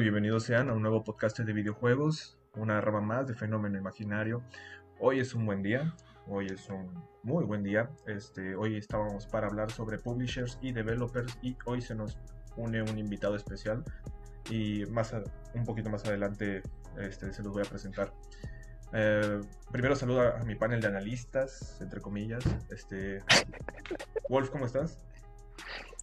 Bienvenidos 0.00 0.44
sean 0.44 0.68
a 0.68 0.74
un 0.74 0.82
nuevo 0.82 1.02
podcast 1.02 1.38
de 1.38 1.52
videojuegos, 1.54 2.36
una 2.54 2.82
rama 2.82 3.00
más 3.00 3.26
de 3.26 3.34
Fenómeno 3.34 3.78
Imaginario. 3.78 4.42
Hoy 5.00 5.20
es 5.20 5.32
un 5.32 5.46
buen 5.46 5.62
día, 5.62 5.94
hoy 6.28 6.48
es 6.48 6.68
un 6.68 6.92
muy 7.22 7.44
buen 7.44 7.62
día. 7.62 7.88
Este, 8.06 8.54
hoy 8.56 8.76
estábamos 8.76 9.26
para 9.26 9.46
hablar 9.46 9.70
sobre 9.72 9.98
publishers 9.98 10.58
y 10.60 10.72
developers 10.72 11.38
y 11.40 11.56
hoy 11.64 11.80
se 11.80 11.94
nos 11.94 12.18
une 12.56 12.82
un 12.82 12.98
invitado 12.98 13.36
especial 13.36 13.84
y 14.50 14.84
más 14.90 15.14
un 15.54 15.64
poquito 15.64 15.88
más 15.88 16.04
adelante 16.04 16.62
este, 16.98 17.32
se 17.32 17.42
los 17.42 17.54
voy 17.54 17.62
a 17.62 17.68
presentar. 17.68 18.12
Eh, 18.92 19.40
primero 19.72 19.96
saludo 19.96 20.20
a, 20.20 20.44
mi 20.44 20.56
panel 20.56 20.82
de 20.82 20.88
analistas, 20.88 21.78
entre 21.80 22.02
comillas. 22.02 22.44
Este, 22.70 23.20
Wolf, 24.28 24.50
¿cómo 24.50 24.66
estás? 24.66 24.98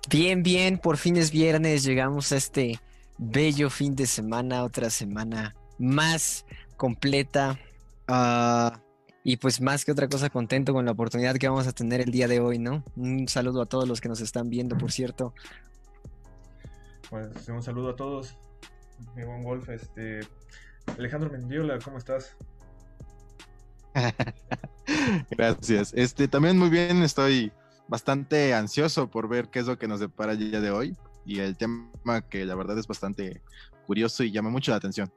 Bien, 0.10 0.42
bien, 0.42 0.80
por 0.80 0.98
fin 0.98 1.16
es 1.16 1.32
viernes, 1.32 1.84
llegamos 1.84 2.32
a 2.32 2.38
este 2.38 2.80
bello 3.18 3.70
fin 3.70 3.96
de 3.96 4.06
semana, 4.06 4.64
otra 4.64 4.90
semana 4.90 5.56
más 5.78 6.46
completa. 6.78 7.60
Ah, 8.08 8.80
y 9.24 9.38
pues 9.38 9.62
más 9.62 9.86
que 9.86 9.92
otra 9.92 10.10
cosa, 10.10 10.30
contento 10.30 10.74
con 10.74 10.86
la 10.86 10.92
oportunidad 10.92 11.36
que 11.36 11.48
vamos 11.48 11.68
a 11.68 11.72
tener 11.72 12.02
el 12.02 12.12
día 12.12 12.28
de 12.28 12.40
hoy, 12.40 12.60
¿no? 12.60 12.84
Un 12.96 13.28
saludo 13.28 13.62
a 13.62 13.66
todos 13.66 13.88
los 13.88 14.02
que 14.02 14.10
nos 14.10 14.20
están 14.20 14.50
viendo, 14.50 14.78
por 14.78 14.92
cierto. 14.92 15.34
Pues 17.10 17.48
un 17.48 17.64
saludo 17.64 17.92
a 17.92 17.96
todos. 17.96 18.38
Mi 19.16 19.24
buen 19.24 19.44
Wolf, 19.44 19.70
este. 19.70 20.22
Alejandro 20.98 21.30
Mendiola, 21.30 21.80
¿cómo 21.80 21.98
estás? 21.98 22.36
Gracias. 25.32 25.94
Este, 25.96 26.28
también 26.28 26.60
muy 26.60 26.70
bien, 26.70 27.04
estoy 27.04 27.54
bastante 27.88 28.54
ansioso 28.54 29.10
por 29.10 29.30
ver 29.30 29.50
qué 29.50 29.60
es 29.60 29.68
lo 29.68 29.78
que 29.78 29.88
nos 29.88 30.02
depara 30.02 30.34
el 30.34 30.40
día 30.40 30.60
de 30.60 30.72
hoy 30.72 30.98
y 31.26 31.40
el 31.40 31.58
tema 31.58 32.22
que 32.30 32.46
la 32.46 32.56
verdad 32.56 32.78
es 32.78 32.88
bastante 32.88 33.42
curioso 33.86 34.24
y 34.24 34.32
llama 34.32 34.50
mucho 34.50 34.72
la 34.72 34.78
atención. 34.78 35.12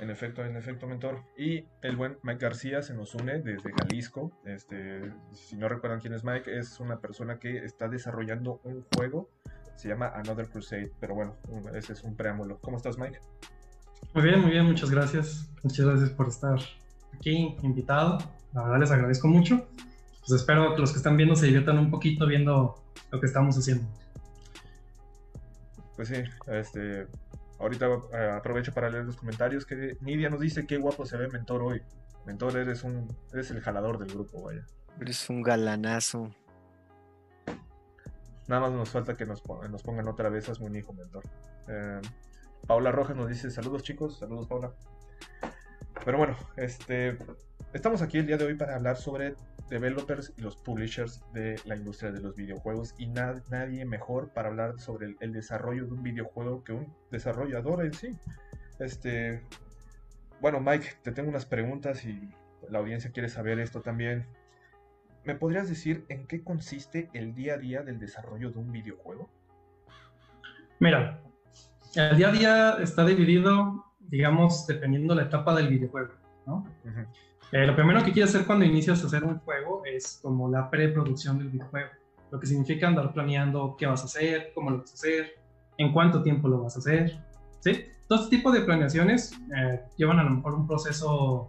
En 0.00 0.10
efecto, 0.10 0.44
en 0.44 0.56
efecto, 0.56 0.86
mentor. 0.86 1.22
Y 1.36 1.64
el 1.82 1.96
buen 1.96 2.18
Mike 2.22 2.40
García 2.40 2.82
se 2.82 2.94
nos 2.94 3.14
une 3.14 3.40
desde 3.40 3.72
Jalisco. 3.72 4.32
Este, 4.44 5.12
si 5.32 5.56
no 5.56 5.68
recuerdan 5.68 6.00
quién 6.00 6.14
es 6.14 6.24
Mike, 6.24 6.58
es 6.58 6.80
una 6.80 6.98
persona 6.98 7.38
que 7.38 7.64
está 7.64 7.88
desarrollando 7.88 8.60
un 8.64 8.84
juego. 8.96 9.30
Se 9.76 9.88
llama 9.88 10.08
Another 10.08 10.48
Crusade. 10.48 10.90
Pero 11.00 11.14
bueno, 11.14 11.36
ese 11.74 11.92
es 11.92 12.02
un 12.02 12.16
preámbulo. 12.16 12.58
¿Cómo 12.60 12.76
estás, 12.76 12.98
Mike? 12.98 13.20
Muy 14.14 14.24
bien, 14.24 14.40
muy 14.40 14.50
bien, 14.50 14.64
muchas 14.64 14.90
gracias. 14.90 15.48
Muchas 15.62 15.86
gracias 15.86 16.10
por 16.10 16.28
estar 16.28 16.58
aquí 17.14 17.56
invitado. 17.62 18.18
La 18.52 18.64
verdad 18.64 18.80
les 18.80 18.90
agradezco 18.90 19.28
mucho. 19.28 19.68
Pues 20.26 20.40
espero 20.40 20.74
que 20.74 20.80
los 20.80 20.90
que 20.90 20.98
están 20.98 21.16
viendo 21.16 21.36
se 21.36 21.46
diviertan 21.46 21.78
un 21.78 21.90
poquito 21.90 22.26
viendo 22.26 22.82
lo 23.10 23.20
que 23.20 23.26
estamos 23.26 23.56
haciendo. 23.56 23.86
Pues 25.96 26.08
sí, 26.08 26.22
este, 26.48 27.06
ahorita 27.58 27.86
eh, 28.12 28.30
aprovecho 28.30 28.72
para 28.72 28.90
leer 28.90 29.04
los 29.04 29.16
comentarios 29.16 29.64
que 29.64 29.96
Nidia 30.00 30.30
nos 30.30 30.40
dice 30.40 30.66
qué 30.66 30.76
guapo 30.76 31.06
se 31.06 31.16
ve 31.16 31.28
Mentor 31.28 31.62
hoy. 31.62 31.82
Mentor, 32.26 32.56
eres 32.56 32.84
un 32.84 33.14
eres 33.32 33.50
el 33.50 33.60
jalador 33.60 33.98
del 33.98 34.08
grupo, 34.08 34.42
vaya. 34.42 34.66
Eres 35.00 35.28
un 35.28 35.42
galanazo. 35.42 36.30
Nada 38.46 38.62
más 38.62 38.72
nos 38.72 38.90
falta 38.90 39.16
que 39.16 39.24
nos, 39.24 39.42
nos 39.70 39.82
pongan 39.82 40.08
otra 40.08 40.28
vez 40.28 40.48
a 40.48 40.52
un 40.60 40.76
hijo, 40.76 40.92
Mentor. 40.92 41.24
Eh, 41.68 42.00
Paula 42.66 42.92
Rojas 42.92 43.16
nos 43.16 43.28
dice 43.28 43.50
saludos 43.50 43.82
chicos, 43.82 44.18
saludos 44.18 44.46
Paula. 44.46 44.72
Pero 46.04 46.18
bueno, 46.18 46.36
este, 46.56 47.18
estamos 47.72 48.02
aquí 48.02 48.18
el 48.18 48.26
día 48.26 48.36
de 48.36 48.44
hoy 48.44 48.54
para 48.54 48.74
hablar 48.74 48.96
sobre 48.96 49.36
developers 49.74 50.32
y 50.36 50.42
los 50.42 50.54
publishers 50.54 51.20
de 51.32 51.60
la 51.64 51.74
industria 51.74 52.12
de 52.12 52.20
los 52.20 52.36
videojuegos 52.36 52.94
y 52.96 53.06
nadie 53.06 53.84
mejor 53.84 54.28
para 54.32 54.48
hablar 54.48 54.78
sobre 54.78 55.16
el, 55.18 55.32
desarrollo 55.32 55.86
de 55.86 55.92
un 55.92 56.02
videojuego 56.04 56.62
que 56.62 56.72
un 56.72 56.94
desarrollador 57.10 57.84
en 57.84 57.92
sí. 57.92 58.16
Este, 58.78 59.42
bueno, 60.40 60.60
Mike, 60.60 60.86
te 61.02 61.10
tengo 61.10 61.28
unas 61.28 61.44
preguntas 61.44 62.04
y 62.04 62.30
la 62.70 62.78
audiencia 62.78 63.10
quiere 63.10 63.28
saber 63.28 63.58
esto 63.58 63.80
también. 63.80 64.26
¿Me 65.24 65.34
podrías 65.34 65.68
decir 65.68 66.04
en 66.08 66.28
qué 66.28 66.44
consiste 66.44 67.10
el 67.12 67.34
día 67.34 67.54
a 67.54 67.58
día 67.58 67.82
del 67.82 67.98
desarrollo 67.98 68.52
de 68.52 68.58
un 68.60 68.70
videojuego? 68.70 69.28
Mira, 70.78 71.20
el 71.96 72.16
día 72.16 72.28
a 72.28 72.32
día 72.32 72.76
está 72.80 73.04
dividido, 73.04 73.86
digamos, 73.98 74.68
dependiendo 74.68 75.16
la 75.16 75.22
etapa 75.22 75.52
del 75.56 75.66
videojuego, 75.66 76.14
¿no? 76.46 76.64
Eh, 77.54 77.68
lo 77.68 77.76
primero 77.76 78.02
que 78.02 78.10
quieres 78.10 78.34
hacer 78.34 78.48
cuando 78.48 78.64
inicias 78.64 79.04
a 79.04 79.06
hacer 79.06 79.22
un 79.22 79.38
juego 79.38 79.82
es 79.84 80.18
como 80.20 80.50
la 80.50 80.68
preproducción 80.68 81.38
del 81.38 81.50
videojuego, 81.50 81.88
lo 82.32 82.40
que 82.40 82.48
significa 82.48 82.88
andar 82.88 83.12
planeando 83.12 83.76
qué 83.78 83.86
vas 83.86 84.02
a 84.02 84.06
hacer, 84.06 84.50
cómo 84.56 84.70
lo 84.70 84.78
vas 84.78 84.90
a 84.90 84.94
hacer, 84.94 85.36
en 85.78 85.92
cuánto 85.92 86.20
tiempo 86.20 86.48
lo 86.48 86.64
vas 86.64 86.74
a 86.74 86.80
hacer, 86.80 87.16
¿sí? 87.60 87.84
Todo 88.08 88.24
este 88.24 88.38
tipo 88.38 88.50
de 88.50 88.62
planeaciones 88.62 89.34
eh, 89.56 89.80
llevan 89.96 90.18
a 90.18 90.24
lo 90.24 90.30
mejor 90.30 90.54
un 90.54 90.66
proceso, 90.66 91.48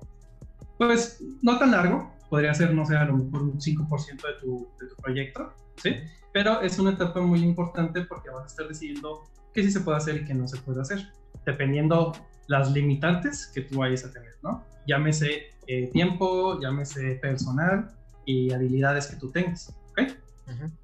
pues, 0.77 1.23
no 1.41 1.57
tan 1.57 1.71
largo, 1.71 2.13
podría 2.29 2.53
ser, 2.53 2.71
no 2.75 2.85
sé, 2.85 2.95
a 2.95 3.05
lo 3.05 3.17
mejor 3.17 3.41
un 3.41 3.59
5% 3.59 4.27
de 4.27 4.33
tu, 4.39 4.67
de 4.79 4.87
tu 4.87 4.95
proyecto, 4.97 5.53
¿sí? 5.77 5.95
Pero 6.31 6.61
es 6.61 6.77
una 6.77 6.91
etapa 6.91 7.19
muy 7.19 7.39
importante 7.39 8.01
porque 8.01 8.29
vas 8.29 8.43
a 8.43 8.45
estar 8.45 8.67
decidiendo 8.67 9.23
qué 9.55 9.63
sí 9.63 9.71
se 9.71 9.79
puede 9.79 9.97
hacer 9.97 10.17
y 10.17 10.25
qué 10.25 10.35
no 10.35 10.47
se 10.47 10.57
puede 10.57 10.81
hacer, 10.81 11.11
dependiendo 11.47 12.11
las 12.47 12.71
limitantes 12.71 13.51
que 13.53 13.61
tú 13.61 13.79
vayas 13.79 14.05
a 14.05 14.11
tener, 14.11 14.33
¿no? 14.43 14.63
Llámese 14.87 15.49
eh, 15.67 15.87
tiempo, 15.91 16.59
llámese 16.59 17.15
personal 17.15 17.91
y 18.25 18.51
habilidades 18.53 19.07
que 19.07 19.15
tú 19.17 19.31
tengas, 19.31 19.75
¿ok? 19.91 20.01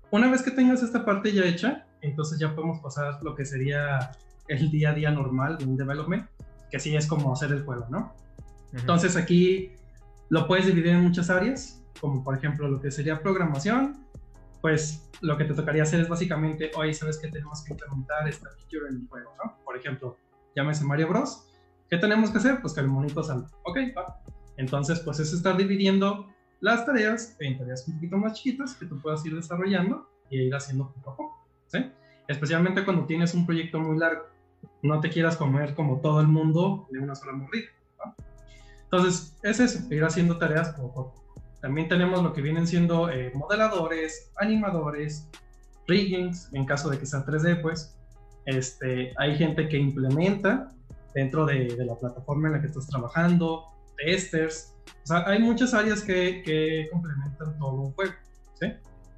Una 0.10 0.30
vez 0.30 0.42
que 0.42 0.52
tengas 0.52 0.84
esta 0.84 1.06
parte 1.06 1.32
ya 1.32 1.46
hecha, 1.46 1.86
entonces 2.02 2.40
ya 2.40 2.54
podemos 2.56 2.80
pasar 2.80 3.22
lo 3.24 3.36
que 3.36 3.46
sería 3.46 4.12
el 4.48 4.70
día 4.72 4.90
a 4.90 4.94
día 4.94 5.12
normal 5.12 5.58
de 5.58 5.66
un 5.66 5.78
development, 5.78 6.28
que 6.70 6.78
así 6.78 6.96
es 6.96 7.08
como 7.08 7.32
hacer 7.32 7.52
el 7.52 7.64
juego, 7.64 7.86
¿no? 7.90 8.14
Entonces 8.74 9.16
aquí 9.16 9.74
lo 10.30 10.48
puedes 10.48 10.66
dividir 10.66 10.94
en 10.94 11.02
muchas 11.04 11.30
áreas, 11.30 11.84
como 12.00 12.24
por 12.24 12.36
ejemplo 12.36 12.68
lo 12.68 12.82
que 12.82 12.90
sería 12.90 13.22
programación, 13.22 14.06
pues 14.62 15.10
lo 15.22 15.38
que 15.38 15.46
te 15.46 15.54
tocaría 15.54 15.84
hacer 15.84 16.00
es 16.02 16.10
básicamente, 16.10 16.72
hoy 16.76 16.94
sabes 16.94 17.18
que 17.18 17.28
tenemos 17.28 17.64
que 17.64 17.74
implementar 17.74 18.28
esta 18.28 18.50
feature 18.50 18.90
en 18.90 19.02
el 19.02 19.08
juego, 19.08 19.34
¿no? 19.44 19.58
Por 19.64 19.78
ejemplo, 19.78 20.18
llámese 20.56 20.84
Mario 20.84 21.10
Bros. 21.10 21.48
¿Qué 21.92 21.98
tenemos 21.98 22.32
que 22.32 22.38
hacer? 22.38 22.62
Pues 22.62 22.74
que 22.74 22.80
el 22.80 22.88
monito 22.88 23.22
salga. 23.22 23.50
Ok, 23.64 23.78
va. 23.96 24.18
Entonces, 24.56 25.02
pues 25.02 25.20
es 25.20 25.34
estar 25.34 25.58
dividiendo 25.58 26.26
las 26.62 26.86
tareas 26.86 27.36
en 27.42 27.58
tareas 27.58 27.86
un 27.86 27.96
poquito 27.96 28.18
más 28.18 28.34
chiquitas 28.34 28.76
que 28.76 28.86
tú 28.86 28.98
puedas 29.02 29.26
ir 29.26 29.36
desarrollando 29.36 30.10
y 30.30 30.44
ir 30.44 30.56
haciendo 30.56 30.90
poco 30.94 31.10
a 31.10 31.18
poco, 31.18 31.46
¿sí? 31.68 31.92
Especialmente 32.30 32.86
cuando 32.86 33.06
tienes 33.06 33.34
un 33.34 33.46
proyecto 33.46 33.78
muy 33.82 33.98
largo. 33.98 34.24
No 34.82 35.02
te 35.02 35.10
quieras 35.10 35.36
comer 35.36 35.76
como 35.76 36.00
todo 36.00 36.22
el 36.22 36.28
mundo 36.28 36.88
de 36.92 37.00
una 37.00 37.14
sola 37.14 37.34
mordida, 37.34 37.68
Entonces, 38.84 39.38
es 39.44 39.60
eso, 39.60 39.94
ir 39.94 40.06
haciendo 40.06 40.38
tareas 40.38 40.70
poco 40.70 40.88
a 40.88 40.94
poco. 40.94 41.36
También 41.60 41.90
tenemos 41.90 42.24
lo 42.24 42.32
que 42.32 42.42
vienen 42.42 42.68
siendo 42.68 43.10
eh, 43.10 43.34
modeladores, 43.36 44.32
animadores, 44.38 45.30
riggings, 45.90 46.54
en 46.54 46.64
caso 46.66 46.90
de 46.90 46.98
que 46.98 47.06
sea 47.06 47.26
3D, 47.26 47.62
pues. 47.62 47.98
Este, 48.46 49.14
hay 49.18 49.36
gente 49.36 49.68
que 49.68 49.78
implementa 49.78 50.72
dentro 51.14 51.46
de, 51.46 51.76
la 51.86 51.96
plataforma 51.96 52.48
en 52.48 52.54
la 52.56 52.62
que 52.62 52.68
estás 52.68 52.88
trabajando, 52.88 53.66
testers. 53.98 54.74
O 55.04 55.08
sea, 55.08 55.24
hay 55.28 55.40
muchas 55.40 55.74
áreas 55.74 56.02
que, 56.02 56.42
que 56.44 56.88
complementan 56.92 57.58
todo 57.58 57.74
un 57.74 57.92
juego. 57.94 58.14
¿sí? 58.60 58.74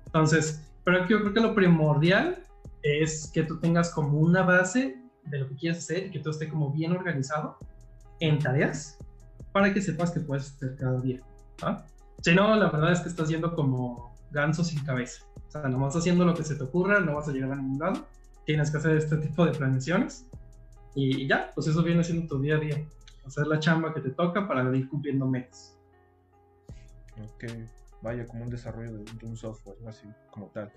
Entonces, 0.06 0.62
pero 0.84 1.07
yo 1.07 1.19
creo 1.19 1.34
que 1.34 1.40
lo 1.40 1.56
primordial 1.56 2.44
es 2.81 3.30
que 3.34 3.44
tú 3.44 3.60
tengas 3.60 3.90
como 3.92 4.19
una 4.19 4.44
base 4.44 4.98
de 5.25 5.40
lo 5.40 5.48
que 5.48 5.56
quieres 5.56 5.80
hacer 5.80 6.07
y 6.07 6.12
que 6.12 6.19
todo 6.19 6.31
esté 6.31 6.50
como 6.50 6.72
bien 6.72 6.92
organizado 6.92 7.57
en 8.19 8.40
tareas 8.40 8.98
para 9.51 9.74
que 9.74 9.81
sepas 9.81 10.12
que 10.12 10.19
puedes 10.19 10.51
hacer 10.51 10.75
cada 10.75 11.00
día. 11.00 11.22
¿ah? 11.62 11.86
Si 12.22 12.34
no, 12.36 12.56
la 12.56 12.69
verdad 12.69 12.92
es 12.92 13.00
que 13.01 13.10
estás 13.10 13.30
yendo 13.30 13.56
como 13.56 14.16
ganso 14.31 14.63
sin 14.63 14.84
cabeza. 14.84 15.24
O 15.48 15.51
sea, 15.51 15.62
no 15.63 15.80
vas 15.80 15.95
haciendo 15.95 16.25
lo 16.25 16.34
que 16.34 16.44
se 16.44 16.56
te 16.56 16.63
ocurra, 16.63 17.00
no 17.00 17.16
vas 17.16 17.28
a 17.30 17.31
llegar 17.31 17.51
a 17.51 17.56
ningún 17.56 17.80
lado. 17.80 18.07
Tienes 18.45 18.72
que 18.72 18.78
hacer 18.78 18.98
este 18.98 19.18
tipo 19.18 19.45
de 19.45 19.51
planeaciones. 19.51 20.25
Y 20.95 21.28
ya, 21.28 21.51
pues 21.54 21.68
eso 21.68 21.81
viene 21.84 22.04
siendo 22.04 22.28
tu 22.28 22.42
día 22.42 22.56
a 22.56 22.60
día. 22.60 22.86
Hacer 23.25 23.48
la 23.48 23.60
chamba 23.60 23.94
que 23.94 24.01
te 24.01 24.10
toca 24.10 24.48
para 24.48 24.75
ir 24.75 24.88
cumpliendo 24.90 25.25
metas. 25.25 25.78
Ok, 27.24 27.45
vaya, 28.01 28.25
como 28.25 28.44
un 28.44 28.50
desarrollo 28.50 28.92
de, 28.92 29.25
un 29.25 29.38
software, 29.38 29.78
así 29.88 30.07
como 30.31 30.48
tal. 30.48 30.72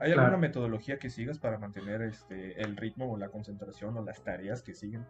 ¿Hay 0.00 0.12
alguna 0.12 0.36
metodología 0.36 0.98
que 0.98 1.10
sigas 1.10 1.38
para 1.38 1.58
mantener 1.58 2.02
este, 2.02 2.60
el 2.60 2.76
ritmo 2.76 3.12
o 3.12 3.16
la 3.16 3.28
concentración 3.28 3.96
o 3.96 4.04
las 4.04 4.22
tareas 4.22 4.62
que 4.62 4.74
siguen? 4.74 5.06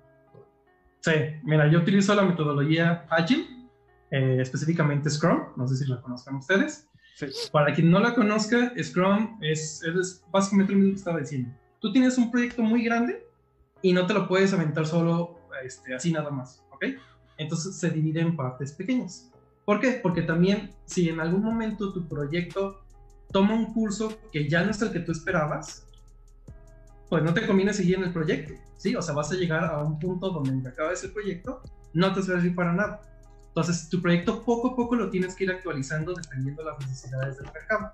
Sí, 1.00 1.12
mira, 1.44 1.68
yo 1.68 1.80
utilizo 1.80 2.14
la 2.14 2.22
metodología 2.22 3.06
Agile 3.10 3.46
eh, 4.10 4.38
específicamente 4.40 5.10
Scrum, 5.10 5.40
no 5.56 5.66
sé 5.66 5.76
si 5.76 5.90
la 5.90 6.00
conozcan 6.00 6.36
ustedes. 6.36 6.88
Para 7.50 7.72
quien 7.72 7.90
no 7.90 7.98
la 7.98 8.14
conozca, 8.14 8.72
Scrum 8.80 9.38
es, 9.40 9.82
es, 9.82 10.24
básicamente 10.30 10.72
lo 10.72 10.78
mismo 10.78 10.92
que 10.92 10.98
estaba 10.98 11.18
diciendo. 11.18 11.50
Tú 11.80 11.92
tienes 11.92 12.18
un 12.18 12.30
proyecto 12.30 12.62
muy 12.62 12.84
grande 12.84 13.25
y 13.86 13.92
no 13.92 14.04
te 14.04 14.14
lo 14.14 14.26
puedes 14.26 14.52
aventar 14.52 14.84
solo 14.84 15.38
este, 15.62 15.94
así 15.94 16.10
nada 16.10 16.30
más, 16.30 16.60
¿ok? 16.72 16.86
Entonces 17.38 17.76
se 17.76 17.88
divide 17.88 18.20
en 18.20 18.34
partes 18.34 18.72
pequeñas. 18.72 19.30
¿Por 19.64 19.78
qué? 19.78 20.00
Porque 20.02 20.22
también 20.22 20.72
si 20.86 21.08
en 21.08 21.20
algún 21.20 21.44
momento 21.44 21.92
tu 21.92 22.08
proyecto 22.08 22.80
toma 23.30 23.54
un 23.54 23.72
curso 23.72 24.18
que 24.32 24.48
ya 24.48 24.64
no 24.64 24.72
es 24.72 24.82
el 24.82 24.90
que 24.90 24.98
tú 24.98 25.12
esperabas, 25.12 25.86
pues 27.08 27.22
no 27.22 27.32
te 27.32 27.46
conviene 27.46 27.72
seguir 27.72 27.94
en 27.98 28.02
el 28.02 28.12
proyecto, 28.12 28.54
¿sí? 28.76 28.96
O 28.96 29.02
sea, 29.02 29.14
vas 29.14 29.30
a 29.30 29.36
llegar 29.36 29.62
a 29.62 29.78
un 29.84 30.00
punto 30.00 30.30
donde 30.30 30.68
acabes 30.68 31.04
el 31.04 31.12
proyecto, 31.12 31.62
no 31.92 32.12
te 32.12 32.22
servir 32.22 32.56
para 32.56 32.72
nada. 32.72 33.02
Entonces, 33.46 33.88
tu 33.88 34.02
proyecto 34.02 34.42
poco 34.42 34.72
a 34.72 34.76
poco 34.76 34.96
lo 34.96 35.10
tienes 35.10 35.36
que 35.36 35.44
ir 35.44 35.52
actualizando 35.52 36.12
dependiendo 36.12 36.64
de 36.64 36.70
las 36.72 36.80
necesidades 36.80 37.36
del 37.36 37.46
mercado. 37.52 37.92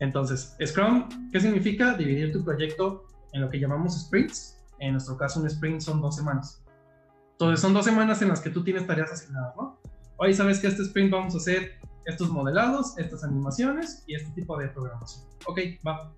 Entonces, 0.00 0.56
Scrum, 0.66 1.30
¿qué 1.30 1.38
significa? 1.38 1.94
Dividir 1.94 2.32
tu 2.32 2.44
proyecto 2.44 3.06
en 3.32 3.42
lo 3.42 3.48
que 3.48 3.60
llamamos 3.60 4.00
sprints. 4.00 4.57
En 4.80 4.92
nuestro 4.92 5.16
caso, 5.16 5.40
un 5.40 5.46
sprint 5.46 5.80
son 5.80 6.00
dos 6.00 6.16
semanas. 6.16 6.62
Entonces, 7.32 7.60
son 7.60 7.74
dos 7.74 7.84
semanas 7.84 8.20
en 8.22 8.28
las 8.28 8.40
que 8.40 8.50
tú 8.50 8.64
tienes 8.64 8.86
tareas 8.86 9.12
asignadas, 9.12 9.54
¿no? 9.56 9.78
Hoy 10.16 10.34
sabes 10.34 10.58
que 10.58 10.66
este 10.66 10.82
sprint 10.82 11.12
vamos 11.12 11.34
a 11.34 11.38
hacer 11.38 11.78
estos 12.04 12.30
modelados, 12.30 12.96
estas 12.98 13.22
animaciones 13.22 14.02
y 14.06 14.14
este 14.14 14.30
tipo 14.32 14.58
de 14.58 14.68
programación. 14.68 15.24
Ok, 15.46 15.60
va. 15.86 16.12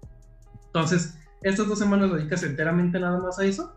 Entonces, 0.67 1.19
estas 1.43 1.67
dos 1.67 1.79
semanas 1.79 2.12
dedicas 2.12 2.43
enteramente 2.43 2.99
nada 3.01 3.19
más 3.19 3.39
a 3.39 3.45
eso, 3.45 3.77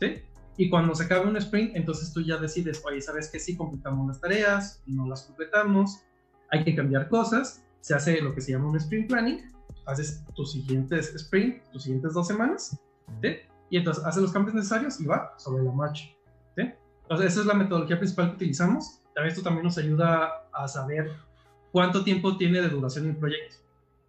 ¿sí? 0.00 0.22
Y 0.58 0.70
cuando 0.70 0.94
se 0.94 1.04
acabe 1.04 1.28
un 1.28 1.36
sprint, 1.36 1.76
entonces 1.76 2.12
tú 2.12 2.22
ya 2.22 2.38
decides, 2.38 2.82
oye, 2.84 3.00
¿sabes 3.00 3.30
que 3.30 3.38
Sí, 3.38 3.56
completamos 3.56 4.08
las 4.08 4.20
tareas, 4.20 4.82
no 4.86 5.06
las 5.06 5.22
completamos, 5.22 6.02
hay 6.50 6.64
que 6.64 6.74
cambiar 6.74 7.08
cosas, 7.08 7.64
se 7.80 7.94
hace 7.94 8.20
lo 8.20 8.34
que 8.34 8.40
se 8.40 8.52
llama 8.52 8.68
un 8.68 8.76
sprint 8.76 9.08
planning, 9.08 9.40
haces 9.86 10.24
tus 10.34 10.52
siguientes 10.52 11.14
sprint, 11.14 11.62
tus 11.70 11.84
siguientes 11.84 12.14
dos 12.14 12.26
semanas, 12.26 12.78
¿sí? 13.22 13.36
Y 13.70 13.78
entonces 13.78 14.04
haces 14.04 14.22
los 14.22 14.32
cambios 14.32 14.54
necesarios 14.54 15.00
y 15.00 15.06
va 15.06 15.34
sobre 15.38 15.64
la 15.64 15.72
marcha, 15.72 16.04
¿sí? 16.56 16.72
Entonces 17.02 17.32
esa 17.32 17.40
es 17.40 17.46
la 17.46 17.54
metodología 17.54 17.98
principal 17.98 18.30
que 18.30 18.36
utilizamos. 18.36 19.00
También 19.14 19.32
esto 19.32 19.42
también 19.42 19.64
nos 19.64 19.78
ayuda 19.78 20.48
a 20.52 20.68
saber 20.68 21.10
cuánto 21.72 22.04
tiempo 22.04 22.36
tiene 22.36 22.60
de 22.60 22.68
duración 22.68 23.06
el 23.06 23.16
proyecto. 23.16 23.56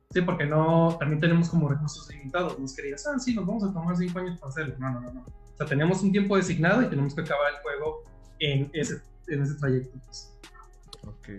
Sí, 0.09 0.21
porque 0.21 0.45
no, 0.45 0.95
también 0.99 1.19
tenemos 1.19 1.49
como 1.49 1.67
recursos 1.67 2.09
limitados. 2.09 2.57
No 2.57 2.65
es 2.65 2.75
que 2.75 2.81
digas, 2.81 3.05
ah, 3.07 3.19
sí, 3.19 3.35
nos 3.35 3.45
vamos 3.45 3.63
a 3.63 3.73
tomar 3.73 3.95
cinco 3.97 4.19
años 4.19 4.39
para 4.39 4.49
hacerlo. 4.49 4.75
No, 4.79 4.91
no, 4.91 5.01
no, 5.01 5.13
no. 5.13 5.21
O 5.21 5.57
sea, 5.57 5.65
tenemos 5.65 6.01
un 6.01 6.11
tiempo 6.11 6.37
designado 6.37 6.81
y 6.81 6.87
tenemos 6.87 7.13
que 7.13 7.21
acabar 7.21 7.53
el 7.53 7.61
juego 7.61 8.03
en 8.39 8.69
ese, 8.73 9.01
en 9.27 9.41
ese 9.41 9.55
trayecto. 9.55 9.97
Pues. 10.05 10.33
Ok. 11.03 11.29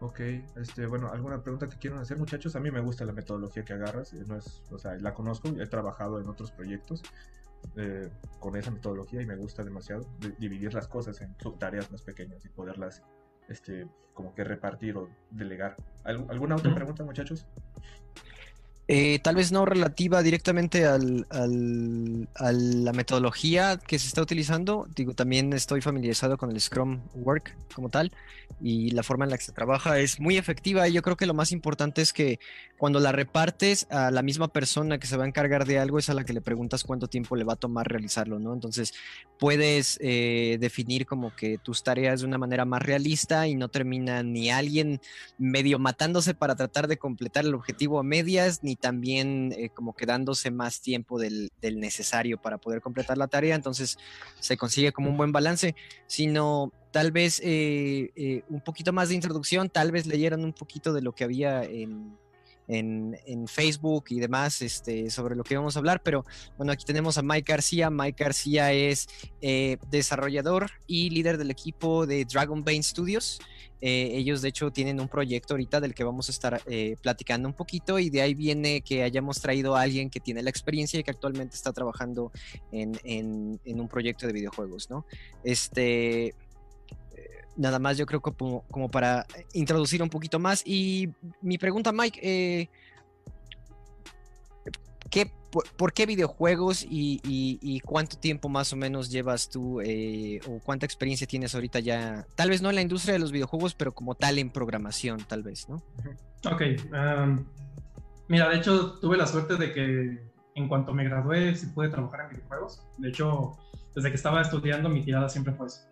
Ok, 0.00 0.20
este, 0.56 0.86
bueno, 0.86 1.08
¿alguna 1.10 1.42
pregunta 1.42 1.68
que 1.68 1.76
quieran 1.76 2.00
hacer, 2.00 2.18
muchachos? 2.18 2.56
A 2.56 2.60
mí 2.60 2.70
me 2.70 2.80
gusta 2.80 3.04
la 3.04 3.12
metodología 3.12 3.64
que 3.64 3.72
agarras, 3.72 4.12
eh, 4.12 4.24
no 4.26 4.36
es, 4.36 4.62
o 4.70 4.78
sea, 4.78 4.96
la 4.96 5.14
conozco, 5.14 5.48
he 5.48 5.66
trabajado 5.66 6.20
en 6.20 6.28
otros 6.28 6.50
proyectos 6.50 7.02
eh, 7.76 8.10
con 8.40 8.56
esa 8.56 8.70
metodología 8.70 9.22
y 9.22 9.26
me 9.26 9.36
gusta 9.36 9.64
demasiado 9.64 10.06
dividir 10.38 10.74
las 10.74 10.88
cosas 10.88 11.20
en 11.22 11.34
subtareas 11.40 11.90
más 11.90 12.02
pequeñas 12.02 12.44
y 12.44 12.48
poderlas 12.48 13.02
este, 13.48 13.88
como 14.12 14.34
que 14.34 14.44
repartir 14.44 14.96
o 14.96 15.08
delegar. 15.30 15.76
¿Alguna 16.04 16.56
otra 16.56 16.74
pregunta, 16.74 17.04
muchachos? 17.04 17.46
Eh, 18.86 19.18
tal 19.20 19.36
vez 19.36 19.50
no 19.50 19.64
relativa 19.64 20.22
directamente 20.22 20.84
al, 20.84 21.26
a 21.30 22.52
la 22.52 22.92
metodología 22.92 23.78
que 23.78 23.98
se 23.98 24.08
está 24.08 24.20
utilizando. 24.20 24.86
Digo, 24.94 25.14
también 25.14 25.52
estoy 25.54 25.80
familiarizado 25.80 26.36
con 26.36 26.50
el 26.50 26.60
Scrum 26.60 27.00
Work 27.14 27.56
como 27.74 27.88
tal 27.88 28.12
y 28.60 28.90
la 28.90 29.02
forma 29.02 29.24
en 29.24 29.30
la 29.30 29.38
que 29.38 29.44
se 29.44 29.52
trabaja 29.52 29.98
es 29.98 30.20
muy 30.20 30.36
efectiva. 30.36 30.86
Y 30.88 30.92
yo 30.92 31.02
creo 31.02 31.16
que 31.16 31.26
lo 31.26 31.34
más 31.34 31.52
importante 31.52 32.02
es 32.02 32.12
que 32.12 32.38
cuando 32.76 33.00
la 33.00 33.12
repartes 33.12 33.86
a 33.90 34.10
la 34.10 34.22
misma 34.22 34.48
persona 34.48 34.98
que 34.98 35.06
se 35.06 35.16
va 35.16 35.24
a 35.24 35.26
encargar 35.26 35.64
de 35.66 35.78
algo 35.78 35.98
es 35.98 36.10
a 36.10 36.14
la 36.14 36.24
que 36.24 36.32
le 36.32 36.40
preguntas 36.40 36.84
cuánto 36.84 37.08
tiempo 37.08 37.36
le 37.36 37.44
va 37.44 37.54
a 37.54 37.56
tomar 37.56 37.88
realizarlo, 37.88 38.38
¿no? 38.38 38.52
Entonces 38.52 38.92
puedes 39.38 39.98
eh, 40.02 40.58
definir 40.60 41.06
como 41.06 41.34
que 41.34 41.58
tus 41.58 41.82
tareas 41.82 42.20
de 42.20 42.26
una 42.26 42.38
manera 42.38 42.64
más 42.64 42.82
realista 42.82 43.46
y 43.46 43.54
no 43.54 43.68
termina 43.68 44.22
ni 44.22 44.50
alguien 44.50 45.00
medio 45.38 45.78
matándose 45.78 46.34
para 46.34 46.56
tratar 46.56 46.88
de 46.88 46.98
completar 46.98 47.44
el 47.44 47.54
objetivo 47.54 47.98
a 47.98 48.02
medias, 48.02 48.62
ni 48.62 48.73
también 48.76 49.54
eh, 49.56 49.70
como 49.70 49.94
quedándose 49.94 50.50
más 50.50 50.80
tiempo 50.80 51.18
del, 51.18 51.50
necesario 51.60 52.40
para 52.40 52.58
poder 52.58 52.80
completar 52.80 53.18
la 53.18 53.28
tarea, 53.28 53.54
entonces 53.54 53.98
se 54.40 54.56
consigue 54.56 54.92
como 54.92 55.10
un 55.10 55.16
buen 55.16 55.32
balance, 55.32 55.74
sino 56.06 56.72
tal 56.90 57.12
vez 57.12 57.40
eh, 57.42 58.12
eh, 58.16 58.42
un 58.48 58.60
poquito 58.60 58.92
más 58.92 59.08
de 59.08 59.14
introducción, 59.14 59.68
tal 59.68 59.92
vez 59.92 60.06
leyeran 60.06 60.44
un 60.44 60.52
poquito 60.52 60.92
de 60.92 61.02
lo 61.02 61.12
que 61.12 61.24
había 61.24 61.64
en, 61.64 62.16
en, 62.68 63.14
Facebook 63.46 64.06
y 64.08 64.20
demás 64.20 64.62
este, 64.62 65.10
sobre 65.10 65.36
lo 65.36 65.44
que 65.44 65.56
vamos 65.56 65.76
a 65.76 65.78
hablar, 65.78 66.02
pero 66.02 66.24
bueno, 66.56 66.72
aquí 66.72 66.84
tenemos 66.84 67.18
a 67.18 67.22
Mike 67.22 67.52
García. 67.52 67.90
Mike 67.90 68.22
García 68.24 68.72
es 68.72 69.06
desarrollador 69.90 70.70
y 70.86 71.10
líder 71.10 71.38
del 71.38 71.50
equipo 71.50 72.06
de 72.06 72.24
Dragon 72.24 72.64
Bane 72.64 72.82
Studios. 72.82 73.40
Eh, 73.86 74.16
ellos 74.16 74.40
de 74.40 74.48
hecho 74.48 74.70
tienen 74.70 74.98
un 74.98 75.08
proyecto 75.08 75.52
ahorita 75.52 75.78
del 75.78 75.94
que 75.94 76.04
vamos 76.04 76.30
a 76.30 76.32
estar 76.32 76.62
eh, 76.64 76.96
platicando 77.02 77.46
un 77.46 77.54
poquito 77.54 77.98
y 77.98 78.08
de 78.08 78.22
ahí 78.22 78.32
viene 78.32 78.80
que 78.80 79.02
hayamos 79.02 79.42
traído 79.42 79.76
a 79.76 79.82
alguien 79.82 80.08
que 80.08 80.20
tiene 80.20 80.42
la 80.42 80.48
experiencia 80.48 80.98
y 80.98 81.02
que 81.02 81.10
actualmente 81.10 81.54
está 81.54 81.70
trabajando 81.70 82.32
en, 82.72 83.60
un 83.66 83.88
proyecto 83.88 84.26
de 84.26 84.32
videojuegos, 84.32 84.88
¿no? 84.88 85.04
Este, 85.42 86.28
eh, 86.28 86.34
nada 87.56 87.78
más 87.78 87.96
yo 87.96 88.06
creo 88.06 88.20
que 88.20 88.32
como, 88.32 88.88
para 88.90 89.26
introducir 89.52 90.02
un 90.02 90.10
poquito 90.10 90.38
más 90.38 90.62
y 90.66 91.10
mi 91.40 91.58
pregunta 91.58 91.92
Mike, 91.92 92.68
¿qué 95.10 95.30
por, 95.76 95.92
qué 95.92 96.06
videojuegos 96.06 96.84
y, 96.88 97.80
cuánto 97.84 98.18
tiempo 98.18 98.48
más 98.48 98.72
o 98.72 98.76
menos 98.76 99.10
llevas 99.10 99.48
tú 99.48 99.80
eh, 99.80 100.40
o 100.48 100.58
cuánta 100.58 100.86
experiencia 100.86 101.26
tienes 101.26 101.54
ahorita 101.54 101.80
ya? 101.80 102.26
Tal 102.34 102.50
vez 102.50 102.62
no 102.62 102.70
en 102.70 102.74
la 102.74 102.82
industria 102.82 103.14
de 103.14 103.20
los 103.20 103.30
videojuegos, 103.32 103.74
pero 103.74 103.92
como 103.92 104.14
tal 104.14 104.38
en 104.38 104.50
programación, 104.50 105.20
tal 105.28 105.42
vez, 105.42 105.68
¿no? 105.68 105.76
Ok. 106.50 106.62
mira, 108.28 108.48
de 108.48 108.56
hecho 108.56 108.98
tuve 109.00 109.16
la 109.16 109.26
suerte 109.26 109.56
de 109.56 109.72
que 109.72 110.34
en 110.56 110.68
cuanto 110.68 110.92
me 110.92 111.04
gradué 111.04 111.54
sí 111.54 111.66
pude 111.66 111.88
trabajar 111.88 112.22
en 112.22 112.36
videojuegos. 112.36 112.82
De 112.98 113.08
hecho, 113.08 113.56
desde 113.94 114.10
que 114.10 114.16
estaba 114.16 114.42
estudiando 114.42 114.88
mi 114.88 115.04
tirada 115.04 115.28
siempre 115.28 115.54
fue 115.54 115.68
eso. 115.68 115.82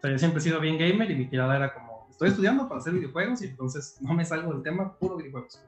O 0.00 0.02
sea, 0.02 0.10
yo 0.10 0.18
siempre 0.18 0.38
he 0.40 0.42
sido 0.42 0.60
bien 0.60 0.78
gamer 0.78 1.10
y 1.10 1.14
mi 1.14 1.26
tirada 1.26 1.56
era 1.56 1.74
como, 1.74 2.06
estoy 2.10 2.30
estudiando 2.30 2.66
para 2.66 2.80
hacer 2.80 2.94
videojuegos 2.94 3.42
y 3.42 3.48
entonces 3.48 3.98
no 4.00 4.14
me 4.14 4.24
salgo 4.24 4.50
del 4.54 4.62
tema, 4.62 4.96
puro 4.96 5.18
videojuegos. 5.18 5.62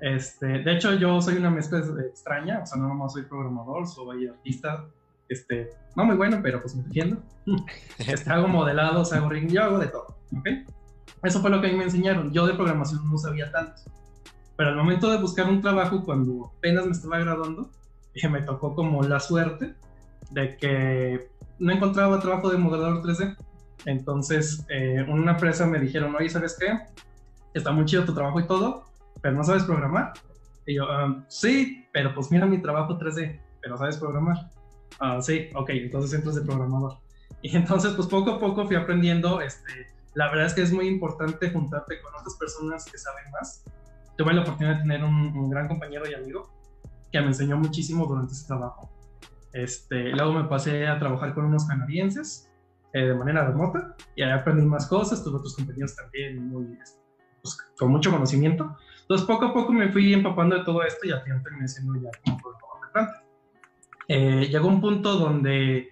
Este, 0.00 0.46
de 0.46 0.72
hecho, 0.72 0.94
yo 0.94 1.20
soy 1.20 1.36
una 1.36 1.50
mezcla 1.50 1.78
extraña, 2.04 2.60
o 2.64 2.66
sea, 2.66 2.80
no 2.80 2.88
nomás 2.88 3.12
soy 3.12 3.22
programador, 3.22 3.86
soy 3.86 4.26
artista, 4.26 4.84
este, 5.28 5.70
no 5.94 6.04
muy 6.04 6.16
bueno, 6.16 6.40
pero 6.42 6.60
pues 6.60 6.74
me 6.74 6.82
defiendo. 6.82 7.22
Este, 7.98 8.30
hago 8.30 8.48
modelados, 8.48 9.12
hago 9.12 9.28
ring, 9.28 9.48
yo 9.48 9.62
hago 9.62 9.78
de 9.78 9.86
todo, 9.86 10.16
¿ok? 10.36 10.48
Eso 11.22 11.40
fue 11.40 11.50
lo 11.50 11.60
que 11.60 11.68
a 11.68 11.70
mí 11.70 11.76
me 11.76 11.84
enseñaron. 11.84 12.32
Yo 12.32 12.46
de 12.46 12.54
programación 12.54 13.08
no 13.08 13.16
sabía 13.16 13.52
tanto. 13.52 13.82
Pero 14.56 14.70
al 14.70 14.76
momento 14.76 15.08
de 15.08 15.18
buscar 15.18 15.48
un 15.48 15.60
trabajo, 15.60 16.04
cuando 16.04 16.52
apenas 16.58 16.84
me 16.84 16.92
estaba 16.92 17.18
graduando, 17.18 17.70
me 18.30 18.42
tocó 18.42 18.74
como 18.74 19.02
la 19.02 19.20
suerte 19.20 19.74
de 20.30 20.56
que 20.56 21.28
no 21.58 21.72
encontraba 21.72 22.20
trabajo 22.20 22.50
de 22.50 22.58
modelador 22.58 23.02
3D. 23.02 23.36
Entonces, 23.84 24.64
eh, 24.68 25.04
una 25.08 25.32
empresa 25.32 25.66
me 25.66 25.78
dijeron, 25.78 26.14
oye, 26.14 26.28
¿sabes 26.28 26.56
qué? 26.58 26.78
Está 27.54 27.72
muy 27.72 27.84
chido 27.84 28.04
tu 28.04 28.14
trabajo 28.14 28.40
y 28.40 28.46
todo, 28.46 28.84
pero 29.20 29.34
no 29.34 29.44
sabes 29.44 29.64
programar. 29.64 30.12
Y 30.66 30.76
yo, 30.76 30.86
um, 30.86 31.24
sí, 31.28 31.86
pero 31.92 32.14
pues 32.14 32.30
mira 32.30 32.46
mi 32.46 32.62
trabajo 32.62 32.98
3D, 32.98 33.40
pero 33.60 33.76
sabes 33.76 33.96
programar. 33.96 34.50
Ah, 35.00 35.20
sí, 35.20 35.48
ok, 35.54 35.70
entonces 35.70 36.12
entras 36.14 36.36
de 36.36 36.42
programador. 36.42 36.98
Y 37.44 37.56
entonces, 37.56 37.94
pues 37.94 38.06
poco 38.06 38.30
a 38.30 38.38
poco 38.38 38.64
fui 38.66 38.76
aprendiendo. 38.76 39.40
Este, 39.40 39.88
la 40.14 40.28
verdad 40.28 40.46
es 40.46 40.54
que 40.54 40.62
es 40.62 40.72
muy 40.72 40.86
importante 40.86 41.50
juntarte 41.50 42.00
con 42.00 42.14
otras 42.14 42.36
personas 42.36 42.84
que 42.84 42.96
saben 42.98 43.24
más. 43.32 43.64
Tuve 44.16 44.32
la 44.32 44.42
oportunidad 44.42 44.76
de 44.76 44.82
tener 44.82 45.02
un, 45.02 45.50
gran 45.50 45.66
compañero 45.66 46.08
y 46.08 46.14
amigo 46.14 46.48
que 47.10 47.20
me 47.20 47.28
enseñó 47.28 47.56
muchísimo 47.56 48.06
durante 48.06 48.32
ese 48.32 48.46
trabajo. 48.46 48.92
Este, 49.52 50.10
luego 50.10 50.34
me 50.34 50.44
pasé 50.44 50.86
a 50.86 51.00
trabajar 51.00 51.34
con 51.34 51.46
unos 51.46 51.66
canadienses 51.66 52.51
eh, 52.92 53.06
de 53.06 53.14
manera 53.14 53.46
remota 53.46 53.96
y 54.16 54.22
ahí 54.22 54.30
aprendí 54.30 54.64
más 54.64 54.86
cosas. 54.86 55.22
Tuve 55.22 55.36
otros 55.36 55.56
compañeros 55.56 55.96
también 55.96 56.48
muy, 56.48 56.78
pues, 57.42 57.58
con 57.78 57.90
mucho 57.90 58.10
conocimiento. 58.10 58.76
Entonces, 59.02 59.26
poco 59.26 59.46
a 59.46 59.52
poco 59.52 59.72
me 59.72 59.90
fui 59.90 60.12
empapando 60.12 60.58
de 60.58 60.64
todo 60.64 60.82
esto 60.82 61.06
y 61.06 61.12
al 61.12 61.22
final 61.22 61.42
terminé 61.42 61.68
siendo 61.68 61.94
ya 61.94 62.10
como 62.24 62.38
programador 62.38 62.62
eh, 64.08 64.48
llegó 64.50 64.68
un 64.68 64.80
punto 64.80 65.16
donde 65.16 65.90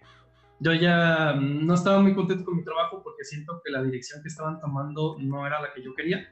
yo 0.59 0.75
ya 0.75 1.35
no 1.35 1.75
estaba 1.75 2.01
muy 2.01 2.15
contento 2.15 2.45
con 2.45 2.57
mi 2.57 2.65
trabajo 2.65 3.03
porque 3.03 3.25
siento 3.25 3.63
que 3.65 3.71
la 3.71 3.83
dirección 3.83 4.23
que 4.23 4.29
estaban 4.29 4.61
tomando 4.61 5.17
no 5.19 5.47
era 5.47 5.61
la 5.61 5.73
que 5.73 5.83
yo 5.83 5.95
quería. 5.95 6.29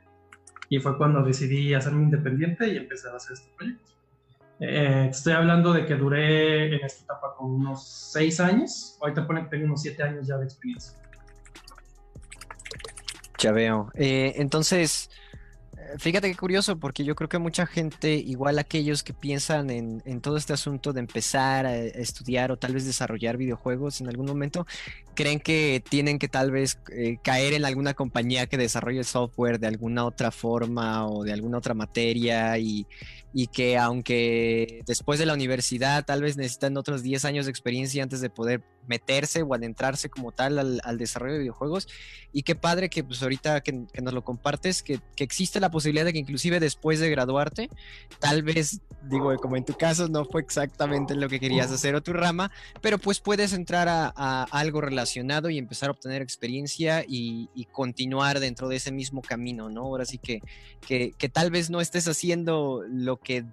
Y 0.69 0.81
fue 0.81 0.99
cuando 0.99 1.23
decidí 1.23 1.73
hacerme 1.73 2.03
independiente 2.03 2.69
y 2.69 2.77
empezar 2.77 3.15
a 3.15 3.17
hacer 3.17 3.35
este 3.35 3.51
proyecto. 3.57 3.93
Eh, 4.61 5.09
estoy 5.11 5.35
hablando 5.35 5.73
de 5.73 5.87
que 5.87 5.95
duré 5.95 6.77
en 6.77 6.85
esta 6.85 7.05
etapa 7.05 7.35
con 7.37 7.53
unos 7.53 7.87
seis 8.13 8.41
años. 8.41 8.97
Ahorita 9.01 9.27
pone 9.27 9.45
que 9.45 9.51
tengo 9.51 9.67
unos 9.67 9.83
siete 9.83 10.03
años 10.03 10.27
ya 10.27 10.37
de 10.37 10.45
experiencia. 10.45 10.99
Ya 13.39 13.53
veo. 13.53 13.91
Eh, 13.95 14.35
entonces, 14.37 15.11
Fíjate 15.97 16.31
qué 16.31 16.37
curioso, 16.37 16.79
porque 16.79 17.03
yo 17.05 17.15
creo 17.15 17.29
que 17.29 17.39
mucha 17.39 17.67
gente, 17.67 18.15
igual 18.15 18.59
aquellos 18.59 19.03
que 19.03 19.15
piensan 19.15 19.71
en, 19.71 20.21
todo 20.21 20.37
este 20.37 20.53
asunto 20.53 20.93
de 20.93 21.01
empezar 21.01 21.65
a, 21.65 21.77
estudiar 21.77 22.53
o 22.53 22.59
tal 22.59 22.75
vez 22.75 22.85
desarrollar 22.85 23.39
videojuegos 23.39 24.01
en 24.01 24.09
algún 24.09 24.27
momento, 24.27 24.67
creen 25.15 25.41
que 25.41 25.83
tienen 25.89 26.19
que 26.19 26.29
tal 26.29 26.51
vez 26.51 26.79
eh, 26.93 27.17
caer 27.23 27.55
en 27.55 27.65
alguna 27.65 27.95
compañía 27.95 28.47
que 28.47 28.59
desarrolle 28.59 29.03
software 29.03 29.59
de 29.59 29.69
alguna 29.69 30.05
otra 30.05 30.31
forma 30.31 31.07
o 31.09 31.25
de 31.25 31.33
alguna 31.33 31.59
otra 31.59 31.75
materia 31.75 32.59
y, 32.59 32.87
y 33.33 33.49
que 33.49 33.77
aunque 33.77 34.83
después 34.87 35.19
de 35.19 35.27
la 35.27 35.35
universidad 35.35 36.05
tal 36.05 36.23
vez 36.23 36.37
necesitan 36.37 36.77
otros 36.77 37.03
10 37.03 37.25
años 37.25 37.45
de 37.47 37.51
experiencia 37.51 38.03
antes 38.03 38.21
de 38.21 38.31
poder 38.31 38.63
meterse 38.89 39.43
o 39.43 39.55
adentrarse 39.55 40.09
como 40.09 40.33
tal 40.33 40.81
al, 40.83 40.99
desarrollo 40.99 41.35
de 41.35 41.41
videojuegos. 41.41 41.87
Y 42.33 42.43
qué 42.43 42.55
padre 42.55 42.89
que 42.89 43.05
pues 43.05 43.23
ahorita 43.23 43.61
que, 43.61 43.73
nos 44.03 44.15
lo 44.15 44.25
compartes, 44.25 44.83
que, 44.83 45.01
existe 45.19 45.61
la 45.61 45.71
posibilidad 45.71 46.05
de 46.05 46.13
que 46.13 46.19
inclusive 46.19 46.59
después 46.59 46.99
de 46.99 47.11
graduarte, 47.11 47.69
tal 48.19 48.43
vez, 48.43 48.81
digo, 49.03 49.35
como 49.37 49.57
en 49.57 49.65
tu 49.65 49.75
caso 49.75 50.09
no 50.09 50.25
fue 50.25 50.41
exactamente 50.41 51.15
lo 51.15 51.29
que 51.29 51.39
querías 51.39 51.71
hacer 51.71 51.95
o 51.95 52.03
tu 52.03 52.13
rama, 52.13 52.51
pero 52.81 52.99
pues 52.99 53.21
puedes 53.21 53.53
entrar 53.53 53.89
a, 53.89 54.45
algo 54.51 54.81
relacionado 54.81 55.51
y 55.51 55.59
empezar 55.59 55.91
a 55.91 55.93
obtener 55.93 56.23
experiencia 56.23 57.05
y, 57.07 57.49
continuar 57.73 58.41
dentro 58.41 58.69
de 58.69 58.77
ese 58.77 58.91
mismo 58.91 59.21
camino, 59.21 59.69
¿no? 59.69 59.83
Ahora 59.83 60.05
sí 60.05 60.19
que, 60.19 60.41
que, 60.81 61.13
que 61.17 61.29
tal 61.29 61.51
vez 61.51 61.71
no 61.71 61.81
estés 61.81 62.09
haciendo 62.09 62.83
lo 62.89 63.18
que 63.19 63.45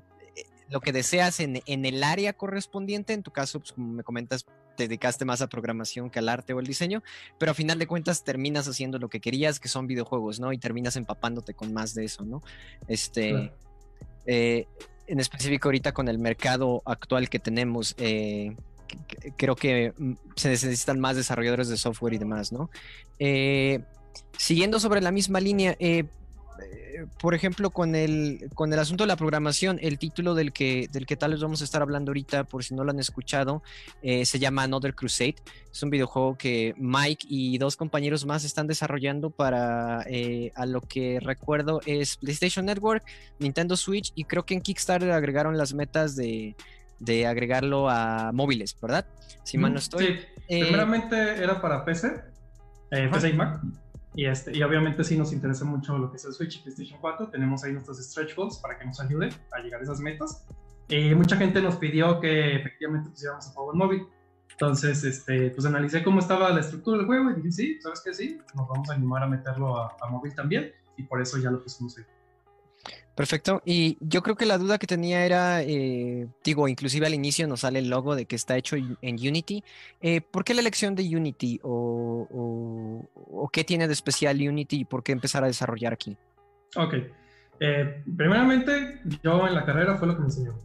lo 0.69 0.81
que 0.81 0.91
deseas 0.91 1.39
en, 1.39 1.61
en, 1.65 1.85
el 1.85 2.03
área 2.03 2.33
correspondiente, 2.33 3.13
en 3.13 3.23
tu 3.23 3.31
caso, 3.31 3.59
pues 3.59 3.73
como 3.73 3.93
me 3.93 4.03
comentas, 4.03 4.45
te 4.75 4.83
dedicaste 4.83 5.25
más 5.25 5.41
a 5.41 5.47
programación 5.47 6.09
que 6.09 6.19
al 6.19 6.29
arte 6.29 6.53
o 6.53 6.59
el 6.59 6.67
diseño, 6.67 7.01
pero 7.39 7.51
a 7.51 7.55
final 7.55 7.79
de 7.79 7.87
cuentas 7.87 8.23
terminas 8.23 8.67
haciendo 8.67 8.99
lo 8.99 9.09
que 9.09 9.19
querías, 9.19 9.59
que 9.59 9.67
son 9.67 9.87
videojuegos, 9.87 10.39
¿no? 10.39 10.53
Y 10.53 10.57
terminas 10.57 10.95
empapándote 10.95 11.53
con 11.53 11.73
más 11.73 11.93
de 11.95 12.05
eso, 12.05 12.25
¿no? 12.25 12.41
Este, 12.87 13.51
eh, 14.25 14.67
en 15.07 15.19
específico 15.19 15.67
ahorita 15.67 15.93
con 15.93 16.07
el 16.07 16.19
mercado 16.19 16.81
actual 16.85 17.29
que 17.29 17.39
tenemos, 17.39 17.95
eh, 17.97 18.55
creo 19.37 19.55
que 19.55 19.93
mm, 19.97 20.13
se 20.35 20.49
necesitan 20.49 20.99
más 20.99 21.15
desarrolladores 21.15 21.69
de 21.69 21.77
software 21.77 22.13
y 22.13 22.17
demás, 22.17 22.51
¿no? 22.51 22.69
Eh, 23.19 23.81
siguiendo 24.37 24.79
sobre 24.79 25.01
la 25.01 25.11
misma 25.11 25.39
línea, 25.39 25.77
eh, 26.61 27.05
por 27.19 27.35
ejemplo, 27.35 27.69
con 27.69 27.95
el, 27.95 28.49
con 28.53 28.71
el 28.71 28.79
asunto 28.79 29.03
de 29.03 29.07
la 29.07 29.15
programación, 29.15 29.79
el 29.81 29.97
título 29.97 30.35
del 30.35 30.53
que, 30.53 30.87
del 30.91 31.05
que 31.05 31.15
tal 31.15 31.31
vez 31.31 31.41
vamos 31.41 31.61
a 31.61 31.63
estar 31.63 31.81
hablando 31.81 32.11
ahorita, 32.11 32.45
por 32.45 32.63
si 32.63 32.73
no 32.73 32.83
lo 32.83 32.91
han 32.91 32.99
escuchado, 32.99 33.63
eh, 34.01 34.25
se 34.25 34.39
llama 34.39 34.63
Another 34.63 34.93
Crusade. 34.93 35.35
Es 35.71 35.83
un 35.83 35.89
videojuego 35.89 36.37
que 36.37 36.73
Mike 36.77 37.25
y 37.29 37.57
dos 37.57 37.75
compañeros 37.75 38.25
más 38.25 38.43
están 38.43 38.67
desarrollando 38.67 39.29
para, 39.29 40.03
eh, 40.07 40.51
a 40.55 40.65
lo 40.65 40.81
que 40.81 41.19
recuerdo, 41.21 41.81
es 41.85 42.17
PlayStation 42.17 42.65
Network, 42.65 43.03
Nintendo 43.39 43.75
Switch 43.75 44.11
y 44.15 44.23
creo 44.23 44.45
que 44.45 44.53
en 44.53 44.61
Kickstarter 44.61 45.11
agregaron 45.11 45.57
las 45.57 45.73
metas 45.73 46.15
de, 46.15 46.55
agregarlo 47.27 47.89
a 47.89 48.31
móviles, 48.33 48.75
¿verdad? 48.81 49.05
Si 49.43 49.57
mal 49.57 49.73
no 49.73 49.79
estoy. 49.79 50.19
Sí. 50.47 50.61
Primeramente 50.61 51.15
era 51.43 51.61
para 51.61 51.83
PC, 51.83 52.21
PC 52.89 53.29
y 53.29 53.33
Mac. 53.33 53.61
Y, 54.15 54.25
este, 54.25 54.57
y 54.57 54.63
obviamente 54.63 55.03
sí 55.03 55.17
nos 55.17 55.33
interesa 55.33 55.65
mucho 55.65 55.97
lo 55.97 56.09
que 56.09 56.17
es 56.17 56.25
el 56.25 56.33
Switch 56.33 56.57
y 56.57 56.59
PlayStation 56.59 56.99
4. 57.01 57.29
Tenemos 57.29 57.63
ahí 57.63 57.73
nuestros 57.73 57.97
stretch 57.97 58.35
goals 58.35 58.57
para 58.57 58.77
que 58.77 58.85
nos 58.85 58.99
ayude 58.99 59.29
a 59.51 59.59
llegar 59.59 59.81
a 59.81 59.83
esas 59.83 59.99
metas. 59.99 60.45
Y 60.87 61.13
mucha 61.15 61.35
gente 61.35 61.61
nos 61.61 61.75
pidió 61.75 62.19
que 62.19 62.55
efectivamente 62.55 63.09
pusiéramos 63.09 63.47
a 63.47 63.51
juego 63.51 63.73
en 63.73 63.77
móvil. 63.77 64.07
Entonces, 64.51 65.03
este, 65.03 65.49
pues 65.49 65.65
analicé 65.65 66.03
cómo 66.03 66.19
estaba 66.19 66.49
la 66.51 66.61
estructura 66.61 66.97
del 66.97 67.07
juego 67.07 67.31
y 67.31 67.35
dije, 67.35 67.51
sí, 67.51 67.81
¿sabes 67.81 68.01
qué? 68.05 68.13
Sí, 68.13 68.39
nos 68.55 68.69
vamos 68.69 68.89
a 68.89 68.93
animar 68.93 69.21
a 69.23 69.27
meterlo 69.27 69.77
a, 69.77 69.97
a 69.99 70.09
móvil 70.09 70.33
también. 70.33 70.71
Y 70.95 71.03
por 71.03 71.21
eso 71.21 71.37
ya 71.37 71.51
lo 71.51 71.61
pusimos 71.61 71.97
ahí. 71.97 72.05
Perfecto. 73.15 73.61
Y 73.65 73.97
yo 74.01 74.21
creo 74.21 74.35
que 74.35 74.45
la 74.45 74.57
duda 74.57 74.77
que 74.77 74.87
tenía 74.87 75.25
era, 75.25 75.61
eh, 75.63 76.27
digo, 76.43 76.67
inclusive 76.67 77.07
al 77.07 77.13
inicio 77.13 77.47
nos 77.47 77.61
sale 77.61 77.79
el 77.79 77.89
logo 77.89 78.13
de 78.13 78.25
que 78.25 78.35
está 78.35 78.57
hecho 78.57 78.75
en 78.75 79.15
Unity. 79.15 79.63
Eh, 80.01 80.19
¿Por 80.19 80.43
qué 80.43 80.53
la 80.53 80.59
elección 80.59 80.95
de 80.95 81.03
Unity? 81.03 81.61
O, 81.63 83.49
qué 83.53 83.63
tiene 83.63 83.87
de 83.87 83.93
especial 83.93 84.35
Unity 84.37 84.81
y 84.81 84.85
por 84.85 85.01
qué 85.01 85.13
empezar 85.13 85.45
a 85.45 85.47
desarrollar 85.47 85.93
aquí? 85.93 86.17
Ok. 86.75 86.95
Eh, 87.61 88.03
primeramente, 88.17 88.99
yo 89.23 89.47
en 89.47 89.55
la 89.55 89.63
carrera 89.63 89.95
fue 89.95 90.09
lo 90.09 90.15
que 90.15 90.19
me 90.19 90.25
enseñó. 90.25 90.59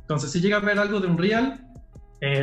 Entonces, 0.00 0.32
si 0.32 0.40
llega 0.40 0.56
a 0.56 0.60
ver 0.60 0.80
algo 0.80 0.98
de 0.98 1.06
Unreal, 1.06 1.64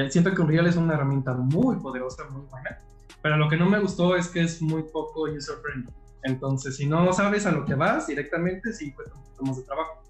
siento 0.09 0.33
que 0.33 0.41
Unreal 0.41 0.67
es 0.67 0.77
una 0.77 0.93
herramienta 0.93 1.33
muy 1.33 1.75
poderosa, 1.75 2.23
muy 2.29 2.43
buena. 2.49 2.79
Pero 3.21 3.35
lo 3.35 3.49
que 3.49 3.57
no 3.57 3.69
me 3.69 3.79
gustó 3.79 4.15
es 4.15 4.29
que 4.29 4.43
es 4.43 4.61
muy 4.61 4.83
poco 4.83 5.23
user-friendly. 5.23 5.91
Entonces, 6.23 6.75
si 6.77 6.85
no 6.85 7.11
sabes 7.13 7.45
a 7.45 7.51
lo 7.51 7.65
que 7.65 7.75
vas 7.75 8.07
directamente, 8.07 8.73
sí 8.73 8.91
cuesta 8.93 9.15
un 9.15 9.23
poquito 9.23 9.43
más 9.43 9.57
de 9.57 9.63
trabajo. 9.63 10.03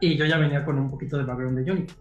Y 0.00 0.16
yo 0.16 0.24
ya 0.24 0.38
venía 0.38 0.64
con 0.64 0.78
un 0.78 0.90
poquito 0.90 1.16
de 1.18 1.24
background 1.24 1.58
de 1.58 1.72
Unity. 1.72 1.94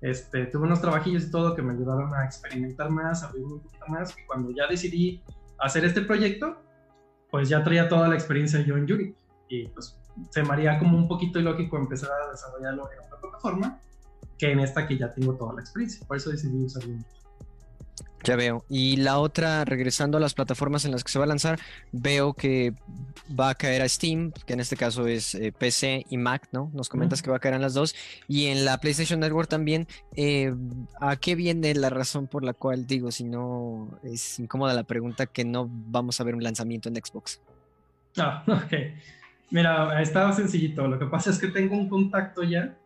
Este, 0.00 0.46
tuve 0.46 0.64
unos 0.64 0.80
trabajillos 0.80 1.24
y 1.24 1.30
todo 1.30 1.54
que 1.54 1.62
me 1.62 1.72
ayudaron 1.72 2.14
a 2.14 2.24
experimentar 2.24 2.90
más, 2.90 3.22
a 3.22 3.28
abrirme 3.28 3.54
un 3.54 3.60
poquito 3.60 3.86
más. 3.88 4.16
Y 4.16 4.26
cuando 4.26 4.50
ya 4.50 4.66
decidí 4.66 5.22
hacer 5.58 5.84
este 5.84 6.02
proyecto, 6.02 6.56
pues 7.30 7.48
ya 7.48 7.62
traía 7.62 7.88
toda 7.88 8.08
la 8.08 8.14
experiencia 8.14 8.60
yo 8.60 8.76
en 8.76 8.84
Unity. 8.84 9.16
Y 9.48 9.68
pues 9.68 9.98
se 10.30 10.42
me 10.42 10.52
haría 10.52 10.78
como 10.78 10.96
un 10.96 11.08
poquito 11.08 11.38
ilógico 11.38 11.76
empezar 11.76 12.10
a 12.10 12.30
desarrollarlo 12.30 12.90
en 12.92 12.98
otra 12.98 13.20
plataforma 13.20 13.80
que 14.36 14.52
en 14.52 14.60
esta 14.60 14.86
que 14.86 14.96
ya 14.96 15.12
tengo 15.12 15.34
toda 15.34 15.54
la 15.54 15.60
experiencia. 15.60 16.06
Por 16.06 16.16
eso 16.16 16.30
decidí 16.30 16.64
usar 16.64 16.84
Unity. 16.84 17.17
Ya 18.24 18.36
veo. 18.36 18.64
Y 18.68 18.96
la 18.96 19.18
otra, 19.18 19.64
regresando 19.64 20.18
a 20.18 20.20
las 20.20 20.34
plataformas 20.34 20.84
en 20.84 20.92
las 20.92 21.04
que 21.04 21.10
se 21.12 21.18
va 21.18 21.24
a 21.24 21.28
lanzar, 21.28 21.58
veo 21.92 22.34
que 22.34 22.74
va 23.38 23.50
a 23.50 23.54
caer 23.54 23.82
a 23.82 23.88
Steam, 23.88 24.32
que 24.46 24.54
en 24.54 24.60
este 24.60 24.76
caso 24.76 25.06
es 25.06 25.34
eh, 25.34 25.52
PC 25.52 26.06
y 26.10 26.16
Mac, 26.16 26.48
¿no? 26.52 26.70
Nos 26.74 26.88
comentas 26.88 27.22
que 27.22 27.30
va 27.30 27.36
a 27.36 27.40
caer 27.40 27.54
en 27.54 27.62
las 27.62 27.74
dos. 27.74 27.94
Y 28.26 28.46
en 28.46 28.64
la 28.64 28.78
PlayStation 28.78 29.20
Network 29.20 29.48
también, 29.48 29.86
eh, 30.16 30.54
¿a 31.00 31.16
qué 31.16 31.34
viene 31.34 31.74
la 31.74 31.90
razón 31.90 32.26
por 32.26 32.44
la 32.44 32.54
cual 32.54 32.86
digo, 32.86 33.12
si 33.12 33.24
no 33.24 33.98
es 34.02 34.38
incómoda 34.38 34.74
la 34.74 34.84
pregunta, 34.84 35.26
que 35.26 35.44
no 35.44 35.68
vamos 35.70 36.20
a 36.20 36.24
ver 36.24 36.34
un 36.34 36.42
lanzamiento 36.42 36.88
en 36.88 36.96
Xbox? 36.96 37.40
Ah, 38.16 38.42
ok. 38.48 38.72
Mira, 39.50 40.02
está 40.02 40.32
sencillito. 40.32 40.86
Lo 40.88 40.98
que 40.98 41.06
pasa 41.06 41.30
es 41.30 41.38
que 41.38 41.48
tengo 41.48 41.76
un 41.76 41.88
contacto 41.88 42.42
ya 42.42 42.76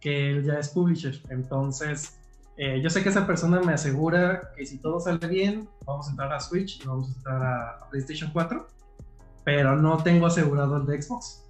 que 0.00 0.42
ya 0.42 0.54
es 0.54 0.70
publisher. 0.70 1.20
Entonces 1.28 2.19
eh, 2.62 2.78
yo 2.82 2.90
sé 2.90 3.02
que 3.02 3.08
esa 3.08 3.26
persona 3.26 3.58
me 3.62 3.72
asegura 3.72 4.52
que 4.54 4.66
si 4.66 4.76
todo 4.76 5.00
sale 5.00 5.26
bien, 5.26 5.66
vamos 5.86 6.08
a 6.08 6.10
entrar 6.10 6.30
a 6.30 6.38
Switch 6.40 6.78
y 6.82 6.86
vamos 6.86 7.08
a 7.08 7.16
entrar 7.16 7.42
a, 7.42 7.88
PlayStation 7.88 8.30
4, 8.34 8.68
pero 9.46 9.76
no 9.76 9.96
tengo 10.02 10.26
asegurado 10.26 10.76
el 10.76 10.84
de 10.84 11.00
Xbox. 11.00 11.42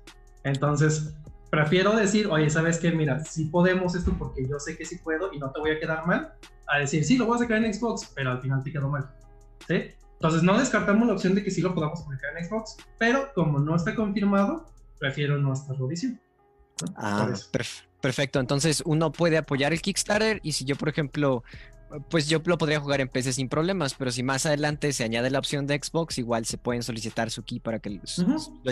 Entonces, 0.44 1.12
prefiero 1.50 1.96
decir, 1.96 2.28
oye, 2.28 2.48
¿sabes 2.48 2.78
qué? 2.78 2.92
Mira, 2.92 3.18
si 3.24 3.46
podemos 3.46 3.96
esto 3.96 4.14
porque 4.16 4.46
yo 4.46 4.60
sé 4.60 4.78
que 4.78 4.84
sí 4.84 4.98
puedo 5.02 5.32
y 5.32 5.40
no 5.40 5.50
te 5.50 5.58
voy 5.58 5.72
a 5.72 5.80
quedar 5.80 6.06
mal, 6.06 6.32
a 6.68 6.78
decir, 6.78 7.04
sí, 7.04 7.18
lo 7.18 7.26
voy 7.26 7.34
a 7.34 7.38
sacar 7.40 7.64
en 7.64 7.74
Xbox, 7.74 8.12
pero 8.14 8.30
al 8.30 8.40
final 8.40 8.62
te 8.62 8.70
quedó 8.70 8.88
mal. 8.88 9.10
¿Sí? 9.66 9.90
Entonces, 10.12 10.44
no 10.44 10.56
descartamos 10.56 11.08
la 11.08 11.14
opción 11.14 11.34
de 11.34 11.42
que 11.42 11.50
sí 11.50 11.60
lo 11.60 11.74
podamos 11.74 12.02
publicar 12.02 12.36
en 12.38 12.44
Xbox, 12.44 12.76
pero 13.00 13.32
como 13.34 13.58
no 13.58 13.74
está 13.74 13.96
confirmado, 13.96 14.64
prefiero 15.00 15.38
no 15.38 15.54
estarlo 15.54 15.88
diciendo. 15.88 16.20
Ah, 16.96 17.32
perfecto. 18.00 18.40
Entonces 18.40 18.82
uno 18.84 19.12
puede 19.12 19.38
apoyar 19.38 19.72
el 19.72 19.82
Kickstarter 19.82 20.40
y 20.42 20.52
si 20.52 20.64
yo, 20.64 20.76
por 20.76 20.88
ejemplo, 20.88 21.44
pues 22.08 22.28
yo 22.28 22.40
lo 22.44 22.58
podría 22.58 22.80
jugar 22.80 23.00
en 23.00 23.08
PC 23.08 23.32
sin 23.32 23.48
problemas, 23.48 23.94
pero 23.94 24.10
si 24.10 24.22
más 24.22 24.46
adelante 24.46 24.92
se 24.92 25.04
añade 25.04 25.30
la 25.30 25.38
opción 25.38 25.66
de 25.66 25.80
Xbox, 25.82 26.18
igual 26.18 26.44
se 26.46 26.56
pueden 26.56 26.82
solicitar 26.82 27.30
su 27.30 27.42
key 27.42 27.60
para 27.60 27.80
que 27.80 27.90
lo 27.90 28.00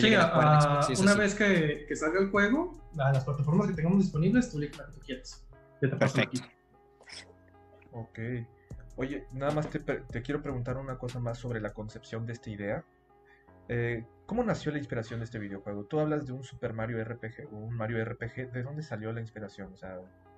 lleguen 0.01 0.21
a 0.21 0.29
jugar 0.29 0.83
Xbox. 0.85 1.01
una 1.01 1.15
vez 1.15 1.35
que, 1.35 1.87
salga 1.97 2.21
el 2.21 2.31
juego, 2.31 2.81
a 2.99 3.13
las 3.13 3.25
plataformas 3.25 3.69
que 3.69 3.75
tengamos 3.75 4.03
disponibles, 4.03 4.51
tú 4.51 4.59
le 4.59 4.71
la 4.71 4.87
que 4.87 4.93
tú 4.93 5.01
quieras. 5.01 5.45
Perfecto. 5.81 6.41
Ok. 7.93 8.19
Oye, 8.97 9.27
nada 9.33 9.53
más 9.53 9.71
te, 9.71 9.79
te 9.79 10.23
quiero 10.23 10.43
preguntar 10.43 10.77
una 10.77 10.99
cosa 10.99 11.21
más 11.21 11.39
sobre 11.39 11.61
la 11.61 11.73
concepción 11.73 12.27
de 12.27 12.33
esta 12.33 12.51
idea. 12.51 12.85
Eh, 13.69 14.05
¿Cómo 14.29 14.45
nació 14.45 14.71
la 14.73 14.77
inspiración 14.77 15.21
de 15.21 15.25
este 15.25 15.39
videojuego? 15.39 15.85
Tú 15.85 16.01
hablas 16.01 16.27
de 16.27 16.35
un 16.35 16.45
Super 16.45 16.75
Mario 16.75 17.03
RPG 17.03 17.49
o 17.51 17.57
un 17.57 17.75
Mario 17.75 18.05
RPG. 18.05 18.53
¿De 18.53 18.63
dónde 18.63 18.83
salió 18.83 19.11
la 19.11 19.23
inspiración? 19.23 19.73
O 19.73 19.77
sea, 19.79 19.97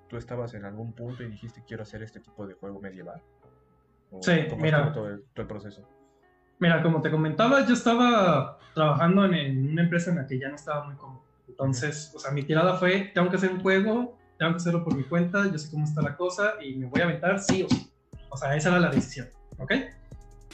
¿tú 0.08 0.16
estabas 0.16 0.54
en 0.54 0.64
algún 0.64 0.92
punto 0.92 1.24
y 1.24 1.28
dijiste 1.28 1.64
quiero 1.66 1.82
hacer 1.82 2.00
este 2.04 2.20
tipo 2.20 2.46
de 2.46 2.54
juego 2.54 2.80
medieval? 2.80 3.20
sí, 4.20 4.46
mira. 4.58 4.92
Todo 4.92 5.08
el, 5.08 5.46
proceso? 5.48 5.82
Mira, 6.60 6.84
como 6.84 7.02
te 7.02 7.10
comentaba, 7.10 7.66
yo 7.66 7.74
estaba 7.74 8.60
trabajando 8.76 9.24
en, 9.24 9.72
una 9.72 9.82
empresa 9.82 10.10
en 10.10 10.18
la 10.18 10.26
que 10.28 10.38
ya 10.38 10.50
no 10.50 10.54
estaba 10.54 10.84
muy 10.84 10.94
cómodo. 10.94 11.24
Entonces, 11.48 12.12
o 12.14 12.20
sea, 12.20 12.30
mi 12.30 12.44
tirada 12.44 12.74
fue, 12.74 13.10
tengo 13.12 13.28
que 13.28 13.38
hacer 13.38 13.50
un 13.50 13.60
juego, 13.60 14.16
tengo 14.38 14.52
que 14.52 14.58
hacerlo 14.58 14.84
por 14.84 14.94
mi 14.94 15.02
cuenta, 15.02 15.50
yo 15.50 15.58
sé 15.58 15.68
cómo 15.68 15.84
está 15.84 16.00
la 16.00 16.16
cosa 16.16 16.62
y 16.62 16.76
me 16.76 16.86
voy 16.86 17.00
a 17.00 17.06
aventar 17.06 17.40
sí 17.40 17.64
o 17.64 17.68
sí. 17.68 17.90
O 18.28 18.36
sea, 18.36 18.54
esa 18.54 18.68
era 18.68 18.78
la 18.78 18.90
decisión, 18.90 19.26
¿ok? 19.58 19.72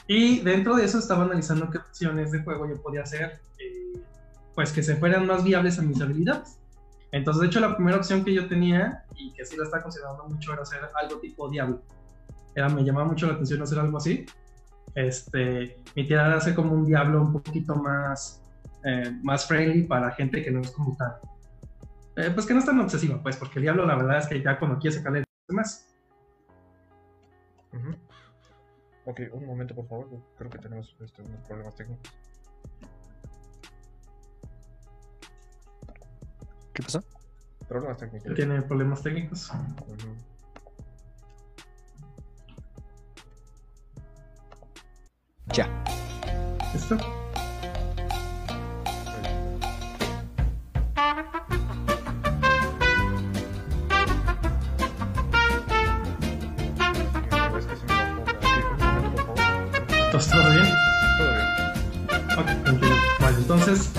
Y 0.07 0.41
dentro 0.41 0.77
de 0.77 0.85
eso 0.85 0.99
estaba 0.99 1.25
analizando 1.25 1.71
qué 1.71 1.79
opciones 1.79 2.31
de 2.31 2.43
juego 2.43 2.69
yo 2.69 2.81
podía 2.81 3.03
hacer, 3.03 3.41
eh, 3.59 4.01
pues 4.55 4.73
que 4.73 4.83
se 4.83 4.97
fueran 4.97 5.27
más 5.27 5.43
viables 5.43 5.79
a 5.79 5.83
mis 5.83 6.01
habilidades. 6.01 6.59
Entonces, 7.13 7.41
de 7.41 7.47
hecho, 7.49 7.61
la 7.61 7.75
primera 7.77 7.97
opción 7.97 8.25
que 8.25 8.35
yo 8.35 8.47
tenía 8.49 9.05
y 9.17 9.33
que 9.33 9.45
sí 9.45 9.57
la 9.57 9.65
estaba 9.65 9.83
considerando 9.83 10.25
mucho 10.29 10.53
era 10.53 10.63
hacer 10.63 10.81
algo 11.03 11.19
tipo 11.19 11.49
Diablo. 11.49 11.83
Era, 12.55 12.69
me 12.69 12.85
llamaba 12.85 13.07
mucho 13.07 13.27
la 13.27 13.35
atención 13.35 13.63
hacer 13.63 13.79
algo 13.79 13.99
así. 13.99 14.27
Este, 14.95 15.79
mi 15.95 16.07
tirada 16.07 16.29
era 16.29 16.37
hacer 16.39 16.55
como 16.55 16.73
un 16.73 16.87
Diablo 16.87 17.23
un 17.23 17.33
poquito 17.33 17.75
más, 17.75 18.43
eh, 18.85 19.13
más 19.23 19.47
friendly 19.47 19.83
para 19.83 20.11
gente 20.13 20.43
que 20.43 20.51
no 20.51 20.61
es 20.61 20.71
como 20.71 20.97
tan, 20.97 21.13
eh, 22.17 22.31
pues 22.33 22.47
que 22.47 22.55
no 22.55 22.61
es 22.61 22.67
tan 22.67 22.81
obsesiva, 22.81 23.23
pues, 23.23 23.37
porque 23.37 23.59
el 23.59 23.65
Diablo 23.65 23.85
la 23.85 23.95
verdad 23.95 24.19
es 24.19 24.27
que 24.27 24.43
ya 24.43 24.59
cuando 24.59 24.79
quieres 24.79 24.97
sacarle 24.97 25.25
más. 25.49 25.87
Ok, 29.07 29.21
un 29.33 29.47
momento 29.47 29.73
por 29.73 29.87
favor, 29.87 30.09
creo 30.37 30.51
que 30.51 30.59
tenemos 30.59 30.97
este, 31.01 31.23
unos 31.23 31.41
problemas 31.47 31.77
técnicos. 31.77 32.13
¿Qué 36.75 36.83
pasó? 36.83 37.03
Problemas 37.69 37.99
técnicos. 37.99 38.35
Tiene 38.35 38.63
problemas 38.63 39.03
técnicos. 39.03 39.53
Ya. 45.53 45.85
¿Listo? 46.75 46.99
¿Todo 60.25 60.51
bien? 60.51 60.65
Todo 61.19 61.31
bien. 61.31 62.39
Ok, 62.39 62.65
tranquilo. 62.65 62.95
Vale, 63.21 63.37
entonces, 63.37 63.93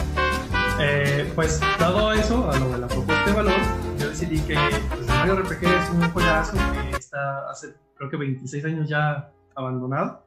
eh, 0.79 1.31
pues 1.35 1.61
dado 1.77 2.11
eso, 2.11 2.49
a 2.49 2.57
lo 2.57 2.69
de 2.69 2.79
la 2.79 2.87
propuesta 2.87 3.25
de 3.25 3.33
valor, 3.33 3.53
yo 3.99 4.09
decidí 4.09 4.39
que 4.41 4.55
pues, 4.89 5.07
Mario 5.07 5.35
RPG 5.35 5.63
es 5.65 5.89
un 5.91 6.09
juegazo 6.09 6.57
que 6.89 6.97
está 6.97 7.51
hace 7.51 7.75
creo 7.97 8.09
que 8.09 8.17
26 8.17 8.65
años 8.65 8.89
ya 8.89 9.31
abandonado. 9.53 10.23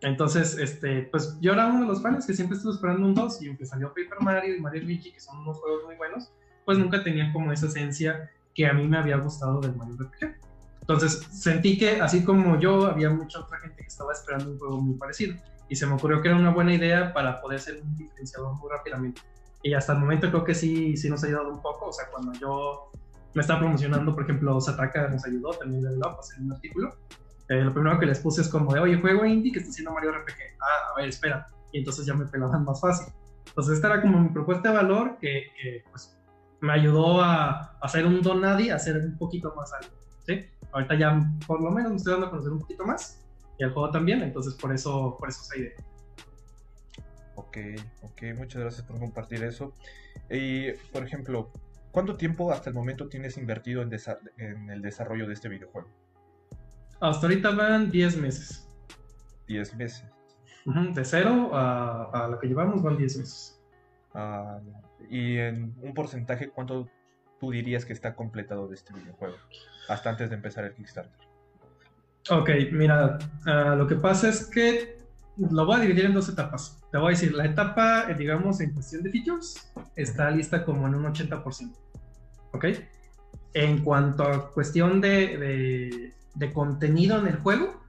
Entonces, 0.00 0.58
este, 0.58 1.02
pues 1.02 1.38
yo 1.40 1.52
era 1.52 1.68
uno 1.68 1.82
de 1.82 1.86
los 1.86 2.02
fans 2.02 2.26
que 2.26 2.34
siempre 2.34 2.56
estuve 2.56 2.72
esperando 2.72 3.06
un 3.06 3.14
2 3.14 3.42
y 3.42 3.48
aunque 3.48 3.66
salió 3.66 3.88
Paper 3.90 4.20
Mario 4.20 4.56
y 4.56 4.60
Mario 4.60 4.82
Luigi, 4.82 5.12
que 5.12 5.20
son 5.20 5.38
unos 5.38 5.58
juegos 5.60 5.84
muy 5.84 5.94
buenos, 5.94 6.32
pues 6.64 6.76
nunca 6.76 7.04
tenía 7.04 7.32
como 7.32 7.52
esa 7.52 7.66
esencia 7.66 8.32
que 8.52 8.66
a 8.66 8.72
mí 8.72 8.86
me 8.88 8.98
había 8.98 9.16
gustado 9.18 9.60
del 9.60 9.76
Mario 9.76 9.96
RPG. 9.96 10.43
Entonces 10.84 11.26
sentí 11.32 11.78
que 11.78 12.00
así 12.00 12.24
como 12.24 12.60
yo, 12.60 12.86
había 12.86 13.08
mucha 13.08 13.40
otra 13.40 13.58
gente 13.58 13.76
que 13.82 13.88
estaba 13.88 14.12
esperando 14.12 14.50
un 14.50 14.58
juego 14.58 14.80
muy 14.80 14.98
parecido 14.98 15.34
y 15.68 15.76
se 15.76 15.86
me 15.86 15.94
ocurrió 15.94 16.20
que 16.20 16.28
era 16.28 16.36
una 16.36 16.50
buena 16.50 16.74
idea 16.74 17.14
para 17.14 17.40
poder 17.40 17.58
ser 17.58 17.80
un 17.82 17.96
diferenciador 17.96 18.54
muy 18.56 18.70
rápidamente. 18.70 19.22
Y 19.62 19.72
hasta 19.72 19.94
el 19.94 20.00
momento 20.00 20.28
creo 20.28 20.44
que 20.44 20.54
sí, 20.54 20.94
sí 20.96 21.08
nos 21.08 21.24
ha 21.24 21.26
ayudado 21.26 21.50
un 21.50 21.62
poco, 21.62 21.86
o 21.86 21.92
sea, 21.92 22.06
cuando 22.10 22.32
yo 22.38 22.90
me 23.32 23.40
estaba 23.40 23.60
promocionando, 23.60 24.14
por 24.14 24.24
ejemplo, 24.24 24.60
Sataka 24.60 25.08
nos 25.08 25.24
ayudó 25.24 25.52
también 25.54 25.82
de 25.82 25.96
Up 25.96 26.16
a 26.16 26.20
hacer 26.20 26.40
un 26.42 26.52
artículo. 26.52 26.94
Eh, 27.48 27.62
lo 27.62 27.72
primero 27.72 27.98
que 27.98 28.06
les 28.06 28.20
puse 28.20 28.42
es 28.42 28.48
como 28.48 28.72
de, 28.74 28.80
oye, 28.80 29.00
juego 29.00 29.24
indie 29.24 29.52
que 29.52 29.60
está 29.60 29.70
haciendo 29.70 29.92
Mario 29.92 30.12
RPG. 30.12 30.36
Ah, 30.60 30.92
a 30.92 31.00
ver, 31.00 31.08
espera. 31.08 31.48
Y 31.72 31.78
entonces 31.78 32.04
ya 32.04 32.14
me 32.14 32.26
pelaban 32.26 32.64
más 32.64 32.80
fácil. 32.80 33.12
Entonces 33.46 33.76
esta 33.76 33.88
era 33.88 34.02
como 34.02 34.20
mi 34.20 34.28
propuesta 34.28 34.70
de 34.70 34.76
valor 34.76 35.16
que, 35.18 35.46
que 35.60 35.82
pues, 35.90 36.14
me 36.60 36.72
ayudó 36.72 37.20
a, 37.20 37.76
hacer 37.82 38.06
un 38.06 38.22
don 38.22 38.40
nadie, 38.40 38.72
a 38.72 38.76
hacer 38.76 38.96
un 38.96 39.16
poquito 39.18 39.52
más 39.56 39.72
algo. 39.72 39.94
¿sí? 40.26 40.46
Ahorita 40.74 40.98
ya 40.98 41.24
por 41.46 41.62
lo 41.62 41.70
menos 41.70 41.92
me 41.92 41.96
estoy 41.96 42.12
dando 42.14 42.26
a 42.26 42.30
conocer 42.30 42.52
un 42.52 42.58
poquito 42.58 42.84
más 42.84 43.24
y 43.58 43.62
el 43.62 43.72
juego 43.72 43.90
también, 43.92 44.22
entonces 44.22 44.54
por 44.54 44.74
eso, 44.74 45.16
por 45.18 45.28
eso 45.28 45.42
esa 45.42 45.56
idea. 45.56 45.72
Ok, 47.36 47.56
ok, 48.02 48.22
muchas 48.36 48.60
gracias 48.60 48.82
por 48.84 48.98
compartir 48.98 49.44
eso. 49.44 49.72
Y, 50.28 50.72
por 50.92 51.04
ejemplo, 51.04 51.52
¿cuánto 51.92 52.16
tiempo 52.16 52.50
hasta 52.50 52.70
el 52.70 52.74
momento 52.74 53.08
tienes 53.08 53.38
invertido 53.38 53.82
en, 53.82 53.90
en 54.38 54.70
el 54.70 54.82
desarrollo 54.82 55.28
de 55.28 55.34
este 55.34 55.48
videojuego? 55.48 55.88
Hasta 57.00 57.26
ahorita 57.26 57.52
van 57.52 57.92
10 57.92 58.16
meses. 58.16 58.68
10 59.46 59.76
meses. 59.76 60.04
de 60.64 61.04
cero 61.04 61.50
a, 61.52 62.10
a, 62.12 62.28
lo 62.28 62.38
que 62.40 62.48
llevamos 62.48 62.82
van 62.82 62.96
10 62.96 63.18
meses. 63.18 63.62
Ah, 64.12 64.58
y 65.08 65.36
en 65.36 65.72
un 65.82 65.94
porcentaje, 65.94 66.48
¿cuánto 66.48 66.88
tú 67.40 67.50
dirías 67.50 67.84
que 67.84 67.92
está 67.92 68.14
completado 68.14 68.68
de 68.68 68.74
este 68.74 68.92
videojuego? 68.94 69.36
Hasta 69.88 70.10
antes 70.10 70.30
de 70.30 70.36
empezar 70.36 70.64
el 70.64 70.74
Kickstarter. 70.74 71.26
Ok, 72.30 72.50
mira, 72.72 73.18
uh, 73.46 73.76
lo 73.76 73.86
que 73.86 73.96
pasa 73.96 74.28
es 74.28 74.46
que 74.46 74.98
lo 75.36 75.66
voy 75.66 75.76
a 75.76 75.80
dividir 75.80 76.06
en 76.06 76.14
dos 76.14 76.28
etapas. 76.28 76.80
Te 76.90 76.98
voy 76.98 77.08
a 77.08 77.10
decir, 77.10 77.34
la 77.34 77.44
etapa, 77.44 78.10
eh, 78.10 78.14
digamos, 78.14 78.60
en 78.60 78.72
cuestión 78.72 79.02
de 79.02 79.10
features, 79.10 79.72
está 79.96 80.30
lista 80.30 80.64
como 80.64 80.86
en 80.86 80.94
un 80.94 81.04
80%. 81.04 81.72
¿Ok? 82.52 82.64
En 83.52 83.82
cuanto 83.82 84.22
a 84.22 84.50
cuestión 84.52 85.00
de, 85.00 85.36
de, 85.38 86.14
de 86.34 86.52
contenido 86.52 87.18
en 87.18 87.26
el 87.26 87.36
juego, 87.36 87.82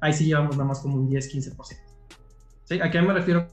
ahí 0.00 0.12
sí 0.12 0.26
llevamos 0.26 0.56
nada 0.56 0.68
más 0.68 0.80
como 0.80 0.96
un 0.96 1.10
10-15%. 1.10 1.78
¿Sí? 2.64 2.80
¿A 2.80 2.90
qué 2.90 3.00
me 3.00 3.12
refiero? 3.12 3.48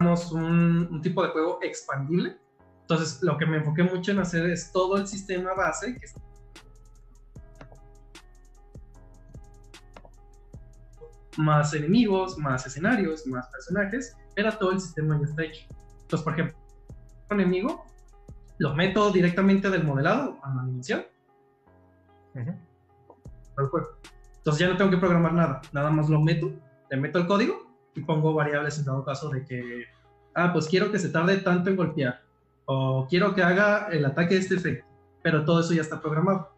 Un, 0.00 0.88
un, 0.90 1.02
tipo 1.02 1.22
de 1.22 1.28
juego 1.28 1.58
expandible. 1.62 2.38
Entonces, 2.82 3.22
lo 3.22 3.36
que 3.36 3.44
me 3.44 3.58
enfoqué 3.58 3.82
mucho 3.82 4.12
en 4.12 4.18
hacer 4.20 4.48
es 4.50 4.72
todo 4.72 4.96
el 4.96 5.06
sistema 5.06 5.52
base 5.54 5.94
que 5.94 6.06
más 11.36 11.74
enemigos, 11.74 12.38
más 12.38 12.66
escenarios, 12.66 13.26
más 13.26 13.46
personajes, 13.48 14.16
era 14.36 14.58
todo 14.58 14.72
el 14.72 14.80
sistema 14.80 15.18
ya 15.18 15.26
está 15.26 15.44
hecho. 15.44 15.66
Entonces, 16.02 16.24
por 16.24 16.32
ejemplo, 16.32 16.58
un 17.30 17.40
enemigo 17.40 17.84
lo 18.58 18.74
meto 18.74 19.10
directamente 19.10 19.70
del 19.70 19.84
modelado 19.84 20.38
a 20.42 20.54
la 20.54 20.62
animación. 20.62 21.04
al 22.34 23.66
juego. 23.68 23.88
Entonces 24.38 24.60
ya 24.60 24.68
no 24.68 24.76
tengo 24.76 24.90
que 24.90 24.96
programar 24.96 25.34
nada, 25.34 25.60
nada 25.72 25.90
más 25.90 26.08
lo 26.08 26.20
meto, 26.20 26.50
le 26.90 26.96
meto 26.96 27.18
el 27.18 27.26
código 27.26 27.69
y 27.94 28.02
pongo 28.02 28.34
variables 28.34 28.78
en 28.78 28.84
dado 28.84 29.04
caso 29.04 29.28
de 29.30 29.44
que, 29.44 29.84
ah, 30.34 30.52
pues 30.52 30.68
quiero 30.68 30.90
que 30.90 30.98
se 30.98 31.08
tarde 31.08 31.38
tanto 31.38 31.70
en 31.70 31.76
golpear, 31.76 32.22
o 32.64 33.06
quiero 33.08 33.34
que 33.34 33.42
haga 33.42 33.88
el 33.88 34.04
ataque 34.04 34.34
de 34.34 34.40
este 34.40 34.54
efecto, 34.56 34.86
pero 35.22 35.44
todo 35.44 35.60
eso 35.60 35.74
ya 35.74 35.82
está 35.82 36.00
programado. 36.00 36.52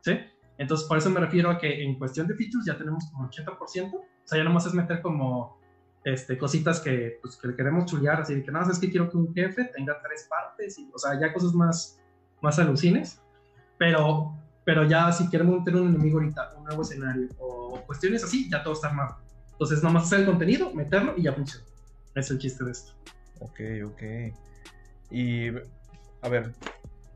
¿Sí? 0.00 0.18
Entonces, 0.58 0.86
por 0.86 0.98
eso 0.98 1.10
me 1.10 1.20
refiero 1.20 1.50
a 1.50 1.58
que 1.58 1.82
en 1.82 1.98
cuestión 1.98 2.26
de 2.26 2.34
features 2.34 2.64
ya 2.66 2.78
tenemos 2.78 3.06
como 3.10 3.28
80%, 3.28 3.94
o 3.94 4.04
sea, 4.24 4.38
ya 4.38 4.44
nomás 4.44 4.66
es 4.66 4.74
meter 4.74 5.02
como 5.02 5.58
este, 6.04 6.38
cositas 6.38 6.80
que, 6.80 7.18
pues, 7.20 7.36
que 7.36 7.54
queremos 7.54 7.86
chulear, 7.86 8.20
así 8.20 8.34
de 8.36 8.44
que 8.44 8.52
nada, 8.52 8.70
es 8.70 8.78
que 8.78 8.90
quiero 8.90 9.10
que 9.10 9.16
un 9.16 9.34
jefe 9.34 9.64
tenga 9.74 10.00
tres 10.02 10.26
partes, 10.30 10.78
y, 10.78 10.90
o 10.94 10.98
sea, 10.98 11.18
ya 11.20 11.32
cosas 11.32 11.52
más, 11.52 12.00
más 12.40 12.58
alucines, 12.58 13.20
pero, 13.76 14.34
pero 14.64 14.84
ya 14.84 15.10
si 15.12 15.28
queremos 15.28 15.58
meter 15.58 15.76
un 15.76 15.88
enemigo 15.88 16.18
ahorita, 16.18 16.54
un 16.56 16.64
nuevo 16.64 16.82
escenario, 16.82 17.28
o 17.38 17.82
cuestiones 17.86 18.24
así, 18.24 18.48
ya 18.48 18.62
todo 18.62 18.74
está 18.74 18.88
armado. 18.88 19.18
Entonces, 19.56 19.82
nomás 19.82 20.04
hacer 20.04 20.20
el 20.20 20.26
contenido, 20.26 20.72
meterlo 20.74 21.14
y 21.16 21.22
ya 21.22 21.32
funciona. 21.32 21.64
Es 22.14 22.30
el 22.30 22.38
chiste 22.38 22.62
de 22.64 22.72
esto. 22.72 22.92
Ok, 23.40 23.60
ok. 23.86 24.02
Y, 25.10 25.48
a 25.48 26.28
ver, 26.28 26.52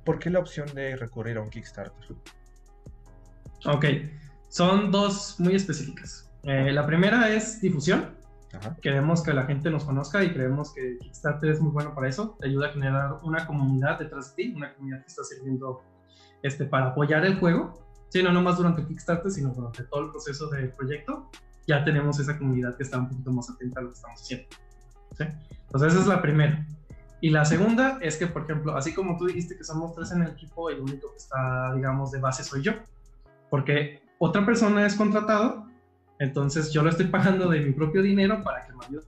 ¿por 0.04 0.18
qué 0.18 0.30
la 0.30 0.38
opción 0.38 0.66
de 0.74 0.96
recurrir 0.96 1.36
a 1.36 1.42
un 1.42 1.50
Kickstarter? 1.50 2.16
Ok, 3.66 3.84
son 4.48 4.90
dos 4.90 5.36
muy 5.38 5.54
específicas. 5.54 6.30
Eh, 6.44 6.72
la 6.72 6.86
primera 6.86 7.28
es 7.30 7.60
difusión. 7.60 8.18
Queremos 8.80 9.22
que 9.22 9.32
la 9.32 9.44
gente 9.44 9.70
nos 9.70 9.84
conozca 9.84 10.24
y 10.24 10.32
creemos 10.32 10.72
que 10.72 10.98
Kickstarter 10.98 11.50
es 11.50 11.60
muy 11.60 11.70
bueno 11.70 11.94
para 11.94 12.08
eso. 12.08 12.36
Te 12.40 12.48
ayuda 12.48 12.68
a 12.68 12.72
generar 12.72 13.18
una 13.22 13.46
comunidad 13.46 13.98
detrás 13.98 14.34
de 14.34 14.42
ti, 14.42 14.54
una 14.56 14.74
comunidad 14.74 15.02
que 15.02 15.06
está 15.06 15.22
sirviendo 15.24 15.82
este, 16.42 16.64
para 16.64 16.86
apoyar 16.88 17.24
el 17.26 17.38
juego. 17.38 17.78
Sí, 18.08 18.22
no 18.22 18.32
nomás 18.32 18.56
durante 18.56 18.84
Kickstarter, 18.84 19.30
sino 19.30 19.50
durante 19.50 19.84
todo 19.84 20.06
el 20.06 20.10
proceso 20.10 20.48
del 20.48 20.72
proyecto. 20.72 21.30
Ya 21.70 21.84
tenemos 21.84 22.18
esa 22.18 22.36
comunidad 22.36 22.76
que 22.76 22.82
está 22.82 22.98
un 22.98 23.08
poquito 23.08 23.30
más 23.30 23.48
atenta 23.48 23.78
a 23.78 23.82
lo 23.84 23.90
que 23.90 23.94
estamos 23.94 24.20
haciendo. 24.20 24.46
¿sí? 25.16 25.24
Entonces, 25.66 25.92
esa 25.92 26.02
es 26.02 26.08
la 26.08 26.20
primera. 26.20 26.66
Y 27.20 27.30
la 27.30 27.44
segunda 27.44 27.98
es 28.00 28.16
que, 28.16 28.26
por 28.26 28.42
ejemplo, 28.42 28.74
así 28.74 28.92
como 28.92 29.16
tú 29.16 29.26
dijiste 29.26 29.56
que 29.56 29.62
somos 29.62 29.94
tres 29.94 30.10
en 30.10 30.22
el 30.22 30.32
equipo, 30.32 30.68
el 30.68 30.80
único 30.80 31.12
que 31.12 31.18
está, 31.18 31.72
digamos, 31.74 32.10
de 32.10 32.18
base 32.18 32.42
soy 32.42 32.62
yo. 32.62 32.72
Porque 33.50 34.02
otra 34.18 34.44
persona 34.44 34.84
es 34.84 34.96
contratado 34.96 35.70
entonces 36.20 36.70
yo 36.70 36.82
lo 36.82 36.90
estoy 36.90 37.06
pagando 37.06 37.48
de 37.48 37.60
mi 37.60 37.72
propio 37.72 38.02
dinero 38.02 38.44
para 38.44 38.66
que 38.66 38.74
me 38.74 38.84
ayude. 38.84 39.04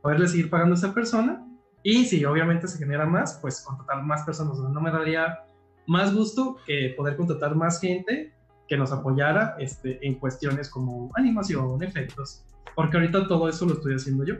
Poderle 0.00 0.28
seguir 0.28 0.48
pagando 0.48 0.76
a 0.76 0.78
esa 0.78 0.94
persona. 0.94 1.44
Y 1.82 2.04
si 2.04 2.24
obviamente 2.24 2.68
se 2.68 2.78
genera 2.78 3.04
más, 3.04 3.36
pues 3.42 3.60
contratar 3.62 4.04
más 4.04 4.22
personas. 4.22 4.58
No 4.58 4.80
me 4.80 4.92
daría 4.92 5.40
más 5.88 6.14
gusto 6.14 6.56
que 6.66 6.94
poder 6.96 7.16
contratar 7.16 7.56
más 7.56 7.80
gente 7.80 8.32
que 8.68 8.76
nos 8.76 8.92
apoyara 8.92 9.56
este, 9.58 10.06
en 10.06 10.14
cuestiones 10.16 10.68
como 10.68 11.10
animación, 11.16 11.82
efectos. 11.82 12.44
Porque 12.76 12.96
ahorita 12.98 13.26
todo 13.26 13.48
eso 13.48 13.66
lo 13.66 13.74
estoy 13.74 13.94
haciendo 13.94 14.24
yo. 14.24 14.34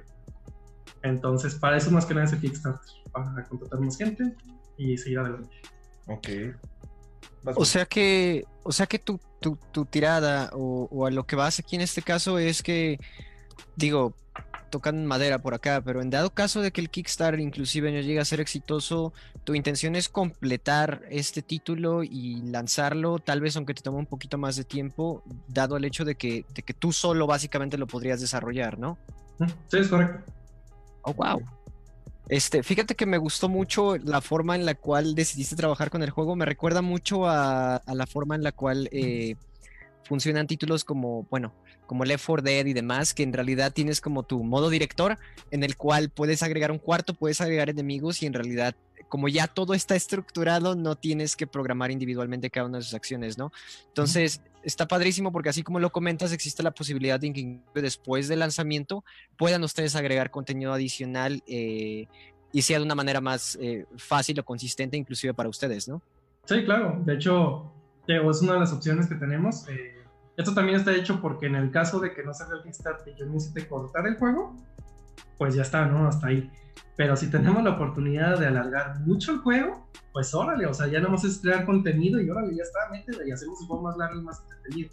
Entonces, 1.03 1.55
para 1.55 1.79
eso 1.79 1.91
más 1.91 2.07
que 2.07 2.15
nada 2.15 2.27
es 2.27 2.33
el 2.35 2.41
Kickstarter. 2.41 2.93
Para 3.11 3.45
contratar 3.49 3.81
más 3.81 3.97
gente 3.97 4.37
y 4.77 4.97
seguir 4.99 5.21
adelante. 5.21 5.57
Ok. 6.07 6.29
O 7.57 7.65
sea 7.65 7.87
que, 7.87 8.45
o 8.63 8.73
sea 8.73 8.87
que 8.87 8.99
tu, 8.99 9.19
tu, 9.41 9.85
tirada 9.87 10.51
o, 10.53 11.07
a 11.07 11.11
lo 11.11 11.25
que 11.25 11.37
vas 11.37 11.59
aquí 11.59 11.77
en 11.77 11.83
este 11.83 12.03
caso 12.03 12.39
es 12.39 12.63
que, 12.63 12.99
digo, 13.77 14.15
tocan 14.69 15.07
madera 15.07 15.41
por 15.41 15.55
acá, 15.55 15.83
pero 15.85 16.01
en 16.01 16.11
dado 16.11 16.31
caso 16.31 16.61
de 16.61 16.71
que 16.71 16.81
el 16.81 16.91
Kickstarter 16.91 17.41
inclusive 17.41 17.91
no 17.93 18.01
llegue 18.01 18.21
a 18.21 18.25
ser 18.25 18.41
exitoso, 18.41 19.13
tu 19.45 19.55
intención 19.55 19.97
es 19.97 20.09
completar 20.09 21.03
este 21.11 21.43
título 21.43 22.03
y 22.05 22.43
lanzarlo, 22.43 23.19
tal 23.19 23.41
vez 23.41 23.57
aunque 23.57 23.75
te 23.75 23.83
tome 23.83 23.99
un 23.99 24.07
poquito 24.07 24.39
más 24.39 24.57
de 24.57 24.65
tiempo, 24.65 25.23
dado 25.49 25.77
el 25.77 25.85
hecho 25.85 26.05
de 26.05 26.15
que, 26.15 26.45
de 26.55 26.63
que 26.63 26.75
tú 26.75 26.93
solo 26.93 27.27
básicamente 27.27 27.79
lo 27.79 27.87
podrías 27.87 28.21
desarrollar, 28.21 28.79
¿no? 28.79 28.99
Sí, 29.69 29.79
es 29.79 29.89
correcto. 29.89 30.33
Oh, 31.03 31.15
wow. 31.15 31.41
Este, 32.29 32.63
fíjate 32.63 32.95
que 32.95 33.07
me 33.07 33.17
gustó 33.17 33.49
mucho 33.49 33.97
la 33.97 34.21
forma 34.21 34.55
en 34.55 34.67
la 34.67 34.75
cual 34.75 35.15
decidiste 35.15 35.57
trabajar 35.57 35.91
con 35.91 36.03
el 36.03 36.11
juego. 36.11 36.37
Me 36.37 36.45
recuerda 36.45 36.83
mucho 36.83 37.27
a, 37.27 37.81
la 37.87 38.07
forma 38.07 38.35
en 38.35 38.43
la 38.43 38.53
cual 38.53 38.89
eh, 38.93 39.37
funcionan 40.09 40.47
títulos 40.47 40.85
como, 40.85 41.27
bueno, 41.31 41.53
como 41.87 42.05
Left 42.05 42.25
4 42.27 42.43
Dead 42.43 42.67
y 42.67 42.73
demás, 42.73 43.15
que 43.15 43.23
en 43.23 43.33
realidad 43.33 43.73
tienes 43.73 44.01
como 44.01 44.23
tu 44.23 44.43
modo 44.43 44.71
director 44.71 45.19
en 45.51 45.63
el 45.63 45.77
cual 45.77 46.11
puedes 46.11 46.43
agregar 46.43 46.73
un 46.73 46.79
cuarto, 46.79 47.15
puedes 47.15 47.41
agregar 47.41 47.69
enemigos 47.69 48.23
y 48.23 48.27
en 48.27 48.33
realidad 48.33 48.75
como 49.09 49.29
ya 49.29 49.47
todo 49.47 49.75
está 49.75 49.97
estructurado, 49.97 50.75
no 50.75 50.95
tienes 50.97 51.35
que 51.35 51.47
programar 51.47 51.91
individualmente 51.91 52.51
cada 52.51 52.67
una 52.67 52.79
de 52.79 52.85
sus 52.85 52.95
acciones, 52.95 53.39
¿no? 53.39 53.53
Entonces, 53.87 54.43
está 54.63 54.87
padrísimo 54.87 55.33
porque 55.33 55.49
así 55.49 55.63
como 55.63 55.81
lo 55.81 55.91
comentas, 55.91 56.33
existe 56.33 56.63
la 56.63 56.73
posibilidad 56.73 57.19
de 57.19 57.33
que 57.33 57.61
después 57.81 58.29
del 58.29 58.41
lanzamiento 58.41 59.05
puedan 59.39 59.65
ustedes 59.65 59.97
agregar 59.97 60.31
contenido 60.31 60.73
adicional 60.75 61.43
eh, 61.47 62.07
y 62.53 62.63
sea 62.63 62.79
de 62.79 62.85
una 62.85 62.95
manera 62.95 63.21
más 63.21 63.57
eh, 63.61 63.87
fácil 63.97 64.39
o 64.41 64.45
consistente 64.45 64.97
inclusive 64.97 65.33
para 65.33 65.49
ustedes, 65.49 65.89
¿no? 65.89 66.03
Sí, 66.45 66.65
claro. 66.65 67.03
De 67.05 67.15
hecho, 67.15 67.73
es 68.07 68.43
una 68.43 68.55
de 68.55 68.61
las 68.61 68.73
opciones 68.73 69.07
que 69.07 69.17
tenemos. 69.17 69.69
Eh, 69.69 69.98
esto 70.39 70.55
también 70.55 70.79
está 70.79 70.95
hecho 70.95 71.21
porque 71.21 71.47
en 71.47 71.57
el 71.57 71.73
caso 71.73 71.99
de 71.99 72.15
que 72.15 72.23
no 72.23 72.33
salga 72.33 72.59
el 72.59 72.63
Kickstarter 72.63 73.13
y 73.13 73.19
yo 73.19 73.27
necesite 73.27 73.67
cortar 73.67 74.07
el 74.07 74.17
juego, 74.17 74.57
pues 75.37 75.57
ya 75.57 75.63
está, 75.63 75.85
¿no? 75.87 76.07
Hasta 76.07 76.29
ahí. 76.29 76.49
Pero 76.97 77.17
si 77.17 77.29
tenemos 77.29 77.63
la 77.65 77.71
oportunidad 77.71 78.39
de 78.39 78.47
alargar 78.47 79.01
mucho 79.01 79.33
el 79.33 79.39
juego, 79.39 79.89
pues 80.13 80.33
órale, 80.35 80.67
o 80.67 80.73
sea, 80.73 80.87
ya 80.87 81.01
no 81.01 81.13
es 81.13 81.41
crear 81.43 81.67
contenido 81.67 82.21
y 82.21 82.31
órale, 82.31 82.55
ya 82.55 82.63
está, 82.63 82.79
métele 82.93 83.29
y 83.29 83.33
hacemos 83.33 83.61
un 83.63 83.67
juego 83.67 83.83
más 83.83 83.97
largo 83.97 84.21
y 84.21 84.23
más 84.23 84.41
entretenido. 84.43 84.91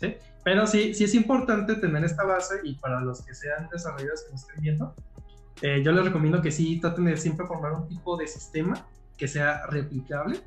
¿sí? 0.00 0.16
Pero 0.42 0.66
sí, 0.66 0.94
sí 0.94 1.04
es 1.04 1.14
importante 1.14 1.74
tener 1.74 2.02
esta 2.02 2.24
base 2.24 2.54
y 2.64 2.74
para 2.76 3.02
los 3.02 3.20
que 3.20 3.34
sean 3.34 3.68
desarrolladores 3.70 4.24
que 4.24 4.32
nos 4.32 4.40
estén 4.40 4.62
viendo, 4.62 4.94
eh, 5.60 5.82
yo 5.84 5.92
les 5.92 6.02
recomiendo 6.02 6.40
que 6.40 6.50
sí 6.50 6.80
traten 6.80 7.04
de 7.04 7.16
siempre 7.18 7.46
formar 7.46 7.72
un 7.72 7.88
tipo 7.88 8.16
de 8.16 8.26
sistema 8.26 8.86
que 9.18 9.28
sea 9.28 9.66
replicable 9.66 10.40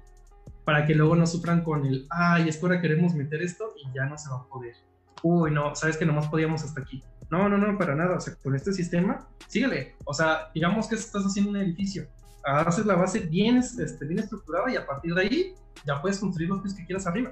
para 0.63 0.85
que 0.85 0.95
luego 0.95 1.15
no 1.15 1.25
sufran 1.25 1.63
con 1.63 1.85
el, 1.85 2.07
ay, 2.09 2.49
es 2.49 2.57
que 2.57 2.65
ahora 2.65 2.81
queremos 2.81 3.13
meter 3.13 3.41
esto 3.41 3.73
y 3.77 3.93
ya 3.93 4.05
no 4.05 4.17
se 4.17 4.29
va 4.29 4.37
a 4.37 4.47
poder. 4.47 4.75
Uy, 5.23 5.51
no, 5.51 5.75
sabes 5.75 5.97
que 5.97 6.05
nomás 6.05 6.27
podíamos 6.27 6.63
hasta 6.63 6.81
aquí. 6.81 7.03
No, 7.29 7.47
no, 7.47 7.57
no, 7.57 7.77
para 7.77 7.95
nada. 7.95 8.17
O 8.17 8.19
sea, 8.19 8.35
con 8.35 8.55
este 8.55 8.73
sistema, 8.73 9.27
síguele. 9.47 9.95
O 10.05 10.13
sea, 10.13 10.51
digamos 10.53 10.87
que 10.87 10.95
estás 10.95 11.23
haciendo 11.23 11.51
un 11.51 11.57
edificio. 11.57 12.07
Haces 12.43 12.85
la 12.85 12.95
base 12.95 13.19
bien, 13.19 13.57
este, 13.57 14.05
bien 14.05 14.19
estructurada 14.19 14.71
y 14.71 14.75
a 14.75 14.85
partir 14.85 15.13
de 15.13 15.21
ahí 15.21 15.55
ya 15.85 16.01
puedes 16.01 16.19
construir 16.19 16.49
los 16.49 16.61
pisos 16.61 16.77
que 16.77 16.85
quieras 16.85 17.07
arriba. 17.07 17.31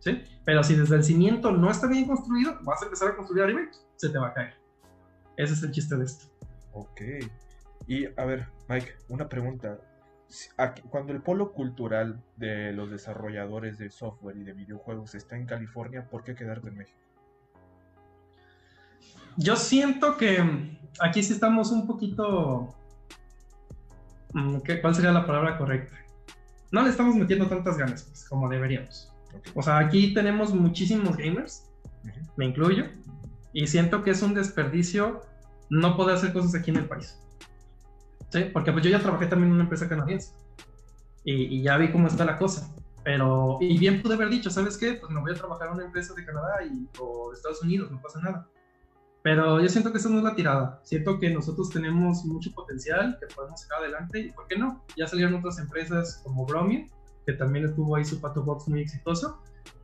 ¿Sí? 0.00 0.20
Pero 0.44 0.64
si 0.64 0.74
desde 0.74 0.96
el 0.96 1.04
cimiento 1.04 1.52
no 1.52 1.70
está 1.70 1.86
bien 1.86 2.06
construido, 2.06 2.58
vas 2.62 2.82
a 2.82 2.86
empezar 2.86 3.10
a 3.10 3.16
construir 3.16 3.44
arriba 3.44 3.60
y 3.62 3.68
se 3.96 4.08
te 4.08 4.18
va 4.18 4.28
a 4.28 4.34
caer. 4.34 4.54
Ese 5.36 5.54
es 5.54 5.62
el 5.62 5.70
chiste 5.70 5.96
de 5.96 6.04
esto. 6.04 6.26
Ok. 6.72 7.00
Y 7.86 8.06
a 8.06 8.24
ver, 8.24 8.48
Mike, 8.68 8.96
una 9.08 9.28
pregunta. 9.28 9.78
Cuando 10.90 11.12
el 11.12 11.22
polo 11.22 11.52
cultural 11.52 12.22
de 12.36 12.72
los 12.72 12.90
desarrolladores 12.90 13.78
de 13.78 13.90
software 13.90 14.36
y 14.36 14.44
de 14.44 14.52
videojuegos 14.52 15.14
está 15.14 15.36
en 15.36 15.46
California, 15.46 16.08
¿por 16.08 16.24
qué 16.24 16.34
quedarte 16.34 16.68
en 16.68 16.76
México? 16.76 16.98
Yo 19.36 19.56
siento 19.56 20.16
que 20.16 20.38
aquí 21.00 21.22
sí 21.22 21.32
estamos 21.32 21.70
un 21.70 21.86
poquito... 21.86 22.74
Mm, 24.32 24.58
¿Cuál 24.80 24.94
sería 24.94 25.12
la 25.12 25.26
palabra 25.26 25.58
correcta? 25.58 25.96
No 26.70 26.82
le 26.82 26.88
estamos 26.88 27.14
metiendo 27.14 27.48
tantas 27.48 27.76
ganas 27.76 28.04
pues, 28.04 28.26
como 28.28 28.48
deberíamos. 28.48 29.12
O 29.54 29.62
sea, 29.62 29.78
aquí 29.78 30.14
tenemos 30.14 30.54
muchísimos 30.54 31.16
gamers, 31.16 31.70
me 32.36 32.46
incluyo, 32.46 32.86
y 33.52 33.66
siento 33.66 34.02
que 34.02 34.10
es 34.10 34.22
un 34.22 34.34
desperdicio 34.34 35.22
no 35.70 35.96
poder 35.96 36.16
hacer 36.16 36.32
cosas 36.32 36.54
aquí 36.54 36.70
en 36.70 36.78
el 36.78 36.86
país. 36.86 37.18
¿Sí? 38.32 38.44
Porque 38.50 38.72
pues 38.72 38.82
yo 38.82 38.90
ya 38.90 39.00
trabajé 39.00 39.26
también 39.26 39.48
en 39.48 39.54
una 39.54 39.64
empresa 39.64 39.86
canadiense 39.88 40.32
y, 41.22 41.62
ya 41.62 41.76
vi 41.76 41.92
cómo 41.92 42.08
está 42.08 42.24
la 42.24 42.38
cosa. 42.38 42.74
Pero, 43.04 43.58
y 43.60 43.76
bien 43.78 44.00
pude 44.00 44.14
haber 44.14 44.30
dicho, 44.30 44.48
¿sabes 44.48 44.78
qué? 44.78 44.94
Pues 44.94 45.12
me 45.12 45.20
voy 45.20 45.32
a 45.32 45.34
trabajar 45.34 45.68
en 45.68 45.74
una 45.74 45.84
empresa 45.84 46.14
de 46.14 46.24
Canadá 46.24 46.64
y, 46.64 46.88
o 46.98 47.30
de 47.30 47.36
Estados 47.36 47.62
Unidos, 47.62 47.90
no 47.90 48.00
pasa 48.00 48.20
nada. 48.20 48.48
Pero 49.22 49.60
yo 49.60 49.68
siento 49.68 49.92
que 49.92 49.98
esa 49.98 50.08
no 50.08 50.18
es 50.18 50.24
la 50.24 50.34
tirada. 50.34 50.80
Siento 50.82 51.20
que 51.20 51.30
nosotros 51.30 51.68
tenemos 51.70 52.24
mucho 52.24 52.50
potencial, 52.52 53.18
que 53.20 53.32
podemos 53.34 53.60
sacar 53.60 53.80
adelante 53.80 54.18
y 54.18 54.32
¿por 54.32 54.48
qué 54.48 54.56
no? 54.56 54.82
Ya 54.96 55.06
salieron 55.06 55.34
otras 55.34 55.58
empresas 55.58 56.22
como 56.24 56.46
Bromium, 56.46 56.88
que 57.26 57.34
también 57.34 57.66
estuvo 57.66 57.94
ahí 57.96 58.04
su 58.04 58.20
Pato 58.20 58.42
Box 58.42 58.66
muy 58.66 58.80
exitoso. 58.80 59.42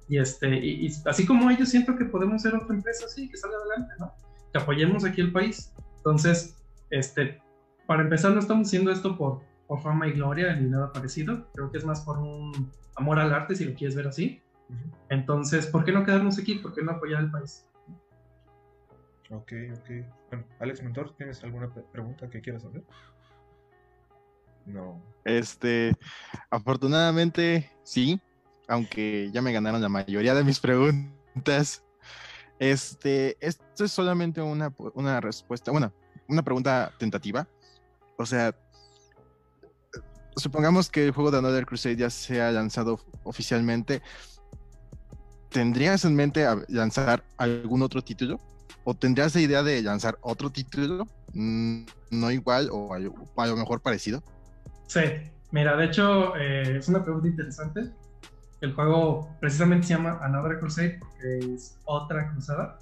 Y, 0.08 0.18
este, 0.18 0.48
y, 0.56 0.90
así 1.04 1.26
como 1.26 1.50
ellos, 1.50 1.68
siento 1.68 1.96
que 1.96 2.06
podemos 2.06 2.40
ser 2.42 2.54
otra 2.54 2.74
empresa 2.74 3.04
así, 3.04 3.28
que 3.28 3.36
salga 3.36 3.58
adelante, 3.58 3.94
¿no? 3.98 4.12
Que 4.52 4.58
apoyemos 4.58 5.04
aquí 5.04 5.20
el 5.20 5.32
país. 5.32 5.72
Entonces, 5.98 6.56
este, 6.90 7.40
para 7.88 8.02
empezar, 8.02 8.32
no 8.32 8.40
estamos 8.40 8.68
haciendo 8.68 8.92
esto 8.92 9.16
por, 9.16 9.40
por 9.66 9.80
fama 9.80 10.06
y 10.06 10.12
gloria 10.12 10.54
ni 10.54 10.68
nada 10.68 10.92
parecido. 10.92 11.50
Creo 11.54 11.72
que 11.72 11.78
es 11.78 11.86
más 11.86 12.02
por 12.02 12.18
un 12.18 12.70
amor 12.96 13.18
al 13.18 13.32
arte, 13.32 13.56
si 13.56 13.64
lo 13.64 13.74
quieres 13.74 13.96
ver 13.96 14.06
así. 14.06 14.42
Entonces, 15.08 15.66
¿por 15.66 15.86
qué 15.86 15.92
no 15.92 16.04
quedarnos 16.04 16.38
aquí? 16.38 16.56
¿Por 16.56 16.74
qué 16.74 16.82
no 16.82 16.92
apoyar 16.92 17.20
al 17.20 17.30
país? 17.30 17.66
Ok, 19.30 19.52
ok. 19.72 20.06
Bueno, 20.28 20.44
Alex 20.60 20.82
Mentor, 20.82 21.16
¿tienes 21.16 21.42
alguna 21.42 21.70
pregunta 21.90 22.28
que 22.28 22.42
quieras 22.42 22.62
hacer? 22.62 22.84
No. 24.66 25.02
Este, 25.24 25.96
afortunadamente 26.50 27.72
sí, 27.84 28.20
aunque 28.68 29.30
ya 29.32 29.40
me 29.40 29.54
ganaron 29.54 29.80
la 29.80 29.88
mayoría 29.88 30.34
de 30.34 30.44
mis 30.44 30.60
preguntas. 30.60 31.82
Este, 32.58 33.38
esto 33.40 33.84
es 33.84 33.92
solamente 33.92 34.42
una, 34.42 34.74
una 34.92 35.22
respuesta, 35.22 35.70
bueno, 35.70 35.90
una 36.28 36.42
pregunta 36.42 36.92
tentativa. 36.98 37.48
O 38.18 38.26
sea, 38.26 38.54
supongamos 40.36 40.90
que 40.90 41.06
el 41.06 41.12
juego 41.12 41.30
de 41.30 41.38
Another 41.38 41.64
Crusade 41.64 41.96
ya 41.96 42.10
se 42.10 42.42
ha 42.42 42.50
lanzado 42.50 43.00
oficialmente. 43.22 44.02
¿Tendrías 45.50 46.04
en 46.04 46.16
mente 46.16 46.44
lanzar 46.68 47.24
algún 47.36 47.80
otro 47.82 48.02
título? 48.02 48.40
¿O 48.82 48.94
tendrías 48.94 49.34
la 49.36 49.40
idea 49.40 49.62
de 49.62 49.80
lanzar 49.82 50.18
otro 50.20 50.50
título? 50.50 51.06
Mm, 51.32 51.84
no 52.10 52.30
igual 52.32 52.68
o 52.72 52.92
a, 52.92 52.98
lo 52.98 53.56
mejor 53.56 53.80
parecido. 53.80 54.22
Sí, 54.88 55.00
mira, 55.52 55.76
de 55.76 55.84
hecho 55.84 56.36
eh, 56.36 56.78
es 56.78 56.88
una 56.88 57.04
pregunta 57.04 57.28
interesante. 57.28 57.92
El 58.60 58.74
juego 58.74 59.28
precisamente 59.38 59.86
se 59.86 59.94
llama 59.94 60.18
Another 60.22 60.58
Crusade 60.58 60.98
porque 60.98 61.54
es 61.54 61.78
otra 61.84 62.32
cruzada. 62.32 62.80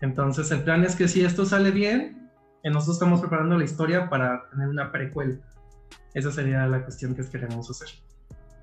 Entonces 0.00 0.50
el 0.50 0.64
plan 0.64 0.82
es 0.82 0.96
que 0.96 1.06
si 1.06 1.24
esto 1.24 1.46
sale 1.46 1.70
bien, 1.70 2.23
nosotros 2.70 2.96
estamos 2.96 3.20
preparando 3.20 3.58
la 3.58 3.64
historia 3.64 4.08
para 4.08 4.48
tener 4.50 4.68
una 4.68 4.90
precuela. 4.90 5.36
Esa 6.14 6.30
sería 6.30 6.66
la 6.66 6.82
cuestión 6.82 7.14
que 7.14 7.24
queremos 7.28 7.70
hacer. 7.70 7.88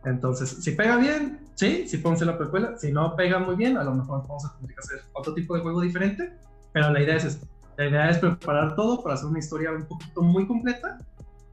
Entonces, 0.05 0.49
si 0.49 0.71
pega 0.71 0.97
bien, 0.97 1.39
sí, 1.55 1.87
si 1.87 1.97
podemos 1.97 2.21
hacer 2.21 2.33
la 2.33 2.37
precuela. 2.37 2.77
Si 2.77 2.91
no 2.91 3.15
pega 3.15 3.39
muy 3.39 3.55
bien, 3.55 3.77
a 3.77 3.83
lo 3.83 3.93
mejor 3.93 4.23
vamos 4.27 4.45
a 4.45 4.55
tener 4.57 4.73
que 4.73 4.79
hacer 4.79 5.01
otro 5.13 5.33
tipo 5.33 5.55
de 5.55 5.61
juego 5.61 5.81
diferente 5.81 6.33
pero 6.73 6.91
la 6.91 7.01
idea 7.01 7.15
es 7.15 7.25
esta. 7.25 7.47
La 7.77 7.87
idea 7.87 8.09
es 8.09 8.19
preparar 8.19 8.75
todo 8.75 9.01
para 9.01 9.15
hacer 9.15 9.27
una 9.27 9.39
historia 9.39 9.71
un 9.71 9.85
poquito 9.85 10.21
muy 10.21 10.47
completa 10.47 10.97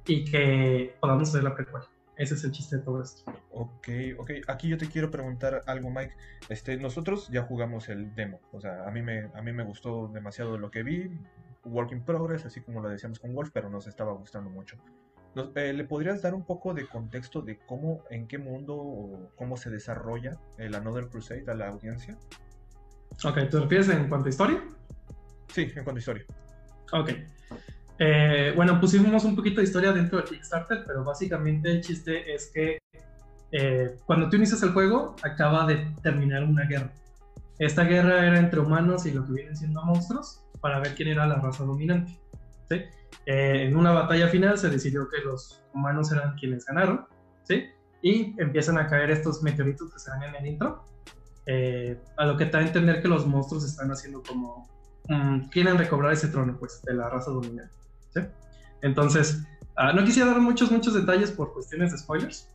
y 0.06 0.24
que 0.24 0.94
podamos 1.00 1.28
hacer 1.28 1.44
la 1.44 1.54
precuela. 1.54 1.86
Ese 2.16 2.34
es 2.34 2.44
el 2.44 2.50
chiste 2.50 2.76
de 2.76 2.82
todo 2.82 3.02
esto. 3.02 3.30
Ok, 3.52 3.88
ok. 4.18 4.30
Aquí 4.48 4.68
yo 4.68 4.76
te 4.76 4.88
quiero 4.88 5.10
preguntar 5.10 5.62
algo, 5.66 5.90
Mike. 5.90 6.14
Este, 6.48 6.76
nosotros 6.76 7.28
ya 7.30 7.42
jugamos 7.42 7.88
el 7.88 8.12
demo. 8.14 8.40
O 8.52 8.60
sea, 8.60 8.84
a 8.86 8.90
mí 8.90 9.02
me, 9.02 9.30
a 9.34 9.42
mí 9.42 9.52
me 9.52 9.62
gustó 9.62 10.08
demasiado 10.08 10.58
lo 10.58 10.70
que 10.70 10.82
vi. 10.82 11.10
Work 11.64 11.92
in 11.92 12.04
progress, 12.04 12.46
así 12.46 12.60
como 12.60 12.80
lo 12.80 12.88
decíamos 12.88 13.18
con 13.18 13.34
Wolf, 13.34 13.50
pero 13.52 13.68
nos 13.68 13.86
estaba 13.86 14.12
gustando 14.12 14.50
mucho. 14.50 14.76
Eh, 15.54 15.72
¿Le 15.72 15.84
podrías 15.84 16.22
dar 16.22 16.34
un 16.34 16.44
poco 16.44 16.74
de 16.74 16.86
contexto 16.86 17.42
de 17.42 17.58
cómo, 17.66 18.02
en 18.10 18.26
qué 18.26 18.38
mundo 18.38 18.74
o 18.76 19.30
cómo 19.36 19.56
se 19.56 19.70
desarrolla 19.70 20.38
el 20.56 20.74
Another 20.74 21.08
Crusade 21.08 21.44
a 21.48 21.54
la 21.54 21.68
audiencia? 21.68 22.16
Ok, 23.24 23.34
¿te 23.50 23.60
refieres 23.60 23.88
en 23.88 24.08
cuanto 24.08 24.26
a 24.26 24.30
historia? 24.30 24.62
Sí, 25.48 25.62
en 25.62 25.84
cuanto 25.84 25.96
a 25.96 25.98
historia. 25.98 26.24
Ok. 26.92 27.10
Eh, 28.00 28.52
bueno, 28.54 28.80
pusimos 28.80 29.24
un 29.24 29.34
poquito 29.34 29.60
de 29.60 29.66
historia 29.66 29.92
dentro 29.92 30.18
de 30.18 30.24
Kickstarter, 30.24 30.84
pero 30.86 31.04
básicamente 31.04 31.70
el 31.70 31.80
chiste 31.80 32.32
es 32.32 32.50
que 32.52 32.78
eh, 33.50 33.96
cuando 34.06 34.28
tú 34.28 34.36
inicias 34.36 34.62
el 34.62 34.72
juego, 34.72 35.16
acaba 35.22 35.66
de 35.66 35.94
terminar 36.02 36.44
una 36.44 36.64
guerra. 36.64 36.92
Esta 37.58 37.84
guerra 37.84 38.26
era 38.26 38.38
entre 38.38 38.60
humanos 38.60 39.06
y 39.06 39.12
lo 39.12 39.24
que 39.26 39.32
vienen 39.32 39.56
siendo 39.56 39.82
monstruos 39.82 40.44
para 40.60 40.80
ver 40.80 40.94
quién 40.94 41.08
era 41.08 41.26
la 41.26 41.36
raza 41.36 41.64
dominante. 41.64 42.18
¿sí? 42.68 42.82
Eh, 43.26 43.66
en 43.66 43.76
una 43.76 43.92
batalla 43.92 44.28
final 44.28 44.58
se 44.58 44.70
decidió 44.70 45.08
que 45.08 45.18
los 45.18 45.62
humanos 45.74 46.12
eran 46.12 46.36
quienes 46.36 46.64
ganaron, 46.66 47.06
¿sí? 47.44 47.64
y 48.02 48.40
empiezan 48.40 48.78
a 48.78 48.86
caer 48.86 49.10
estos 49.10 49.42
meteoritos 49.42 49.92
que 49.92 49.98
se 49.98 50.10
ven 50.12 50.22
en 50.22 50.34
el 50.36 50.46
intro, 50.46 50.84
a 52.16 52.26
lo 52.26 52.36
que 52.36 52.44
da 52.44 52.58
a 52.58 52.62
entender 52.62 53.00
que 53.02 53.08
los 53.08 53.26
monstruos 53.26 53.64
están 53.64 53.90
haciendo 53.90 54.22
como 54.22 54.68
Mm, 55.08 55.48
quieren 55.48 55.78
recobrar 55.78 56.12
ese 56.12 56.28
trono, 56.28 56.56
pues, 56.58 56.82
de 56.82 56.94
la 56.94 57.08
raza 57.08 57.30
dominante. 57.30 57.74
¿sí? 58.14 58.20
Entonces, 58.82 59.42
ah, 59.76 59.92
no 59.92 60.04
quisiera 60.04 60.30
dar 60.30 60.40
muchos, 60.40 60.70
muchos 60.70 60.94
detalles 60.94 61.32
por 61.32 61.52
cuestiones 61.52 61.92
de 61.92 61.98
spoilers, 61.98 62.48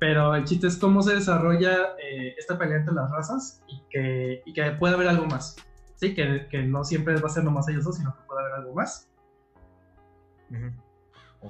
pero 0.00 0.34
el 0.34 0.44
chiste 0.44 0.66
es 0.66 0.78
cómo 0.78 1.02
se 1.02 1.14
desarrolla 1.14 1.94
eh, 2.02 2.34
esta 2.38 2.58
pelea 2.58 2.78
entre 2.78 2.94
las 2.94 3.10
razas 3.10 3.62
y 3.68 3.82
que, 3.90 4.42
y 4.46 4.52
que 4.54 4.70
puede 4.72 4.94
haber 4.94 5.08
algo 5.08 5.26
más. 5.26 5.56
Sí, 5.96 6.14
que, 6.14 6.46
que, 6.50 6.62
no 6.62 6.82
siempre 6.84 7.20
va 7.20 7.28
a 7.28 7.30
ser 7.30 7.44
nomás 7.44 7.68
ellos 7.68 7.84
dos, 7.84 7.98
sino 7.98 8.16
que 8.16 8.22
puede 8.22 8.40
haber 8.40 8.54
algo 8.54 8.74
más. 8.74 9.10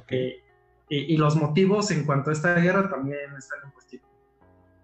Eh, 0.08 0.42
y, 0.88 1.14
y, 1.14 1.16
los 1.16 1.36
motivos 1.36 1.92
en 1.92 2.04
cuanto 2.04 2.30
a 2.30 2.32
esta 2.32 2.54
guerra 2.56 2.90
también 2.90 3.32
están 3.38 3.60
en 3.64 3.70
cuestión. 3.70 4.02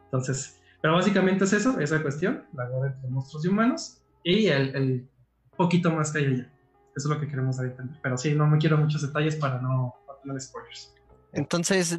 Entonces, 0.04 0.60
Pero 0.80 0.94
básicamente 0.94 1.44
es 1.44 1.52
eso, 1.52 1.80
esa 1.80 2.00
cuestión, 2.00 2.44
la 2.52 2.68
guerra 2.68 2.86
entre 2.86 3.10
monstruos 3.10 3.44
y 3.44 3.48
humanos 3.48 4.00
y 4.22 4.46
el, 4.46 4.76
el 4.76 5.08
poquito 5.56 5.90
más 5.90 6.12
que 6.12 6.18
hay 6.18 6.26
allá. 6.26 6.52
Eso 6.94 7.08
es 7.08 7.14
lo 7.16 7.20
que 7.20 7.26
queremos 7.26 7.58
entender. 7.58 7.98
Pero 8.00 8.16
sí, 8.16 8.32
no 8.32 8.46
me 8.46 8.58
quiero 8.58 8.78
muchos 8.78 9.02
detalles 9.02 9.34
para 9.34 9.60
no, 9.60 9.96
para 10.06 10.20
tener 10.20 10.40
spoilers. 10.40 10.94
Entonces, 11.32 11.98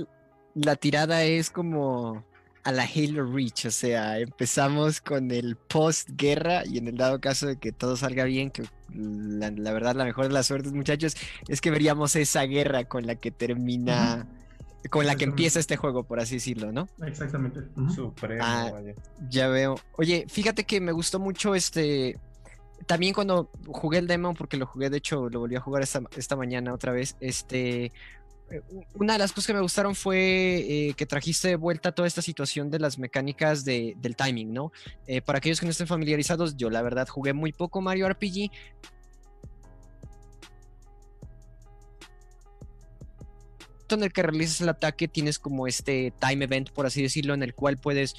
la 0.57 0.75
tirada 0.75 1.23
es 1.23 1.49
como 1.49 2.23
a 2.63 2.71
la 2.71 2.83
Halo 2.83 3.31
Reach, 3.31 3.65
o 3.65 3.71
sea, 3.71 4.19
empezamos 4.19 4.99
con 4.99 5.31
el 5.31 5.55
post-guerra 5.55 6.65
y 6.65 6.77
en 6.79 6.87
el 6.87 6.97
dado 6.97 7.21
caso 7.21 7.47
de 7.47 7.55
que 7.55 7.71
todo 7.71 7.95
salga 7.95 8.25
bien, 8.25 8.51
que 8.51 8.63
la, 8.93 9.71
verdad 9.71 9.95
la 9.95 10.03
mejor 10.03 10.27
de 10.27 10.33
las 10.33 10.47
suertes 10.47 10.73
muchachos 10.73 11.15
es 11.47 11.61
que 11.61 11.71
veríamos 11.71 12.15
esa 12.17 12.43
guerra 12.43 12.83
con 12.83 13.07
la 13.07 13.15
que 13.15 13.31
termina, 13.31 14.27
con 14.89 15.05
la 15.05 15.15
que 15.15 15.23
empieza 15.23 15.61
este 15.61 15.77
juego, 15.77 16.03
por 16.03 16.19
así 16.19 16.35
decirlo, 16.35 16.73
¿no? 16.73 16.89
Exactamente. 17.05 17.61
Supremo, 17.95 18.43
ah, 18.43 18.71
Ya 19.29 19.47
veo. 19.47 19.79
Oye, 19.93 20.25
fíjate 20.27 20.65
que 20.65 20.81
me 20.81 20.91
gustó 20.91 21.19
mucho 21.19 21.55
este... 21.55 22.19
También 22.85 23.13
cuando 23.13 23.49
jugué 23.67 23.97
el 23.97 24.07
demo, 24.07 24.33
porque 24.33 24.55
lo 24.55 24.65
jugué, 24.65 24.89
de 24.89 24.97
hecho, 24.97 25.29
lo 25.29 25.39
volví 25.39 25.55
a 25.55 25.61
jugar 25.61 25.83
esta, 25.83 26.01
esta 26.15 26.35
mañana 26.35 26.73
otra 26.73 26.91
vez, 26.91 27.15
este, 27.19 27.91
una 28.93 29.13
de 29.13 29.19
las 29.19 29.31
cosas 29.31 29.47
que 29.47 29.53
me 29.53 29.61
gustaron 29.61 29.95
fue 29.95 30.17
eh, 30.59 30.93
que 30.95 31.05
trajiste 31.05 31.49
de 31.49 31.55
vuelta 31.55 31.91
toda 31.91 32.07
esta 32.07 32.21
situación 32.21 32.71
de 32.71 32.79
las 32.79 32.97
mecánicas 32.97 33.65
de, 33.65 33.95
del 33.97 34.15
timing, 34.15 34.53
¿no? 34.53 34.71
Eh, 35.05 35.21
para 35.21 35.39
aquellos 35.39 35.59
que 35.59 35.65
no 35.65 35.71
estén 35.71 35.87
familiarizados, 35.87 36.55
yo 36.55 36.69
la 36.69 36.81
verdad 36.81 37.07
jugué 37.07 37.33
muy 37.33 37.51
poco 37.51 37.81
Mario 37.81 38.07
RPG. 38.09 38.51
En 43.89 44.03
el 44.03 44.11
que 44.11 44.21
realizas 44.21 44.59
el 44.61 44.69
ataque 44.69 45.07
tienes 45.07 45.39
como 45.39 45.65
este 45.65 46.13
time 46.19 46.43
event, 46.43 46.71
por 46.71 46.85
así 46.85 47.01
decirlo, 47.01 47.33
en 47.33 47.43
el 47.43 47.53
cual 47.53 47.77
puedes 47.77 48.15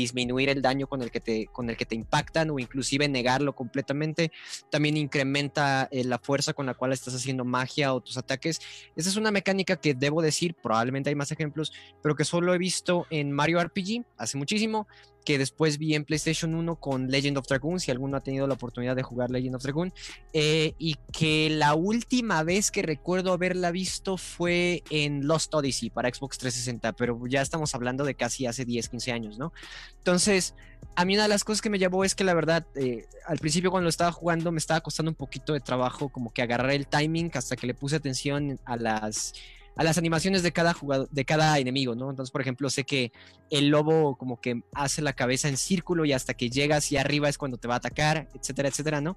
disminuir 0.00 0.48
el 0.48 0.62
daño 0.62 0.86
con 0.86 1.02
el 1.02 1.10
que 1.10 1.20
te, 1.20 1.46
con 1.46 1.70
el 1.70 1.76
que 1.76 1.86
te 1.86 1.94
impactan 1.94 2.50
o 2.50 2.58
inclusive 2.58 3.08
negarlo 3.08 3.54
completamente. 3.54 4.32
También 4.70 4.96
incrementa 4.96 5.88
eh, 5.90 6.04
la 6.04 6.18
fuerza 6.18 6.52
con 6.52 6.66
la 6.66 6.74
cual 6.74 6.92
estás 6.92 7.14
haciendo 7.14 7.44
magia 7.44 7.94
o 7.94 8.00
tus 8.00 8.16
ataques. 8.16 8.60
Esa 8.94 9.08
es 9.08 9.16
una 9.16 9.30
mecánica 9.30 9.76
que 9.76 9.94
debo 9.94 10.22
decir, 10.22 10.54
probablemente 10.54 11.10
hay 11.10 11.16
más 11.16 11.32
ejemplos, 11.32 11.72
pero 12.02 12.14
que 12.14 12.24
solo 12.24 12.54
he 12.54 12.58
visto 12.58 13.06
en 13.10 13.32
Mario 13.32 13.62
RPG 13.62 14.04
hace 14.16 14.38
muchísimo 14.38 14.86
que 15.26 15.38
después 15.38 15.76
vi 15.76 15.94
en 15.94 16.04
PlayStation 16.04 16.54
1 16.54 16.76
con 16.76 17.08
Legend 17.08 17.38
of 17.38 17.48
Dragoon, 17.48 17.80
si 17.80 17.90
alguno 17.90 18.16
ha 18.16 18.20
tenido 18.20 18.46
la 18.46 18.54
oportunidad 18.54 18.94
de 18.94 19.02
jugar 19.02 19.28
Legend 19.30 19.56
of 19.56 19.62
Dragoon, 19.62 19.92
eh, 20.32 20.72
y 20.78 20.94
que 21.12 21.50
la 21.50 21.74
última 21.74 22.44
vez 22.44 22.70
que 22.70 22.80
recuerdo 22.80 23.32
haberla 23.32 23.72
visto 23.72 24.16
fue 24.16 24.84
en 24.88 25.26
Lost 25.26 25.52
Odyssey 25.52 25.90
para 25.90 26.08
Xbox 26.08 26.38
360, 26.38 26.92
pero 26.92 27.20
ya 27.26 27.42
estamos 27.42 27.74
hablando 27.74 28.04
de 28.04 28.14
casi 28.14 28.46
hace 28.46 28.64
10, 28.64 28.88
15 28.88 29.12
años, 29.12 29.36
¿no? 29.36 29.52
Entonces, 29.98 30.54
a 30.94 31.04
mí 31.04 31.14
una 31.14 31.24
de 31.24 31.28
las 31.28 31.42
cosas 31.42 31.60
que 31.60 31.70
me 31.70 31.80
llevó 31.80 32.04
es 32.04 32.14
que 32.14 32.22
la 32.22 32.32
verdad, 32.32 32.64
eh, 32.76 33.06
al 33.26 33.38
principio 33.38 33.72
cuando 33.72 33.86
lo 33.86 33.90
estaba 33.90 34.12
jugando 34.12 34.52
me 34.52 34.58
estaba 34.58 34.80
costando 34.80 35.10
un 35.10 35.16
poquito 35.16 35.52
de 35.54 35.60
trabajo 35.60 36.08
como 36.08 36.32
que 36.32 36.42
agarrar 36.42 36.70
el 36.70 36.86
timing 36.86 37.32
hasta 37.34 37.56
que 37.56 37.66
le 37.66 37.74
puse 37.74 37.96
atención 37.96 38.60
a 38.64 38.76
las 38.76 39.34
a 39.76 39.84
las 39.84 39.98
animaciones 39.98 40.42
de 40.42 40.52
cada 40.52 40.72
jugador, 40.72 41.08
de 41.10 41.24
cada 41.24 41.58
enemigo, 41.58 41.94
¿no? 41.94 42.10
Entonces, 42.10 42.32
por 42.32 42.40
ejemplo, 42.40 42.70
sé 42.70 42.84
que 42.84 43.12
el 43.50 43.68
lobo 43.68 44.16
como 44.16 44.40
que 44.40 44.62
hace 44.74 45.02
la 45.02 45.12
cabeza 45.12 45.48
en 45.48 45.56
círculo 45.56 46.04
y 46.04 46.12
hasta 46.12 46.34
que 46.34 46.48
llega 46.50 46.76
hacia 46.76 47.02
arriba 47.02 47.28
es 47.28 47.36
cuando 47.38 47.58
te 47.58 47.68
va 47.68 47.74
a 47.74 47.78
atacar, 47.78 48.28
etcétera, 48.34 48.68
etcétera, 48.68 49.00
¿no? 49.00 49.16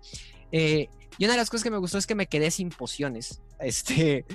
Eh, 0.52 0.90
y 1.18 1.26
una 1.26 1.34
de 1.34 1.40
las 1.40 1.50
cosas 1.50 1.64
que 1.64 1.72
me 1.72 1.78
gustó 1.78 1.98
es 1.98 2.06
que 2.06 2.16
me 2.16 2.28
quedé 2.28 2.52
sin 2.52 2.70
pociones, 2.70 3.42
este, 3.60 4.26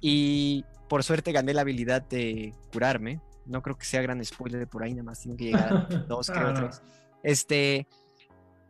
y 0.00 0.64
por 0.88 1.04
suerte 1.04 1.32
gané 1.32 1.52
la 1.54 1.60
habilidad 1.60 2.02
de 2.02 2.54
curarme. 2.72 3.20
No 3.46 3.60
creo 3.60 3.76
que 3.76 3.84
sea 3.84 4.00
gran 4.00 4.24
spoiler 4.24 4.66
por 4.66 4.82
ahí, 4.82 4.92
nada 4.92 5.04
más 5.04 5.20
tengo 5.20 5.36
que 5.36 5.44
llegar 5.44 5.72
a 5.72 5.96
dos, 6.08 6.30
creo, 6.34 6.54
tres. 6.54 6.80
Este, 7.22 7.86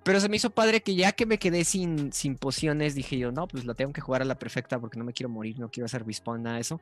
pero 0.04 0.20
se 0.20 0.28
me 0.28 0.36
hizo 0.36 0.50
padre 0.50 0.82
que 0.82 0.94
ya 0.94 1.12
que 1.12 1.26
me 1.26 1.38
quedé 1.38 1.64
sin, 1.64 2.12
sin 2.12 2.36
pociones, 2.36 2.94
dije 2.94 3.18
yo, 3.18 3.32
no, 3.32 3.48
pues 3.48 3.64
la 3.64 3.74
tengo 3.74 3.92
que 3.92 4.02
jugar 4.02 4.22
a 4.22 4.26
la 4.26 4.38
perfecta 4.38 4.78
porque 4.78 4.98
no 4.98 5.04
me 5.04 5.14
quiero 5.14 5.30
morir, 5.30 5.58
no 5.58 5.70
quiero 5.70 5.86
hacer 5.86 6.06
respawn, 6.06 6.42
nada 6.42 6.56
de 6.56 6.60
eso. 6.60 6.80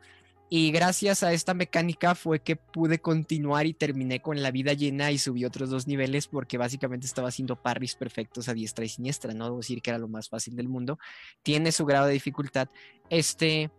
Y 0.54 0.70
gracias 0.70 1.22
a 1.22 1.32
esta 1.32 1.54
mecánica 1.54 2.14
fue 2.14 2.40
que 2.40 2.56
pude 2.56 2.98
continuar 2.98 3.64
y 3.64 3.72
terminé 3.72 4.20
con 4.20 4.42
la 4.42 4.50
vida 4.50 4.74
llena 4.74 5.10
y 5.10 5.16
subí 5.16 5.46
otros 5.46 5.70
dos 5.70 5.86
niveles 5.86 6.26
porque 6.26 6.58
básicamente 6.58 7.06
estaba 7.06 7.28
haciendo 7.28 7.56
parries 7.56 7.94
perfectos 7.94 8.50
a 8.50 8.52
diestra 8.52 8.84
y 8.84 8.90
siniestra. 8.90 9.32
No 9.32 9.46
debo 9.46 9.56
decir 9.58 9.80
que 9.80 9.88
era 9.88 9.98
lo 9.98 10.08
más 10.08 10.28
fácil 10.28 10.54
del 10.54 10.68
mundo. 10.68 10.98
Tiene 11.42 11.72
su 11.72 11.86
grado 11.86 12.04
de 12.04 12.12
dificultad. 12.12 12.68
Este. 13.08 13.70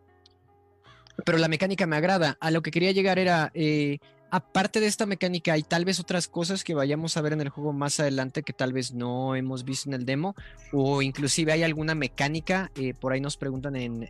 Pero 1.24 1.38
la 1.38 1.48
mecánica 1.48 1.86
me 1.86 1.96
agrada. 1.96 2.38
A 2.40 2.50
lo 2.50 2.64
que 2.64 2.72
quería 2.72 2.92
llegar 2.92 3.20
era. 3.20 3.52
Eh, 3.54 4.00
aparte 4.34 4.80
de 4.80 4.88
esta 4.88 5.06
mecánica, 5.06 5.54
hay 5.54 5.62
tal 5.62 5.86
vez 5.86 6.00
otras 6.00 6.28
cosas 6.28 6.64
que 6.64 6.74
vayamos 6.74 7.18
a 7.18 7.22
ver 7.22 7.34
en 7.34 7.42
el 7.42 7.50
juego 7.50 7.72
más 7.72 8.00
adelante 8.00 8.42
que 8.42 8.52
tal 8.52 8.74
vez 8.74 8.92
no 8.92 9.36
hemos 9.36 9.64
visto 9.64 9.88
en 9.90 9.94
el 9.94 10.08
demo, 10.08 10.36
o 10.72 11.04
inclusive 11.04 11.52
hay 11.52 11.62
alguna 11.62 11.94
mecánica, 11.94 12.72
eh, 12.74 12.96
por 12.96 13.14
ahí 13.14 13.22
nos 13.22 13.38
preguntan 13.38 13.76
en, 13.76 14.10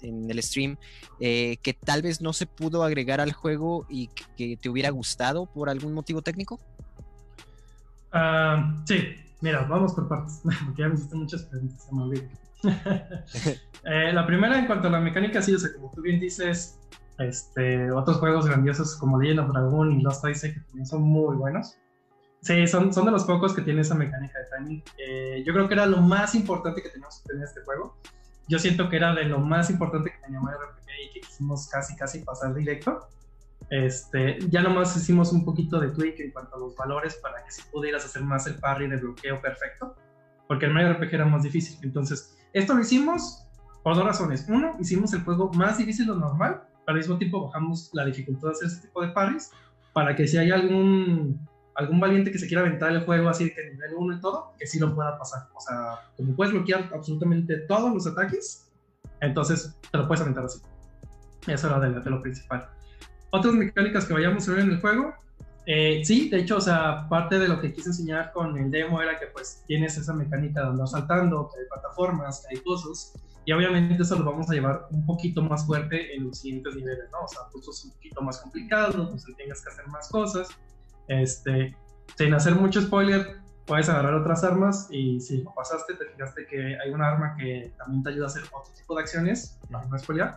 el 0.00 0.42
stream, 0.44 0.76
eh, 1.18 1.56
que 1.60 1.74
tal 1.74 2.02
vez 2.02 2.20
no 2.20 2.32
se 2.32 2.46
pudo 2.46 2.84
agregar 2.84 3.20
al 3.20 3.32
juego 3.32 3.84
y 3.88 4.10
que, 4.36 4.56
te 4.56 4.68
hubiera 4.68 4.90
gustado 4.90 5.46
por 5.46 5.68
algún 5.68 5.92
motivo 5.92 6.22
técnico. 6.22 6.60
Ah, 8.12 8.80
sí, 8.84 9.08
mira, 9.40 9.62
vamos 9.62 9.92
por 9.92 10.06
partes, 10.06 10.40
porque 10.66 10.82
ya 10.82 10.88
me 10.88 10.94
hiciste 10.94 11.16
muchas 11.16 11.42
preguntas, 11.42 11.82
se 11.82 11.92
me 11.92 12.30
eh, 13.90 14.12
la 14.12 14.24
primera 14.24 14.56
en 14.56 14.66
cuanto 14.66 14.86
a 14.86 14.90
la 14.92 15.00
mecánica, 15.00 15.42
sí, 15.42 15.52
o 15.52 15.58
sea, 15.58 15.72
como 15.72 15.90
tú 15.90 16.00
bien 16.00 16.20
dices, 16.20 16.78
este, 17.24 17.90
otros 17.90 18.18
juegos 18.18 18.46
grandiosos 18.46 18.96
como 18.96 19.20
Legend 19.20 19.40
of 19.40 19.52
Dragon 19.52 19.92
y 19.92 20.02
Lost 20.02 20.24
Odyssey 20.24 20.54
que 20.54 20.60
también 20.60 20.86
son 20.86 21.02
muy 21.02 21.36
buenos. 21.36 21.76
Sí, 22.40 22.66
son, 22.66 22.92
son 22.92 23.04
de 23.04 23.12
los 23.12 23.24
pocos 23.24 23.54
que 23.54 23.62
tiene 23.62 23.82
esa 23.82 23.94
mecánica 23.94 24.38
de 24.38 24.44
timing. 24.56 24.82
Eh, 24.98 25.44
yo 25.46 25.52
creo 25.52 25.68
que 25.68 25.74
era 25.74 25.86
lo 25.86 25.98
más 25.98 26.34
importante 26.34 26.82
que 26.82 26.88
teníamos 26.88 27.20
que 27.20 27.28
tener 27.28 27.44
este 27.44 27.60
juego. 27.62 27.96
Yo 28.48 28.58
siento 28.58 28.88
que 28.88 28.96
era 28.96 29.14
de 29.14 29.24
lo 29.24 29.38
más 29.38 29.70
importante 29.70 30.10
que 30.10 30.18
tenía 30.18 30.40
Mario 30.40 30.58
RPG 30.60 30.88
y 31.08 31.12
que 31.14 31.20
quisimos 31.20 31.68
casi, 31.68 31.94
casi 31.94 32.18
pasar 32.20 32.52
directo. 32.52 33.08
Este, 33.70 34.38
ya 34.50 34.60
nomás 34.60 34.96
hicimos 34.96 35.32
un 35.32 35.44
poquito 35.44 35.78
de 35.78 35.90
tweak 35.90 36.18
en 36.18 36.32
cuanto 36.32 36.56
a 36.56 36.58
los 36.58 36.74
valores 36.74 37.14
para 37.22 37.44
que 37.44 37.52
si 37.52 37.62
pudieras 37.70 38.04
hacer 38.04 38.22
más 38.22 38.46
el 38.48 38.56
parry 38.56 38.88
de 38.88 38.96
bloqueo 38.96 39.40
perfecto, 39.40 39.94
porque 40.48 40.66
el 40.66 40.74
Mario 40.74 40.94
RPG 40.94 41.14
era 41.14 41.24
más 41.24 41.44
difícil. 41.44 41.78
Entonces, 41.82 42.36
esto 42.52 42.74
lo 42.74 42.80
hicimos 42.80 43.46
por 43.84 43.94
dos 43.94 44.04
razones. 44.04 44.46
Uno, 44.48 44.76
hicimos 44.80 45.12
el 45.12 45.22
juego 45.22 45.52
más 45.52 45.78
difícil 45.78 46.06
de 46.06 46.12
lo 46.12 46.18
normal 46.18 46.64
al 46.92 46.98
mismo 46.98 47.18
tiempo 47.18 47.46
bajamos 47.46 47.90
la 47.92 48.04
dificultad 48.04 48.48
de 48.48 48.52
hacer 48.52 48.68
este 48.68 48.86
tipo 48.86 49.02
de 49.02 49.08
parries 49.12 49.50
para 49.92 50.14
que 50.14 50.26
si 50.26 50.38
hay 50.38 50.50
algún, 50.50 51.46
algún 51.74 52.00
valiente 52.00 52.30
que 52.30 52.38
se 52.38 52.46
quiera 52.46 52.62
aventar 52.62 52.92
el 52.92 53.04
juego 53.04 53.28
así 53.28 53.52
que 53.52 53.70
nivel 53.70 53.92
1 53.96 54.16
y 54.16 54.20
todo, 54.20 54.52
que 54.58 54.66
sí 54.66 54.78
lo 54.78 54.94
pueda 54.94 55.18
pasar. 55.18 55.48
O 55.54 55.60
sea, 55.60 56.10
como 56.16 56.34
puedes 56.34 56.52
bloquear 56.52 56.90
absolutamente 56.94 57.58
todos 57.68 57.92
los 57.92 58.06
ataques, 58.06 58.70
entonces 59.20 59.76
te 59.90 59.98
lo 59.98 60.06
puedes 60.06 60.22
aventar 60.22 60.44
así. 60.44 60.60
Eso 61.46 61.66
era 61.66 61.80
de, 61.80 62.10
lo 62.10 62.22
principal. 62.22 62.68
Otras 63.30 63.54
mecánicas 63.54 64.04
que 64.04 64.14
vayamos 64.14 64.48
a 64.48 64.52
ver 64.52 64.60
en 64.60 64.70
el 64.70 64.80
juego. 64.80 65.14
Eh, 65.66 66.02
sí, 66.04 66.28
de 66.28 66.40
hecho, 66.40 66.56
o 66.56 66.60
sea, 66.60 67.08
parte 67.08 67.38
de 67.38 67.48
lo 67.48 67.60
que 67.60 67.72
quise 67.72 67.90
enseñar 67.90 68.32
con 68.32 68.56
el 68.58 68.70
demo 68.70 69.00
era 69.00 69.18
que 69.18 69.26
pues 69.26 69.62
tienes 69.66 69.96
esa 69.96 70.12
mecánica 70.12 70.60
de 70.62 70.68
andar 70.68 70.88
saltando, 70.88 71.48
que 71.52 71.60
hay 71.60 71.66
plataformas, 71.68 72.44
que 72.46 72.56
hay 72.56 72.62
cosas 72.62 73.14
y 73.44 73.52
obviamente 73.52 74.02
eso 74.02 74.18
lo 74.18 74.24
vamos 74.24 74.48
a 74.50 74.54
llevar 74.54 74.86
un 74.90 75.04
poquito 75.04 75.42
más 75.42 75.66
fuerte 75.66 76.14
en 76.14 76.28
los 76.28 76.38
siguientes 76.38 76.74
niveles, 76.76 77.10
¿no? 77.10 77.24
O 77.24 77.28
sea, 77.28 77.42
es 77.52 77.84
un 77.84 77.90
poquito 77.92 78.22
más 78.22 78.38
complicado, 78.38 79.10
pues 79.10 79.24
tengas 79.36 79.62
que 79.62 79.70
hacer 79.70 79.86
más 79.88 80.08
cosas. 80.08 80.48
Este, 81.08 81.76
sin 82.16 82.34
hacer 82.34 82.54
mucho 82.54 82.80
spoiler, 82.80 83.42
puedes 83.66 83.88
agarrar 83.88 84.14
otras 84.14 84.44
armas 84.44 84.88
y 84.90 85.20
si 85.20 85.42
lo 85.42 85.52
pasaste, 85.54 85.94
te 85.94 86.06
fijaste 86.06 86.46
que 86.46 86.78
hay 86.78 86.90
una 86.90 87.08
arma 87.08 87.36
que 87.36 87.72
también 87.78 88.02
te 88.02 88.10
ayuda 88.10 88.26
a 88.26 88.28
hacer 88.28 88.42
otro 88.52 88.72
tipo 88.74 88.94
de 88.94 89.02
acciones, 89.02 89.58
no, 89.70 89.82
no 89.84 89.98
spoiler. 89.98 90.32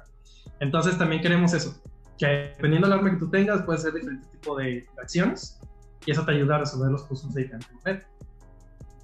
Entonces 0.60 0.98
también 0.98 1.22
queremos 1.22 1.54
eso, 1.54 1.80
que 2.18 2.54
dependiendo 2.56 2.88
del 2.88 2.98
arma 2.98 3.12
que 3.12 3.18
tú 3.18 3.30
tengas, 3.30 3.62
puedes 3.64 3.82
hacer 3.82 3.94
diferente 3.94 4.28
tipo 4.30 4.56
de, 4.58 4.88
acciones 5.02 5.60
y 6.06 6.12
eso 6.12 6.26
te 6.26 6.32
ayuda 6.32 6.56
a 6.56 6.60
resolver 6.60 6.92
los 6.92 7.04
puzzles 7.04 7.34
de 7.34 7.44
diferente 7.44 7.68
manera. 7.84 8.08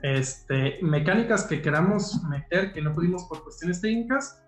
Este, 0.01 0.79
mecánicas 0.81 1.45
que 1.45 1.61
queramos 1.61 2.23
meter 2.23 2.73
que 2.73 2.81
no 2.81 2.93
pudimos 2.93 3.25
por 3.25 3.43
cuestiones 3.43 3.81
técnicas. 3.81 4.41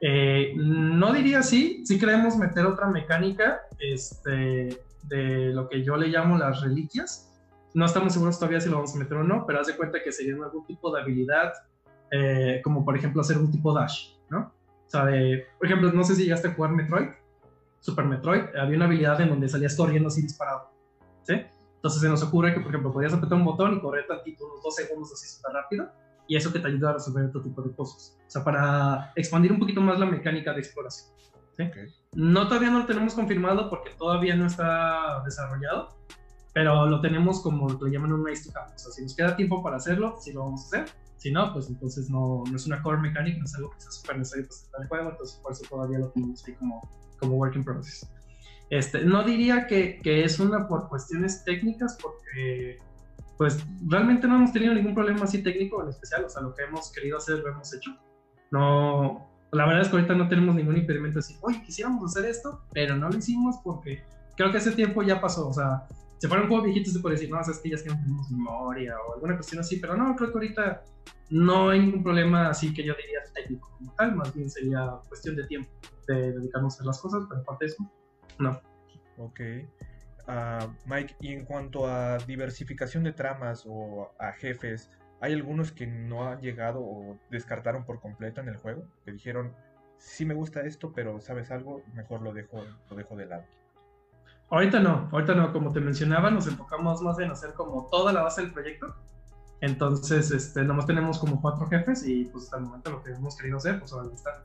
Eh, 0.00 0.54
no 0.56 1.12
diría 1.12 1.42
sí, 1.42 1.82
sí 1.84 1.98
queremos 1.98 2.36
meter 2.36 2.66
otra 2.66 2.88
mecánica 2.88 3.60
este, 3.78 4.80
de 5.04 5.52
lo 5.52 5.68
que 5.68 5.84
yo 5.84 5.96
le 5.96 6.08
llamo 6.08 6.38
las 6.38 6.60
reliquias. 6.60 7.32
No 7.74 7.86
estamos 7.86 8.12
seguros 8.12 8.38
todavía 8.38 8.60
si 8.60 8.68
lo 8.68 8.76
vamos 8.76 8.94
a 8.94 8.98
meter 8.98 9.16
o 9.16 9.24
no, 9.24 9.46
pero 9.46 9.60
haz 9.60 9.66
de 9.66 9.76
cuenta 9.76 10.02
que 10.02 10.12
sería 10.12 10.34
algún 10.34 10.66
tipo 10.66 10.94
de 10.94 11.00
habilidad, 11.00 11.52
eh, 12.10 12.60
como 12.62 12.84
por 12.84 12.96
ejemplo 12.96 13.22
hacer 13.22 13.38
un 13.38 13.50
tipo 13.50 13.72
dash, 13.72 14.14
¿no? 14.28 14.52
O 14.86 14.90
sea, 14.92 15.04
por 15.56 15.66
ejemplo, 15.66 15.90
no 15.90 16.04
sé 16.04 16.14
si 16.14 16.24
llegaste 16.24 16.48
a 16.48 16.52
jugar 16.52 16.72
Metroid, 16.72 17.08
Super 17.80 18.04
Metroid, 18.04 18.54
había 18.54 18.76
una 18.76 18.84
habilidad 18.84 19.18
en 19.22 19.30
donde 19.30 19.48
salías 19.48 19.74
corriendo 19.74 20.08
así 20.08 20.20
disparado, 20.20 20.70
¿sí? 21.22 21.34
Entonces 21.82 22.00
se 22.00 22.08
nos 22.08 22.22
ocurre 22.22 22.54
que, 22.54 22.60
por 22.60 22.68
ejemplo, 22.68 22.92
podías 22.92 23.12
apretar 23.12 23.36
un 23.36 23.44
botón 23.44 23.74
y 23.74 23.80
correr 23.80 24.06
tantito, 24.06 24.46
unos 24.46 24.62
dos 24.62 24.76
segundos 24.76 25.12
así 25.12 25.26
súper 25.26 25.52
rápido, 25.52 25.90
y 26.28 26.36
eso 26.36 26.52
que 26.52 26.60
te 26.60 26.68
ayuda 26.68 26.90
a 26.90 26.92
resolver 26.92 27.24
otro 27.24 27.42
tipo 27.42 27.60
de 27.60 27.74
cosas. 27.74 28.16
O 28.24 28.30
sea, 28.30 28.44
para 28.44 29.12
expandir 29.16 29.50
un 29.50 29.58
poquito 29.58 29.80
más 29.80 29.98
la 29.98 30.06
mecánica 30.06 30.52
de 30.52 30.60
exploración. 30.60 31.12
No, 32.14 32.46
todavía 32.46 32.70
no 32.70 32.78
lo 32.78 32.86
tenemos 32.86 33.14
confirmado 33.14 33.68
porque 33.68 33.90
todavía 33.98 34.36
no 34.36 34.46
está 34.46 35.24
desarrollado, 35.24 35.88
pero 36.54 36.86
lo 36.86 37.00
tenemos 37.00 37.42
como 37.42 37.68
lo 37.68 37.86
llaman 37.88 38.12
un 38.12 38.22
nice 38.22 38.48
to 38.48 38.56
have. 38.56 38.72
O 38.72 38.78
sea, 38.78 38.92
si 38.92 39.02
nos 39.02 39.16
queda 39.16 39.34
tiempo 39.34 39.60
para 39.60 39.78
hacerlo, 39.78 40.18
sí 40.20 40.32
lo 40.32 40.44
vamos 40.44 40.62
a 40.62 40.66
hacer. 40.78 40.94
Si 41.16 41.32
no, 41.32 41.52
pues 41.52 41.68
entonces 41.68 42.08
no, 42.10 42.44
no 42.48 42.56
es 42.56 42.64
una 42.64 42.80
core 42.80 42.98
mechanic, 42.98 43.38
no 43.38 43.44
es 43.44 43.54
algo 43.56 43.70
que 43.70 43.80
sea 43.80 43.90
súper 43.90 44.18
necesario 44.18 44.48
para 44.70 44.84
el 44.84 44.88
juego, 44.88 45.10
entonces 45.10 45.40
por 45.42 45.50
eso 45.50 45.64
todavía 45.68 45.98
lo 45.98 46.10
tenemos 46.10 46.44
ahí 46.46 46.54
como, 46.54 46.88
como 47.18 47.34
work 47.34 47.56
in 47.56 47.64
process. 47.64 48.08
Este, 48.72 49.04
no 49.04 49.22
diría 49.22 49.66
que, 49.66 50.00
que 50.00 50.24
es 50.24 50.40
una 50.40 50.66
por 50.66 50.88
cuestiones 50.88 51.44
técnicas, 51.44 51.98
porque 52.00 52.78
pues 53.36 53.62
realmente 53.86 54.26
no 54.26 54.36
hemos 54.36 54.50
tenido 54.50 54.72
ningún 54.72 54.94
problema 54.94 55.24
así 55.24 55.42
técnico 55.42 55.82
en 55.82 55.90
especial, 55.90 56.24
o 56.24 56.30
sea, 56.30 56.40
lo 56.40 56.54
que 56.54 56.62
hemos 56.62 56.90
querido 56.90 57.18
hacer 57.18 57.40
lo 57.40 57.50
hemos 57.50 57.74
hecho. 57.74 57.90
No, 58.50 59.28
la 59.50 59.66
verdad 59.66 59.82
es 59.82 59.88
que 59.88 59.96
ahorita 59.96 60.14
no 60.14 60.26
tenemos 60.26 60.54
ningún 60.54 60.78
impedimento 60.78 61.18
así, 61.18 61.36
oye, 61.42 61.62
quisiéramos 61.62 62.10
hacer 62.10 62.30
esto, 62.30 62.62
pero 62.72 62.96
no 62.96 63.10
lo 63.10 63.18
hicimos 63.18 63.56
porque 63.62 64.04
creo 64.38 64.50
que 64.50 64.56
ese 64.56 64.72
tiempo 64.72 65.02
ya 65.02 65.20
pasó, 65.20 65.48
o 65.48 65.52
sea, 65.52 65.86
se 66.16 66.26
fueron 66.26 66.44
un 66.46 66.50
juego 66.52 66.64
viejitos 66.64 66.94
se 66.94 67.00
puede 67.00 67.16
decir, 67.16 67.28
no, 67.28 67.36
o 67.36 67.40
es 67.42 67.58
que 67.58 67.68
ya 67.68 67.74
es 67.74 67.82
que 67.82 67.90
no 67.90 68.00
tenemos 68.00 68.30
memoria 68.30 68.94
o 69.06 69.16
alguna 69.16 69.34
cuestión 69.34 69.60
así, 69.60 69.76
pero 69.76 69.98
no, 69.98 70.16
creo 70.16 70.30
que 70.32 70.38
ahorita 70.38 70.82
no 71.28 71.68
hay 71.68 71.80
ningún 71.80 72.02
problema 72.02 72.48
así 72.48 72.72
que 72.72 72.82
yo 72.82 72.94
diría 72.94 73.20
técnico 73.34 73.68
como 73.76 73.92
tal, 73.96 74.16
más 74.16 74.34
bien 74.34 74.48
sería 74.48 74.92
cuestión 75.10 75.36
de 75.36 75.46
tiempo 75.46 75.68
de 76.08 76.32
dedicarnos 76.32 76.72
a 76.72 76.76
hacer 76.76 76.86
las 76.86 77.00
cosas, 77.02 77.24
pero 77.28 77.42
aparte 77.42 77.66
de 77.66 77.70
eso, 77.72 77.92
no. 78.42 78.60
Ok. 79.18 79.40
Uh, 80.28 80.72
Mike, 80.86 81.16
y 81.20 81.32
en 81.32 81.44
cuanto 81.44 81.86
a 81.86 82.18
diversificación 82.18 83.04
de 83.04 83.12
tramas 83.12 83.64
o 83.66 84.12
a 84.18 84.32
jefes, 84.32 84.90
¿hay 85.20 85.32
algunos 85.32 85.72
que 85.72 85.86
no 85.86 86.28
han 86.28 86.40
llegado 86.40 86.80
o 86.80 87.18
descartaron 87.30 87.84
por 87.84 88.00
completo 88.00 88.40
en 88.40 88.48
el 88.48 88.56
juego? 88.56 88.84
Que 89.04 89.12
dijeron, 89.12 89.54
sí 89.98 90.24
me 90.24 90.34
gusta 90.34 90.60
esto, 90.62 90.92
pero 90.92 91.20
¿sabes 91.20 91.50
algo? 91.50 91.82
Mejor 91.94 92.22
lo 92.22 92.32
dejo, 92.32 92.64
lo 92.90 92.96
dejo 92.96 93.16
de 93.16 93.26
lado. 93.26 93.44
Ahorita 94.50 94.80
no, 94.80 95.08
ahorita 95.10 95.34
no, 95.34 95.52
como 95.52 95.72
te 95.72 95.80
mencionaba, 95.80 96.30
nos 96.30 96.46
enfocamos 96.46 97.00
más 97.00 97.18
en 97.18 97.30
hacer 97.30 97.54
como 97.54 97.88
toda 97.90 98.12
la 98.12 98.22
base 98.22 98.42
del 98.42 98.52
proyecto. 98.52 98.94
Entonces, 99.62 100.30
este, 100.30 100.62
nomás 100.64 100.86
tenemos 100.86 101.18
como 101.18 101.40
cuatro 101.40 101.66
jefes 101.68 102.06
y 102.06 102.24
pues 102.26 102.44
hasta 102.44 102.58
el 102.58 102.64
momento 102.64 102.90
lo 102.90 103.02
que 103.02 103.12
hemos 103.12 103.36
querido 103.36 103.56
hacer, 103.56 103.78
pues 103.78 103.92
ahora 103.92 104.08
está. 104.12 104.42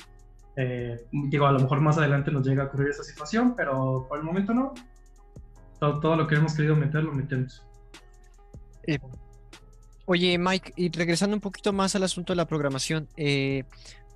Eh, 0.58 1.06
digo, 1.12 1.46
a 1.46 1.52
lo 1.52 1.60
mejor 1.60 1.80
más 1.82 1.98
adelante 2.00 2.32
nos 2.32 2.46
llega 2.46 2.64
a 2.64 2.66
ocurrir 2.66 2.90
esa 2.90 3.04
situación, 3.04 3.56
pero 3.56 4.06
por 4.10 4.18
el 4.18 4.24
momento 4.26 4.54
no. 4.54 4.74
Todo, 5.80 6.16
lo 6.16 6.28
que 6.28 6.36
hemos 6.36 6.56
querido 6.56 6.76
meter, 6.76 7.04
lo 7.04 7.14
metemos. 7.14 7.64
Eh, 8.88 8.98
oye, 10.06 10.38
Mike, 10.40 10.74
y 10.76 10.90
regresando 10.90 11.36
un 11.36 11.42
poquito 11.42 11.72
más 11.72 11.96
al 11.96 12.04
asunto 12.04 12.34
de 12.34 12.38
la 12.38 12.48
programación, 12.48 13.08
eh, 13.16 13.64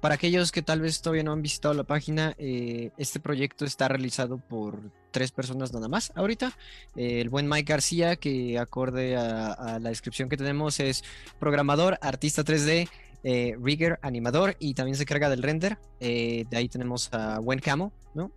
para 0.01 0.15
aquellos 0.15 0.51
que 0.51 0.63
tal 0.63 0.81
vez 0.81 0.99
todavía 1.01 1.21
no 1.21 1.31
han 1.31 1.43
visitado 1.43 1.75
la 1.75 1.83
página, 1.83 2.33
eh, 2.39 2.89
este 2.97 3.19
proyecto 3.19 3.65
está 3.65 3.87
realizado 3.87 4.39
por 4.39 4.79
tres 5.11 5.31
personas 5.31 5.71
nada 5.73 5.87
más 5.87 6.11
ahorita. 6.15 6.53
el 6.95 7.29
buen 7.29 7.47
Mike 7.47 7.71
García, 7.71 8.15
que 8.15 8.57
acorde 8.57 9.15
a, 9.15 9.77
la 9.79 9.89
descripción 9.89 10.27
que 10.27 10.37
tenemos, 10.37 10.79
es 10.79 11.03
programador, 11.39 11.99
artista 12.01 12.43
3D, 12.43 12.89
eh, 13.23 13.55
rigger, 13.61 13.99
animador, 14.01 14.55
y 14.59 14.73
también 14.73 14.95
se 14.95 15.05
carga 15.05 15.29
del 15.29 15.43
render. 15.43 15.77
Eh, 15.99 16.45
de 16.49 16.57
ahí 16.57 16.67
tenemos 16.67 17.09
a 17.13 17.39
Wen 17.39 17.59
Camo, 17.59 17.93
¿no? 18.15 18.31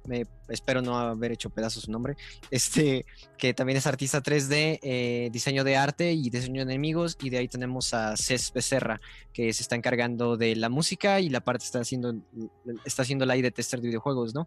espero 0.49 0.83
no 0.83 0.99
haber 0.99 1.33
hecho 1.33 1.49
pedazos 1.49 1.85
su 1.85 1.91
nombre. 1.91 2.17
Este, 2.51 3.07
que 3.39 3.55
también 3.55 3.79
es 3.79 3.87
artista 3.87 4.23
3D, 4.23 4.81
eh, 4.83 5.31
diseño 5.33 5.65
de 5.65 5.77
arte 5.77 6.13
y 6.13 6.29
diseño 6.29 6.67
de 6.67 6.73
enemigos. 6.73 7.17
Y 7.23 7.31
de 7.31 7.39
ahí 7.39 7.49
tenemos 7.49 7.95
a 7.95 8.15
Cés 8.17 8.53
Becerra, 8.53 9.01
que 9.33 9.53
se 9.55 9.63
está 9.63 9.75
encargando 9.75 10.37
de 10.37 10.55
la 10.55 10.69
música 10.69 11.21
y 11.21 11.31
la 11.31 11.41
parte 11.41 11.65
está 11.65 11.81
haciendo, 11.81 12.15
está 12.85 13.03
haciendo 13.03 13.25
la 13.25 13.35
de 13.35 13.51
tester 13.51 13.81
de 13.81 13.89
videojuegos, 13.89 14.35
¿no? 14.35 14.47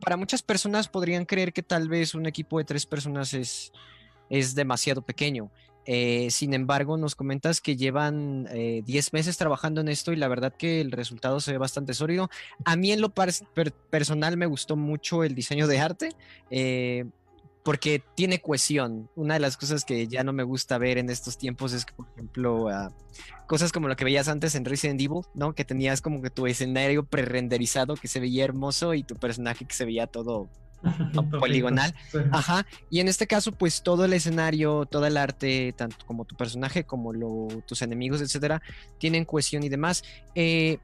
Para 0.00 0.16
muchas 0.16 0.42
personas 0.42 0.88
podrían 0.88 1.26
creer 1.26 1.52
que 1.52 1.62
tal 1.62 1.88
vez 1.88 2.14
un 2.14 2.26
equipo 2.26 2.58
de 2.58 2.64
tres 2.64 2.86
personas 2.86 3.34
es, 3.34 3.72
es 4.30 4.54
demasiado 4.54 5.02
pequeño. 5.02 5.50
Eh, 5.86 6.28
sin 6.30 6.54
embargo, 6.54 6.96
nos 6.96 7.14
comentas 7.14 7.60
que 7.60 7.76
llevan 7.76 8.44
10 8.44 8.54
eh, 8.54 9.10
meses 9.12 9.36
trabajando 9.36 9.80
en 9.80 9.88
esto 9.88 10.12
y 10.12 10.16
la 10.16 10.28
verdad 10.28 10.54
que 10.56 10.80
el 10.80 10.92
resultado 10.92 11.40
se 11.40 11.52
ve 11.52 11.58
bastante 11.58 11.94
sólido. 11.94 12.30
A 12.64 12.76
mí 12.76 12.92
en 12.92 13.00
lo 13.00 13.10
personal 13.10 14.36
me 14.36 14.46
gustó 14.46 14.76
mucho 14.76 15.24
el 15.24 15.34
diseño 15.34 15.66
de 15.66 15.78
arte. 15.78 16.08
Eh, 16.50 17.04
porque 17.64 18.02
tiene 18.14 18.42
cohesión. 18.42 19.08
Una 19.16 19.34
de 19.34 19.40
las 19.40 19.56
cosas 19.56 19.86
que 19.86 20.06
ya 20.06 20.22
no 20.22 20.34
me 20.34 20.42
gusta 20.42 20.76
ver 20.76 20.98
en 20.98 21.08
estos 21.08 21.38
tiempos 21.38 21.72
es 21.72 21.86
que, 21.86 21.94
por 21.94 22.06
ejemplo, 22.12 22.68
ah, 22.68 22.92
cosas 23.46 23.72
como 23.72 23.88
lo 23.88 23.96
que 23.96 24.04
veías 24.04 24.28
antes 24.28 24.54
en 24.54 24.66
Resident 24.66 25.00
Evil, 25.00 25.22
¿no? 25.32 25.54
Que 25.54 25.64
tenías 25.64 26.02
como 26.02 26.20
que 26.20 26.28
tu 26.28 26.46
escenario 26.46 27.06
pre-renderizado 27.06 27.94
que 27.94 28.06
se 28.06 28.20
veía 28.20 28.44
hermoso 28.44 28.92
y 28.92 29.02
tu 29.02 29.16
personaje 29.16 29.64
que 29.64 29.74
se 29.74 29.86
veía 29.86 30.06
todo 30.06 30.50
poligonal. 31.38 31.94
Ajá. 32.32 32.66
Y 32.90 33.00
en 33.00 33.08
este 33.08 33.26
caso, 33.26 33.52
pues 33.52 33.82
todo 33.82 34.04
el 34.04 34.12
escenario, 34.12 34.86
todo 34.86 35.06
el 35.06 35.16
arte, 35.16 35.74
tanto 35.76 36.04
como 36.06 36.24
tu 36.24 36.36
personaje, 36.36 36.84
como 36.84 37.12
tus 37.66 37.82
enemigos, 37.82 38.20
etcétera, 38.20 38.62
tienen 38.98 39.24
cohesión 39.24 39.62
y 39.62 39.68
demás. 39.68 40.02
Eh, 40.34 40.78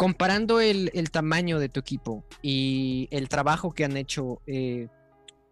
comparando 0.00 0.60
el, 0.60 1.10
tamaño 1.10 1.58
de 1.58 1.68
tu 1.68 1.80
equipo 1.80 2.24
y 2.40 3.06
el 3.10 3.28
trabajo 3.28 3.72
que 3.72 3.84
han 3.84 3.98
hecho, 3.98 4.40
eh, 4.46 4.88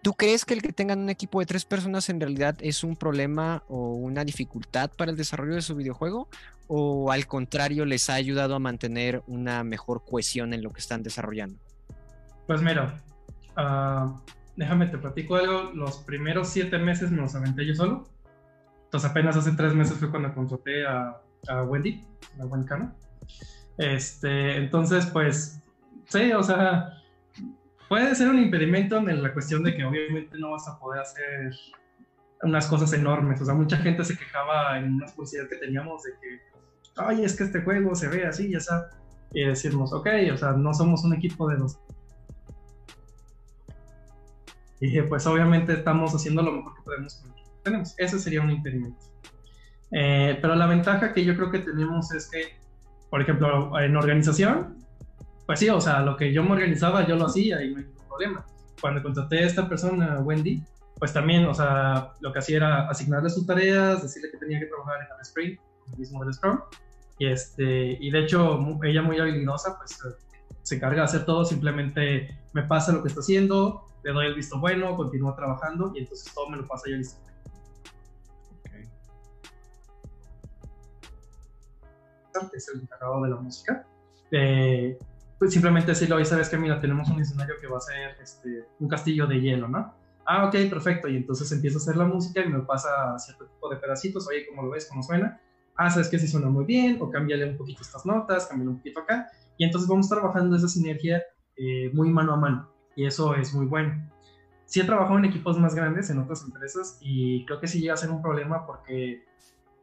¿tú 0.02 0.14
crees 0.14 0.44
que 0.44 0.54
el 0.54 0.62
que 0.62 0.72
tengan 0.72 1.00
un 1.00 1.10
equipo 1.10 1.40
de 1.40 1.46
tres 1.46 1.64
personas 1.64 2.08
en 2.08 2.18
realidad 2.18 2.56
es 2.60 2.82
un 2.82 2.96
problema 2.96 3.62
o 3.68 3.92
una 3.92 4.24
dificultad 4.24 4.90
para 4.90 5.10
el 5.10 5.16
desarrollo 5.16 5.54
de 5.54 5.60
su 5.62 5.76
videojuego? 5.76 6.28
¿O 6.66 7.12
al 7.12 7.26
contrario 7.26 7.84
les 7.84 8.08
ha 8.08 8.14
ayudado 8.14 8.54
a 8.54 8.58
mantener 8.58 9.22
una 9.26 9.64
mejor 9.64 10.02
cohesión 10.04 10.54
en 10.54 10.62
lo 10.62 10.70
que 10.70 10.80
están 10.80 11.02
desarrollando? 11.02 11.58
Pues 12.46 12.62
mira, 12.62 13.02
Ah, 13.60 14.14
déjame 14.56 14.86
te 14.86 14.98
platico 14.98 15.34
algo. 15.34 15.72
Los 15.74 15.98
primeros 15.98 16.48
siete 16.48 16.78
meses 16.78 17.10
me 17.10 17.20
los 17.20 17.34
aventé 17.34 17.66
yo 17.66 17.74
solo. 17.74 18.08
Entonces 18.84 19.10
apenas 19.10 19.36
hace 19.36 19.52
tres 19.52 19.74
meses 19.74 19.98
fue 19.98 20.10
cuando 20.10 20.32
contraté 20.32 20.86
a, 20.86 21.20
a 21.48 21.62
Wendy, 21.64 22.02
Wencana. 22.38 22.94
Este, 23.76 24.56
entonces, 24.56 25.06
pues, 25.06 25.60
sí, 26.06 26.32
o 26.32 26.42
sea, 26.42 26.94
puede 27.88 28.14
ser 28.14 28.28
un 28.28 28.38
impedimento 28.38 28.96
en 28.96 29.22
la 29.22 29.32
cuestión 29.32 29.64
de 29.64 29.76
que 29.76 29.84
obviamente 29.84 30.38
no 30.38 30.52
vas 30.52 30.66
a 30.68 30.78
poder 30.78 31.02
hacer 31.02 31.52
unas 32.42 32.66
cosas 32.68 32.92
enormes. 32.92 33.40
O 33.40 33.44
sea, 33.44 33.54
mucha 33.54 33.76
gente 33.78 34.04
se 34.04 34.16
quejaba 34.16 34.78
en 34.78 34.94
unas 34.94 35.12
publicidades 35.12 35.50
que 35.50 35.56
teníamos 35.56 36.04
de 36.04 36.12
que, 36.20 36.40
ay, 36.96 37.24
es 37.24 37.36
que 37.36 37.44
este 37.44 37.62
juego 37.62 37.94
se 37.96 38.08
ve 38.08 38.24
así, 38.24 38.50
ya 38.50 38.58
está. 38.58 38.90
Y 39.32 39.44
decirnos, 39.44 39.92
ok, 39.92 40.08
o 40.32 40.36
sea, 40.36 40.52
no 40.52 40.72
somos 40.72 41.04
un 41.04 41.14
equipo 41.14 41.48
de 41.48 41.56
dos 41.56 41.78
y 41.87 41.87
dije, 44.80 45.02
pues 45.04 45.26
obviamente 45.26 45.72
estamos 45.72 46.14
haciendo 46.14 46.42
lo 46.42 46.52
mejor 46.52 46.74
que 46.74 46.82
podemos 46.82 47.14
con 47.16 47.30
lo 47.30 47.34
que 47.36 47.42
tenemos. 47.62 47.94
Ese 47.98 48.18
sería 48.18 48.42
un 48.42 48.50
impedimento. 48.50 48.98
Eh, 49.90 50.38
pero 50.40 50.54
la 50.54 50.66
ventaja 50.66 51.12
que 51.12 51.24
yo 51.24 51.34
creo 51.34 51.50
que 51.50 51.60
tenemos 51.60 52.12
es 52.12 52.30
que, 52.30 52.58
por 53.10 53.22
ejemplo, 53.22 53.78
en 53.80 53.96
organización, 53.96 54.76
pues 55.46 55.60
sí, 55.60 55.68
o 55.68 55.80
sea, 55.80 56.00
lo 56.00 56.16
que 56.16 56.32
yo 56.32 56.42
me 56.42 56.52
organizaba, 56.52 57.06
yo 57.06 57.16
lo 57.16 57.26
hacía 57.26 57.62
y 57.62 57.70
no 57.70 57.78
hay 57.78 57.84
ningún 57.84 58.06
problema. 58.06 58.46
Cuando 58.80 59.02
contraté 59.02 59.38
a 59.38 59.46
esta 59.46 59.68
persona, 59.68 60.20
Wendy, 60.20 60.62
pues 60.98 61.12
también, 61.12 61.46
o 61.46 61.54
sea, 61.54 62.12
lo 62.20 62.32
que 62.32 62.40
hacía 62.40 62.58
era 62.58 62.88
asignarle 62.88 63.30
sus 63.30 63.46
tareas, 63.46 64.02
decirle 64.02 64.30
que 64.30 64.38
tenía 64.38 64.60
que 64.60 64.66
trabajar 64.66 64.96
en 65.00 65.14
el 65.14 65.20
sprint, 65.22 65.60
el 65.92 65.98
mismo 65.98 66.24
del 66.24 66.34
Scrum. 66.34 66.60
Y, 67.18 67.26
este, 67.26 67.96
y 68.00 68.10
de 68.10 68.20
hecho, 68.20 68.60
ella 68.82 69.02
muy 69.02 69.18
habilidosa, 69.18 69.76
pues 69.78 69.98
se 70.68 70.74
encarga 70.74 70.98
de 70.98 71.04
hacer 71.04 71.24
todo, 71.24 71.46
simplemente 71.46 72.38
me 72.52 72.62
pasa 72.62 72.92
lo 72.92 73.00
que 73.02 73.08
está 73.08 73.20
haciendo, 73.20 73.86
le 74.04 74.12
doy 74.12 74.26
el 74.26 74.34
visto 74.34 74.60
bueno, 74.60 74.94
continúo 74.96 75.34
trabajando 75.34 75.92
y 75.94 76.00
entonces 76.00 76.30
todo 76.34 76.50
me 76.50 76.58
lo 76.58 76.66
pasa 76.66 76.90
ya 76.90 76.96
listo. 76.98 77.18
Okay. 78.60 78.86
Es 82.52 82.68
el 82.68 82.82
encargado 82.82 83.22
de 83.22 83.30
la 83.30 83.36
música. 83.36 83.86
Eh, 84.30 84.98
pues 85.38 85.54
simplemente 85.54 85.92
decirlo, 85.92 86.16
oye, 86.16 86.26
sabes 86.26 86.50
que 86.50 86.58
mira, 86.58 86.78
tenemos 86.78 87.08
un 87.08 87.18
escenario 87.22 87.54
que 87.58 87.66
va 87.66 87.78
a 87.78 87.80
ser 87.80 88.18
este, 88.20 88.66
un 88.78 88.88
castillo 88.88 89.26
de 89.26 89.40
hielo, 89.40 89.68
¿no? 89.68 89.94
Ah, 90.26 90.44
ok, 90.44 90.54
perfecto. 90.68 91.08
Y 91.08 91.16
entonces 91.16 91.50
empiezo 91.50 91.78
a 91.78 91.80
hacer 91.80 91.96
la 91.96 92.04
música 92.04 92.42
y 92.42 92.48
me 92.50 92.60
pasa 92.60 93.18
cierto 93.18 93.46
tipo 93.46 93.70
de 93.70 93.76
pedacitos. 93.76 94.28
Oye, 94.28 94.46
¿cómo 94.46 94.64
lo 94.64 94.70
ves? 94.72 94.86
¿Cómo 94.86 95.02
suena? 95.02 95.40
Ah, 95.76 95.88
sabes 95.88 96.08
que 96.08 96.18
sí 96.18 96.28
suena 96.28 96.50
muy 96.50 96.66
bien, 96.66 96.98
o 97.00 97.08
cámbiale 97.08 97.48
un 97.48 97.56
poquito 97.56 97.80
estas 97.80 98.04
notas, 98.04 98.48
cámbiale 98.48 98.72
un 98.72 98.76
poquito 98.76 99.00
acá. 99.00 99.30
Y 99.58 99.64
entonces 99.64 99.88
vamos 99.88 100.08
trabajando 100.08 100.56
esa 100.56 100.68
sinergia 100.68 101.22
eh, 101.56 101.90
muy 101.92 102.08
mano 102.08 102.32
a 102.32 102.36
mano 102.36 102.70
y 102.96 103.06
eso 103.06 103.34
es 103.34 103.54
muy 103.54 103.66
bueno. 103.66 104.10
Sí 104.64 104.80
he 104.80 104.84
trabajado 104.84 105.18
en 105.18 105.24
equipos 105.24 105.58
más 105.58 105.74
grandes 105.74 106.10
en 106.10 106.18
otras 106.18 106.42
empresas 106.44 106.98
y 107.00 107.44
creo 107.46 107.60
que 107.60 107.66
sí 107.66 107.80
llega 107.80 107.94
a 107.94 107.96
ser 107.96 108.10
un 108.10 108.22
problema 108.22 108.66
porque 108.66 109.24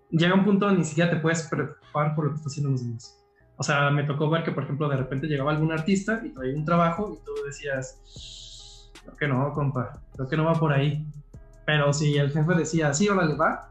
llega 0.10 0.34
un 0.34 0.46
punto 0.46 0.66
donde 0.66 0.80
ni 0.80 0.86
siquiera 0.86 1.10
te 1.10 1.18
puedes 1.18 1.44
preocupar 1.44 2.16
por 2.16 2.26
lo 2.26 2.32
que 2.32 2.36
están 2.36 2.52
haciendo 2.52 2.72
los 2.72 2.86
demás. 2.86 3.22
O 3.58 3.64
sea, 3.64 3.90
me 3.90 4.04
tocó 4.04 4.30
ver 4.30 4.44
que, 4.44 4.52
por 4.52 4.64
ejemplo, 4.64 4.90
de 4.90 4.98
repente 4.98 5.28
llegaba 5.28 5.52
algún 5.52 5.72
artista 5.72 6.22
y 6.26 6.30
traía 6.30 6.56
un 6.56 6.66
trabajo 6.66 7.14
y 7.14 7.26
tú 7.26 7.32
decías, 7.46 8.92
creo 9.02 9.16
que 9.16 9.28
no, 9.28 9.54
compa, 9.54 10.02
creo 10.14 10.28
que 10.28 10.38
no 10.38 10.46
va 10.46 10.54
por 10.54 10.74
ahí. 10.74 11.06
Pero 11.66 11.94
si 11.94 12.18
el 12.18 12.32
jefe 12.32 12.54
decía, 12.54 12.94
sí, 12.94 13.08
le 13.08 13.36
va, 13.36 13.70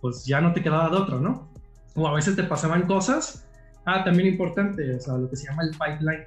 pues 0.00 0.24
ya 0.24 0.40
no 0.40 0.52
te 0.52 0.62
quedaba 0.62 0.88
de 0.88 0.96
otro, 0.96 1.20
¿no? 1.20 1.48
O 1.94 2.08
a 2.08 2.14
veces 2.14 2.34
te 2.34 2.44
pasaban 2.44 2.86
cosas. 2.86 3.46
Ah, 3.84 4.04
también 4.04 4.28
importante, 4.28 4.94
o 4.94 5.00
sea, 5.00 5.16
lo 5.16 5.28
que 5.28 5.36
se 5.36 5.46
llama 5.46 5.62
el 5.62 5.70
pipeline 5.70 6.26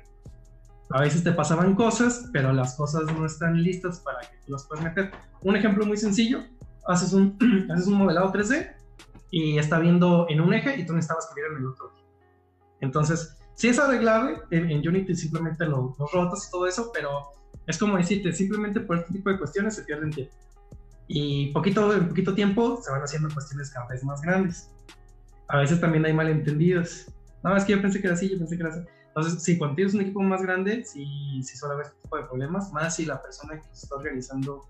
A 0.89 1.01
veces 1.01 1.24
te 1.24 1.32
pasaban 1.32 1.76
cosas, 1.76 2.30
pero 2.34 2.51
las 2.51 2.76
cosas 2.76 3.04
no 3.14 3.26
están 3.26 3.62
listas 3.62 3.99
para 3.99 4.22
que 4.22 4.38
tú 4.45 4.51
las 4.51 4.66
puedas 4.66 4.84
meter. 4.84 5.12
Un 5.41 5.56
ejemplo 5.56 5.86
muy 5.86 5.97
sencillo, 5.97 6.43
haces 6.88 7.14
un, 7.14 7.38
haces 7.72 7.88
un 7.88 7.95
modelado 7.95 8.32
3D 8.32 8.76
y 9.32 9.58
está 9.58 9.80
viendo 9.80 10.28
en 10.30 10.41
un 10.41 10.54
eje 10.54 10.80
y 10.80 10.86
tú 10.86 10.93
necesitabas 10.93 11.28
que 11.28 11.36
viera 11.36 11.51
en 11.51 11.58
el 11.58 11.68
otro. 11.68 11.91
Entonces, 12.82 13.38
si 13.56 13.70
es 13.70 13.80
arreglable, 13.80 14.39
en, 14.51 14.88
Unity 14.88 15.16
simplemente 15.16 15.66
lo, 15.66 15.95
lo, 15.97 16.08
rotas 16.08 16.47
y 16.47 16.51
todo 16.51 16.68
eso, 16.68 16.91
pero 16.93 17.32
es 17.68 17.78
como 17.78 17.97
decirte, 17.97 18.34
simplemente 18.34 18.80
por 18.80 18.97
este 18.97 19.14
tipo 19.14 19.30
de 19.30 19.38
cuestiones 19.38 19.76
se 19.76 19.84
pierden 19.84 20.12
tiempo. 20.12 20.34
Y 21.08 21.51
poquito, 21.51 21.93
en 21.93 22.10
poquito 22.10 22.34
tiempo 22.34 22.82
se 22.82 22.91
van 22.91 23.01
haciendo 23.01 23.30
cuestiones 23.34 23.70
cada 23.70 23.88
vez 23.88 24.04
más 24.04 24.22
grandes. 24.22 24.70
A 25.47 25.58
veces 25.60 25.80
también 25.80 26.06
hay 26.06 26.14
malentendidos. 26.14 27.08
No, 27.44 27.56
es 27.56 27.66
que 27.66 27.74
yo 27.74 27.82
pensé 27.82 28.00
que 28.00 28.08
era 28.08 28.16
así, 28.16 28.30
yo 28.30 28.38
pensé 28.38 28.56
que 28.56 28.64
era 28.64 28.74
así. 28.74 28.82
Entonces, 29.08 29.44
si 29.44 29.58
cuando 29.58 29.76
tienes 29.76 29.94
un 29.94 30.02
equipo 30.02 30.22
más 30.22 30.41
grande, 30.41 30.84
si, 30.86 31.44
si 31.44 31.58
suele 31.58 31.76
haber 31.76 31.88
este 31.88 32.02
tipo 32.02 32.18
de 32.18 32.24
problemas, 32.24 32.72
más 32.72 32.96
si 32.96 33.06
la 33.06 33.22
persona 33.22 33.56
que 33.56 33.68
se 33.72 33.84
está 33.86 33.96
organizando 33.96 34.66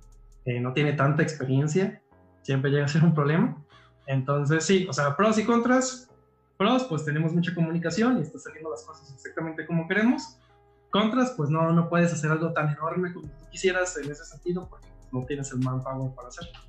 eh, 0.46 0.60
no 0.60 0.74
tiene 0.74 0.94
tanta 0.94 1.24
experiencia, 1.24 2.02
siempre 2.42 2.72
llega 2.72 2.86
a 2.86 2.90
ser 2.90 3.04
un 3.04 3.14
problema. 3.14 3.56
Entonces, 4.06 4.66
sí, 4.66 4.86
o 4.90 4.94
sea, 4.94 5.16
pros 5.16 5.38
y 5.38 5.46
contras. 5.46 6.10
Pros, 6.58 6.84
pues 6.86 7.06
tenemos 7.06 7.34
mucha 7.34 7.56
comunicación 7.56 8.18
y 8.20 8.22
está 8.22 8.38
saliendo 8.38 8.70
las 8.70 8.84
cosas 8.84 9.12
exactamente 9.14 9.66
como 9.66 9.88
queremos. 9.88 10.38
Contras, 10.90 11.32
pues 11.38 11.50
no, 11.50 11.72
no 11.72 11.90
puedes 11.90 12.12
hacer 12.12 12.30
algo 12.30 12.54
tan 12.54 12.70
enorme 12.70 13.14
como 13.14 13.28
tú 13.28 13.50
quisieras 13.50 13.98
en 13.98 14.12
ese 14.12 14.26
sentido 14.26 14.68
porque 14.70 14.88
no 15.12 15.26
tienes 15.26 15.52
el 15.52 15.60
manpower 15.60 16.14
para 16.14 16.28
hacerlo. 16.28 16.60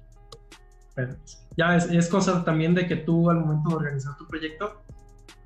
Pero 0.95 1.17
ya 1.57 1.77
es, 1.77 1.87
es 1.87 2.09
cosa 2.09 2.45
también 2.45 2.75
de 2.75 2.87
que 2.87 2.97
tú 2.97 3.29
al 3.31 3.41
momento 3.41 3.71
de 3.71 3.77
organizar 3.77 4.17
tu 4.17 4.27
proyecto, 4.27 4.81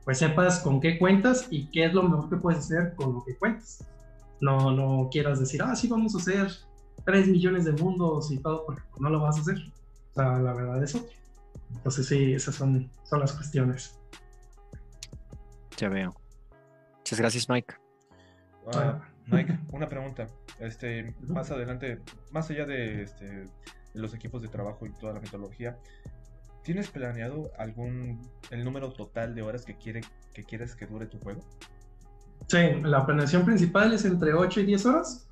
pues 0.09 0.21
sepas 0.21 0.61
con 0.61 0.81
qué 0.81 0.99
cuentas 0.99 1.49
y 1.51 1.71
qué 1.71 1.85
es 1.85 1.93
lo 1.93 2.03
mejor 2.03 2.31
que 2.31 2.37
puedes 2.39 2.61
hacer 2.61 2.95
con 2.95 3.17
lo 3.17 3.25
que 3.27 3.37
cuentas. 3.37 3.87
No, 4.41 4.71
no 4.71 5.11
quieras 5.11 5.39
decir, 5.39 5.61
ah, 5.63 5.77
sí, 5.77 5.87
vamos 5.87 6.15
a 6.15 6.19
hacer 6.19 6.51
3 7.05 7.29
millones 7.29 7.67
de 7.67 7.73
mundos 7.73 8.31
y 8.31 8.39
todo, 8.39 8.65
porque 8.65 8.81
no 9.01 9.11
lo 9.11 9.21
vas 9.21 9.37
a 9.37 9.41
hacer. 9.43 9.59
O 9.59 10.15
sea, 10.15 10.39
la 10.39 10.55
verdad 10.55 10.83
es 10.83 10.95
otra. 10.95 11.15
Entonces 11.75 12.07
sí, 12.07 12.33
esas 12.33 12.55
son, 12.55 12.91
son 13.05 13.21
las 13.21 13.35
cuestiones. 13.35 14.01
Ya 15.77 15.91
veo. 15.91 16.15
Muchas 17.01 17.21
gracias, 17.21 17.47
Mike. 17.47 17.75
Ah, 18.73 19.03
Mike, 19.27 19.59
una 19.73 19.91
pregunta. 19.91 20.27
Este, 20.59 21.15
más 21.27 21.51
adelante, 21.51 22.01
más 22.31 22.49
allá 22.49 22.65
de, 22.65 23.03
este, 23.03 23.45
los 23.93 24.15
equipos 24.15 24.41
de 24.41 24.49
trabajo 24.49 24.87
y 24.87 24.91
toda 24.95 25.13
la 25.13 25.21
metodología, 25.21 25.79
¿tienes 26.69 26.91
planeado 26.91 27.51
algún 27.57 28.21
el 28.51 28.63
número 28.63 28.93
total 28.93 29.35
de 29.35 29.41
horas 29.41 29.65
que 29.65 29.79
quiere 29.79 30.03
que 30.35 30.45
quieres 30.45 30.77
que 30.77 30.85
dure 30.85 31.07
tu 31.07 31.19
juego? 31.19 31.41
Sí, 32.47 32.59
la 32.83 33.07
planeación 33.07 33.47
principal 33.47 33.95
es 33.95 34.05
entre 34.05 34.35
8 34.35 34.61
y 34.61 34.67
10 34.67 34.85
horas. 34.85 35.27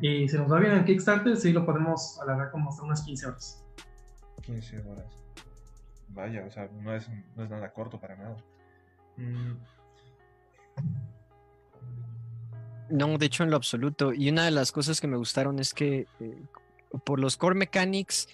Y 0.00 0.28
si 0.28 0.36
nos 0.36 0.50
va 0.50 0.58
bien 0.58 0.72
en 0.72 0.84
Kickstarter, 0.84 1.36
sí 1.36 1.52
lo 1.52 1.64
podemos 1.64 2.18
alargar 2.20 2.50
como 2.50 2.70
hasta 2.70 2.82
unas 2.82 3.02
15 3.02 3.26
horas. 3.28 3.64
15 4.42 4.80
horas. 4.80 5.06
Vaya, 6.08 6.44
o 6.44 6.50
sea, 6.50 6.68
no 6.82 6.92
es, 6.92 7.08
no 7.36 7.44
es 7.44 7.50
nada 7.50 7.72
corto 7.72 8.00
para 8.00 8.16
nada. 8.16 8.36
Mm. 9.16 9.52
No, 12.90 13.16
de 13.16 13.26
hecho 13.26 13.44
en 13.44 13.50
lo 13.50 13.56
absoluto. 13.56 14.12
Y 14.12 14.28
una 14.28 14.44
de 14.44 14.50
las 14.50 14.72
cosas 14.72 15.00
que 15.00 15.06
me 15.06 15.16
gustaron 15.16 15.60
es 15.60 15.72
que 15.72 16.08
eh, 16.18 16.42
por 17.04 17.20
los 17.20 17.36
core 17.36 17.54
mechanics, 17.54 18.28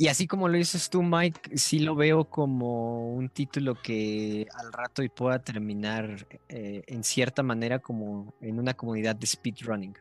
y 0.00 0.06
así 0.06 0.28
como 0.28 0.46
lo 0.46 0.56
dices 0.56 0.90
tú, 0.90 1.02
Mike, 1.02 1.58
sí 1.58 1.80
lo 1.80 1.96
veo 1.96 2.24
como 2.24 3.12
un 3.12 3.28
título 3.30 3.74
que 3.74 4.46
al 4.54 4.72
rato 4.72 5.02
y 5.02 5.08
pueda 5.08 5.40
terminar 5.40 6.24
eh, 6.48 6.84
en 6.86 7.02
cierta 7.02 7.42
manera 7.42 7.80
como 7.80 8.32
en 8.40 8.60
una 8.60 8.74
comunidad 8.74 9.16
de 9.16 9.26
speedrunning. 9.26 9.96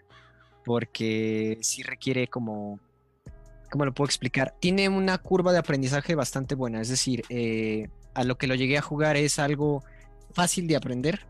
Porque 0.64 1.58
sí 1.62 1.82
requiere 1.82 2.28
como, 2.28 2.80
¿cómo 3.72 3.86
lo 3.86 3.94
puedo 3.96 4.06
explicar? 4.06 4.54
Tiene 4.60 4.88
una 4.88 5.18
curva 5.18 5.52
de 5.52 5.58
aprendizaje 5.58 6.14
bastante 6.14 6.54
buena. 6.54 6.80
Es 6.80 6.90
decir, 6.90 7.24
eh, 7.30 7.90
a 8.14 8.24
lo 8.24 8.38
que 8.38 8.46
lo 8.46 8.54
llegué 8.54 8.78
a 8.78 8.84
jugar 8.84 9.18
es 9.18 9.40
algo 9.40 9.84
fácil 10.32 10.68
de 10.68 10.76
aprender, 10.76 11.26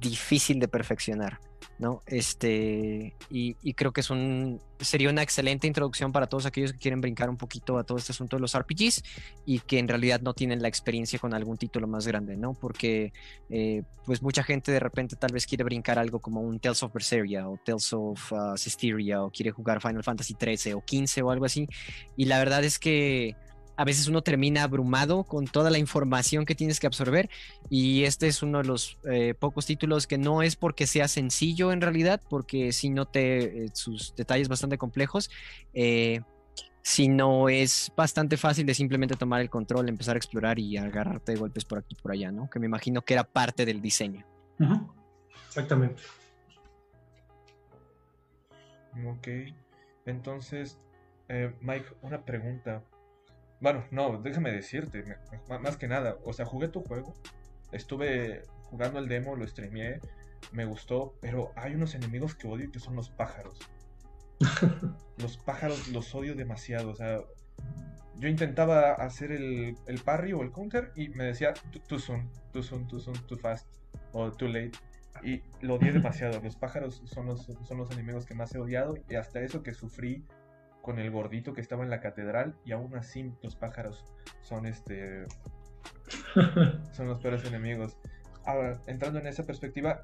difícil 0.00 0.58
de 0.58 0.68
perfeccionar, 0.68 1.38
¿no? 1.80 2.02
Este, 2.06 3.14
y, 3.30 3.54
creo 3.72 3.92
que 3.92 4.02
es 4.02 4.10
un, 4.10 4.60
sería 4.80 5.08
una 5.08 5.22
excelente 5.22 5.66
introducción 5.66 6.12
para 6.12 6.26
todos 6.26 6.44
aquellos 6.44 6.74
que 6.74 6.78
quieren 6.78 7.00
brincar 7.00 7.30
un 7.30 7.38
poquito 7.38 7.78
a 7.78 7.84
todo 7.84 7.96
este 7.96 8.12
asunto 8.12 8.36
de 8.36 8.42
los 8.42 8.56
RPGs 8.56 9.02
y 9.46 9.60
que 9.60 9.78
en 9.78 9.88
realidad 9.88 10.20
no 10.20 10.34
tienen 10.34 10.60
la 10.60 10.68
experiencia 10.68 11.18
con 11.18 11.32
algún 11.32 11.56
título 11.56 11.86
más 11.86 12.06
grande, 12.06 12.36
¿no? 12.36 12.52
Porque, 12.52 13.14
eh, 13.48 13.82
pues 14.04 14.20
mucha 14.22 14.42
gente 14.42 14.72
de 14.72 14.80
repente 14.80 15.16
tal 15.16 15.32
vez 15.32 15.46
quiere 15.46 15.64
brincar 15.64 15.98
algo 15.98 16.18
como 16.18 16.42
un 16.42 16.60
Tales 16.60 16.82
of 16.82 16.92
Berseria 16.92 17.48
o 17.48 17.56
Tales 17.56 17.90
of 17.94 18.30
uh, 18.30 19.24
o 19.24 19.30
quiere 19.30 19.50
jugar 19.50 19.80
Final 19.80 20.04
Fantasy 20.04 20.34
13 20.34 20.74
o 20.74 20.84
15 20.84 21.22
o 21.22 21.30
algo 21.30 21.46
así, 21.46 21.66
y 22.14 22.26
la 22.26 22.38
verdad 22.38 22.62
es 22.62 22.78
que 22.78 23.36
a 23.80 23.84
veces 23.84 24.08
uno 24.08 24.20
termina 24.20 24.62
abrumado 24.62 25.24
con 25.24 25.46
toda 25.46 25.70
la 25.70 25.78
información 25.78 26.44
que 26.44 26.54
tienes 26.54 26.78
que 26.78 26.86
absorber 26.86 27.30
y 27.70 28.04
este 28.04 28.26
es 28.26 28.42
uno 28.42 28.58
de 28.58 28.64
los 28.64 28.98
eh, 29.10 29.32
pocos 29.32 29.64
títulos 29.64 30.06
que 30.06 30.18
no 30.18 30.42
es 30.42 30.54
porque 30.54 30.86
sea 30.86 31.08
sencillo 31.08 31.72
en 31.72 31.80
realidad, 31.80 32.20
porque 32.28 32.72
si 32.72 32.90
no 32.90 33.06
te 33.06 33.64
eh, 33.64 33.70
sus 33.72 34.14
detalles 34.14 34.48
bastante 34.48 34.76
complejos, 34.76 35.30
eh, 35.72 36.20
sino 36.82 37.48
es 37.48 37.90
bastante 37.96 38.36
fácil 38.36 38.66
de 38.66 38.74
simplemente 38.74 39.16
tomar 39.16 39.40
el 39.40 39.48
control, 39.48 39.88
empezar 39.88 40.14
a 40.14 40.18
explorar 40.18 40.58
y 40.58 40.76
agarrarte 40.76 41.32
de 41.32 41.38
golpes 41.38 41.64
por 41.64 41.78
aquí 41.78 41.96
y 41.98 42.02
por 42.02 42.12
allá, 42.12 42.30
¿no? 42.30 42.50
Que 42.50 42.58
me 42.58 42.66
imagino 42.66 43.00
que 43.00 43.14
era 43.14 43.24
parte 43.24 43.64
del 43.64 43.80
diseño. 43.80 44.26
Exactamente. 45.48 46.02
Ok, 49.06 49.26
entonces, 50.04 50.78
Mike, 51.62 51.86
una 52.02 52.22
pregunta. 52.26 52.84
Bueno, 53.60 53.84
no, 53.90 54.20
déjame 54.22 54.52
decirte, 54.52 55.04
más 55.60 55.76
que 55.76 55.86
nada, 55.86 56.16
o 56.24 56.32
sea, 56.32 56.46
jugué 56.46 56.68
tu 56.68 56.82
juego, 56.82 57.14
estuve 57.72 58.42
jugando 58.64 58.98
el 58.98 59.08
demo, 59.08 59.36
lo 59.36 59.46
streameé, 59.46 60.00
me 60.52 60.64
gustó, 60.64 61.14
pero 61.20 61.52
hay 61.56 61.74
unos 61.74 61.94
enemigos 61.94 62.34
que 62.34 62.48
odio 62.48 62.70
que 62.72 62.80
son 62.80 62.96
los 62.96 63.10
pájaros. 63.10 63.58
los 65.18 65.36
pájaros 65.36 65.88
los 65.88 66.14
odio 66.14 66.34
demasiado, 66.34 66.90
o 66.90 66.94
sea, 66.94 67.18
yo 68.16 68.28
intentaba 68.28 68.92
hacer 68.92 69.32
el, 69.32 69.76
el 69.86 70.00
parry 70.00 70.32
o 70.32 70.42
el 70.42 70.52
counter 70.52 70.92
y 70.94 71.08
me 71.10 71.24
decía 71.24 71.54
too 71.86 71.98
soon, 71.98 72.30
too 72.52 72.62
soon, 72.62 72.86
too 72.86 73.00
soon, 73.00 73.16
too 73.26 73.38
fast 73.38 73.66
o 74.12 74.30
too 74.30 74.48
late. 74.48 74.72
Y 75.22 75.42
lo 75.60 75.74
odié 75.74 75.92
demasiado. 75.92 76.40
Los 76.40 76.56
pájaros 76.56 77.02
son 77.04 77.26
los, 77.26 77.44
son 77.44 77.78
los 77.78 77.90
enemigos 77.90 78.26
que 78.26 78.34
más 78.34 78.54
he 78.54 78.58
odiado 78.58 78.94
y 79.08 79.16
hasta 79.16 79.40
eso 79.40 79.62
que 79.62 79.74
sufrí 79.74 80.24
con 80.82 80.98
el 80.98 81.10
gordito 81.10 81.52
que 81.52 81.60
estaba 81.60 81.84
en 81.84 81.90
la 81.90 82.00
catedral 82.00 82.56
y 82.64 82.72
aún 82.72 82.94
así 82.96 83.32
los 83.42 83.56
pájaros 83.56 84.04
son 84.42 84.66
este 84.66 85.26
son 86.92 87.08
los 87.08 87.20
peores 87.20 87.44
enemigos. 87.44 87.96
Ahora, 88.44 88.80
entrando 88.86 89.18
en 89.18 89.26
esa 89.26 89.44
perspectiva, 89.44 90.00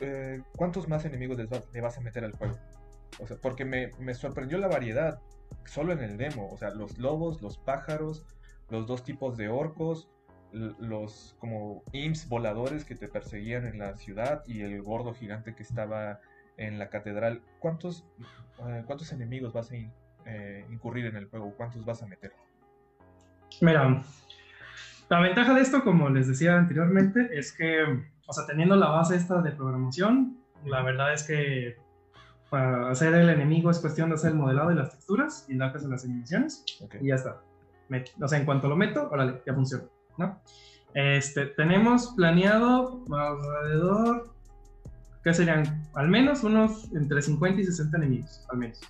eh, 0.00 0.42
¿cuántos 0.56 0.88
más 0.88 1.04
enemigos 1.04 1.38
le 1.38 1.80
vas 1.80 1.98
a 1.98 2.00
meter 2.00 2.24
al 2.24 2.32
juego? 2.32 2.56
O 3.18 3.26
sea, 3.26 3.36
porque 3.40 3.64
me, 3.64 3.90
me, 3.98 4.14
sorprendió 4.14 4.58
la 4.58 4.68
variedad 4.68 5.20
solo 5.64 5.92
en 5.92 6.00
el 6.00 6.16
demo. 6.16 6.48
O 6.50 6.56
sea, 6.56 6.70
los 6.70 6.98
lobos, 6.98 7.42
los 7.42 7.58
pájaros, 7.58 8.26
los 8.70 8.86
dos 8.86 9.04
tipos 9.04 9.36
de 9.36 9.48
orcos, 9.48 10.08
los 10.52 11.34
como 11.38 11.82
imps 11.92 12.28
voladores 12.28 12.84
que 12.84 12.94
te 12.94 13.08
perseguían 13.08 13.66
en 13.66 13.78
la 13.78 13.96
ciudad 13.96 14.42
y 14.46 14.60
el 14.60 14.82
gordo 14.82 15.14
gigante 15.14 15.54
que 15.54 15.62
estaba 15.62 16.20
en 16.56 16.78
la 16.78 16.88
catedral. 16.90 17.42
¿Cuántos, 17.58 18.04
eh, 18.66 18.82
cuántos 18.86 19.12
enemigos 19.12 19.52
vas 19.52 19.70
a 19.70 19.76
eh, 20.26 20.66
incurrir 20.70 21.06
en 21.06 21.16
el 21.16 21.28
juego? 21.28 21.54
¿Cuántos 21.56 21.84
vas 21.84 22.02
a 22.02 22.06
meter? 22.06 22.32
Mira, 23.60 24.02
la 25.08 25.20
ventaja 25.20 25.54
de 25.54 25.60
esto, 25.60 25.84
como 25.84 26.08
les 26.08 26.28
decía 26.28 26.56
anteriormente, 26.56 27.28
es 27.32 27.52
que, 27.52 27.84
o 28.26 28.32
sea, 28.32 28.46
teniendo 28.46 28.76
la 28.76 28.88
base 28.88 29.16
esta 29.16 29.42
de 29.42 29.52
programación, 29.52 30.38
la 30.64 30.82
verdad 30.82 31.12
es 31.12 31.24
que 31.24 31.76
para 32.48 32.90
hacer 32.90 33.14
el 33.14 33.30
enemigo 33.30 33.70
es 33.70 33.78
cuestión 33.78 34.10
de 34.10 34.16
hacer 34.16 34.32
el 34.32 34.36
modelado 34.36 34.72
y 34.72 34.74
las 34.74 34.90
texturas 34.90 35.46
y 35.48 35.56
darles 35.56 35.84
las 35.84 36.04
animaciones 36.04 36.64
y 37.00 37.08
ya 37.08 37.14
está. 37.14 37.40
o 38.20 38.28
sea, 38.28 38.38
en 38.38 38.44
cuanto 38.44 38.68
lo 38.68 38.76
meto, 38.76 39.08
órale, 39.10 39.42
ya 39.46 39.54
funciona, 39.54 39.84
¿no? 40.18 40.40
Este, 40.94 41.46
tenemos 41.46 42.12
planeado 42.14 43.04
alrededor, 43.10 44.34
¿qué 45.24 45.32
serían? 45.32 45.88
Al 45.94 46.08
menos 46.08 46.44
unos 46.44 46.92
entre 46.92 47.22
50 47.22 47.60
y 47.60 47.64
60 47.64 47.96
enemigos, 47.96 48.46
al 48.50 48.58
menos. 48.58 48.80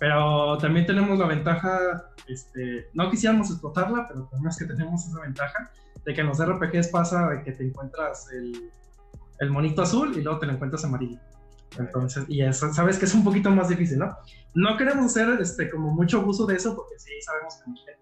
Pero 0.00 0.56
también 0.56 0.86
tenemos 0.86 1.18
la 1.18 1.26
ventaja, 1.26 2.10
este, 2.26 2.88
no 2.94 3.10
quisiéramos 3.10 3.50
explotarla, 3.50 4.08
pero 4.08 4.24
también 4.24 4.48
es 4.48 4.56
que 4.56 4.64
tenemos 4.64 5.06
esa 5.06 5.20
ventaja 5.20 5.70
de 6.06 6.14
que 6.14 6.22
en 6.22 6.26
los 6.26 6.42
RPGs 6.42 6.88
pasa 6.88 7.28
de 7.28 7.42
que 7.42 7.52
te 7.52 7.64
encuentras 7.64 8.32
el, 8.32 8.70
el 9.40 9.50
monito 9.50 9.82
azul 9.82 10.16
y 10.16 10.22
luego 10.22 10.38
te 10.38 10.46
lo 10.46 10.54
encuentras 10.54 10.86
amarillo. 10.86 11.20
Entonces, 11.78 12.24
y 12.28 12.40
eso, 12.40 12.72
sabes 12.72 12.98
que 12.98 13.04
es 13.04 13.14
un 13.14 13.22
poquito 13.22 13.50
más 13.50 13.68
difícil, 13.68 13.98
¿no? 13.98 14.16
No 14.54 14.78
queremos 14.78 15.04
hacer 15.04 15.38
este, 15.38 15.68
como 15.68 15.92
mucho 15.92 16.20
abuso 16.20 16.46
de 16.46 16.56
eso, 16.56 16.74
porque 16.74 16.98
sí 16.98 17.10
sabemos 17.20 17.56
que 17.62 17.92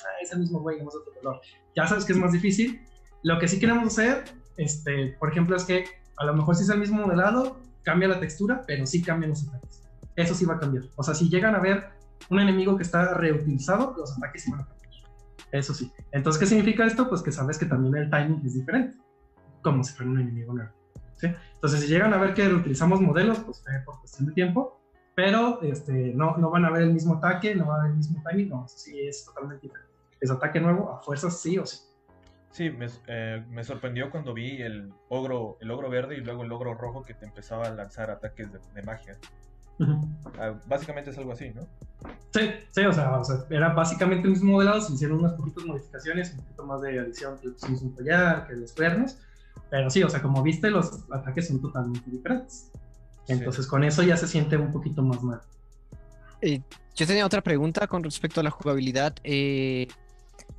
ah, 0.00 0.08
es 0.22 0.32
el 0.32 0.38
mismo 0.38 0.60
güey, 0.60 0.80
otro 0.80 1.02
color. 1.20 1.40
Ya 1.74 1.88
sabes 1.88 2.04
que 2.04 2.12
es 2.12 2.18
más 2.18 2.30
difícil. 2.30 2.86
Lo 3.24 3.40
que 3.40 3.48
sí 3.48 3.58
queremos 3.58 3.86
hacer, 3.86 4.24
este, 4.56 5.16
por 5.18 5.30
ejemplo, 5.30 5.56
es 5.56 5.64
que 5.64 5.84
A 6.18 6.24
lo 6.24 6.34
mejor 6.34 6.54
si 6.54 6.62
es 6.62 6.68
el 6.68 6.78
mismo 6.78 7.04
modelado, 7.04 7.58
cambia 7.82 8.06
la 8.06 8.20
textura, 8.20 8.62
pero 8.66 8.86
sí 8.86 9.02
cambian 9.02 9.30
los 9.30 9.48
ataques. 9.48 9.81
Eso 10.16 10.34
sí 10.34 10.44
va 10.44 10.54
a 10.54 10.58
cambiar. 10.58 10.84
O 10.96 11.02
sea, 11.02 11.14
si 11.14 11.28
llegan 11.28 11.54
a 11.54 11.60
ver 11.60 11.90
un 12.30 12.40
enemigo 12.40 12.76
que 12.76 12.82
está 12.82 13.14
reutilizado, 13.14 13.94
los 13.96 14.16
ataques 14.16 14.42
sí 14.42 14.50
van 14.50 14.60
a 14.60 14.66
cambiar. 14.66 14.92
Eso 15.52 15.74
sí. 15.74 15.92
Entonces, 16.12 16.40
¿qué 16.40 16.46
significa 16.46 16.86
esto? 16.86 17.08
Pues 17.08 17.22
que 17.22 17.32
sabes 17.32 17.58
que 17.58 17.66
también 17.66 17.94
el 17.96 18.10
timing 18.10 18.40
es 18.44 18.54
diferente, 18.54 18.96
como 19.62 19.84
si 19.84 19.92
fuera 19.94 20.10
un 20.10 20.20
enemigo 20.20 20.54
nuevo. 20.54 20.72
¿sí? 21.16 21.28
Entonces, 21.54 21.80
si 21.80 21.88
llegan 21.88 22.14
a 22.14 22.18
ver 22.18 22.34
que 22.34 22.48
reutilizamos 22.48 23.00
modelos, 23.00 23.38
pues 23.40 23.62
fue 23.62 23.72
por 23.84 24.00
cuestión 24.00 24.28
de 24.28 24.32
tiempo, 24.32 24.80
pero 25.14 25.60
este, 25.62 26.12
no, 26.14 26.36
no 26.38 26.50
van 26.50 26.64
a 26.64 26.70
ver 26.70 26.82
el 26.82 26.92
mismo 26.92 27.14
ataque, 27.14 27.54
no 27.54 27.66
va 27.66 27.76
a 27.76 27.78
haber 27.80 27.90
el 27.90 27.96
mismo 27.98 28.22
timing, 28.28 28.48
no, 28.48 28.66
sí 28.66 28.98
es 29.00 29.24
totalmente 29.26 29.66
diferente. 29.66 29.92
Es 30.20 30.30
ataque 30.30 30.60
nuevo, 30.60 30.90
a 30.90 31.02
fuerzas 31.02 31.40
sí 31.40 31.58
o 31.58 31.66
sí. 31.66 31.78
Sí, 32.50 32.70
me, 32.70 32.86
eh, 33.06 33.44
me, 33.48 33.64
sorprendió 33.64 34.10
cuando 34.10 34.34
vi 34.34 34.60
el 34.60 34.92
ogro, 35.08 35.56
el 35.60 35.70
ogro 35.70 35.88
verde 35.88 36.16
y 36.16 36.20
luego 36.20 36.44
el 36.44 36.52
ogro 36.52 36.74
rojo 36.74 37.02
que 37.02 37.14
te 37.14 37.24
empezaba 37.24 37.66
a 37.66 37.70
lanzar 37.70 38.10
ataques 38.10 38.50
de, 38.52 38.82
magia. 38.82 39.16
Ah, 40.38 40.54
básicamente 40.66 41.10
es 41.10 41.18
algo 41.18 41.32
así, 41.32 41.50
¿no? 41.50 41.66
Sí, 42.32 42.40
sí, 42.70 42.80
o 42.82 42.92
sea, 42.92 43.18
o 43.18 43.24
sea, 43.24 43.44
era 43.50 43.70
básicamente 43.74 44.26
el 44.26 44.32
mismo 44.32 44.52
modelado, 44.52 44.80
se 44.80 44.92
hicieron 44.92 45.18
unas 45.18 45.34
poquitas 45.34 45.64
modificaciones, 45.64 46.32
un 46.32 46.38
poquito 46.38 46.64
más 46.64 46.80
de 46.82 46.98
adición, 46.98 47.38
que 47.38 47.50
pusimos 47.50 47.82
un 47.82 47.92
collar, 47.94 48.46
que 48.46 48.54
los 48.54 48.72
cuernos, 48.72 49.18
pero 49.70 49.90
sí, 49.90 50.02
o 50.02 50.08
sea, 50.08 50.22
como 50.22 50.42
viste, 50.42 50.70
los 50.70 51.04
ataques 51.10 51.48
son 51.48 51.60
totalmente 51.60 52.10
diferentes. 52.10 52.70
Entonces 53.28 53.66
con 53.66 53.84
eso 53.84 54.02
ya 54.02 54.16
se 54.16 54.26
siente 54.26 54.56
un 54.56 54.72
poquito 54.72 55.02
más 55.02 55.22
mal. 55.22 55.40
Eh, 56.40 56.60
yo 56.94 57.06
tenía 57.06 57.24
otra 57.24 57.40
pregunta 57.40 57.86
con 57.86 58.02
respecto 58.02 58.40
a 58.40 58.42
la 58.42 58.50
jugabilidad. 58.50 59.14
Eh, 59.22 59.88